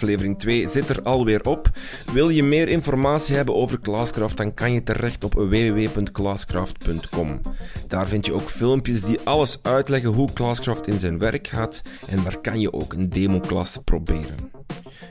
Aflevering 0.00 0.38
2 0.38 0.68
zit 0.68 0.88
er 0.88 1.02
alweer 1.02 1.46
op. 1.46 1.70
Wil 2.12 2.28
je 2.28 2.42
meer 2.42 2.68
informatie 2.68 3.36
hebben 3.36 3.54
over 3.54 3.80
Classcraft, 3.80 4.36
dan 4.36 4.54
kan 4.54 4.72
je 4.72 4.82
terecht 4.82 5.24
op 5.24 5.34
www.classcraft.com. 5.34 7.40
Daar 7.86 8.08
vind 8.08 8.26
je 8.26 8.32
ook 8.32 8.48
filmpjes 8.48 9.02
die 9.02 9.20
alles 9.24 9.58
uitleggen 9.62 10.10
hoe 10.10 10.32
Classcraft 10.32 10.86
in 10.86 10.98
zijn 10.98 11.18
werk 11.18 11.46
gaat 11.46 11.82
en 12.08 12.22
daar 12.22 12.40
kan 12.40 12.60
je 12.60 12.72
ook 12.72 12.92
een 12.92 13.08
demo-klas 13.08 13.78
proberen. 13.84 14.50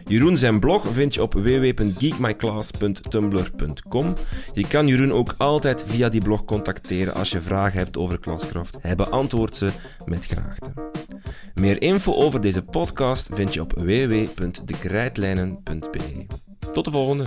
Jeroen 0.06 0.38
zijn 0.38 0.60
blog 0.60 0.88
vind 0.91 1.13
je 1.13 1.21
op 1.21 1.34
www.geekmyclass.tumblr.com. 1.34 4.13
Je 4.54 4.67
kan 4.67 4.88
Jeroen 4.88 5.12
ook 5.12 5.36
altijd 5.38 5.84
via 5.88 6.10
die 6.10 6.21
blog 6.21 6.45
contacteren 6.45 7.13
als 7.13 7.30
je 7.30 7.41
vragen 7.41 7.80
hebt 7.80 7.97
over 7.97 8.19
Classcraft. 8.19 8.78
Hij 8.82 8.95
beantwoordt 8.95 9.58
ze 9.58 9.69
met 10.06 10.25
graagte. 10.25 10.88
Meer 11.60 11.82
info 11.82 12.13
over 12.13 12.41
deze 12.41 12.63
podcast 12.63 13.30
vind 13.34 13.54
je 13.54 13.62
op 13.62 13.74
www.dekrijtlijnen.be. 13.74 16.26
Tot 16.72 16.86
de 16.86 16.91
volgende! 16.91 17.24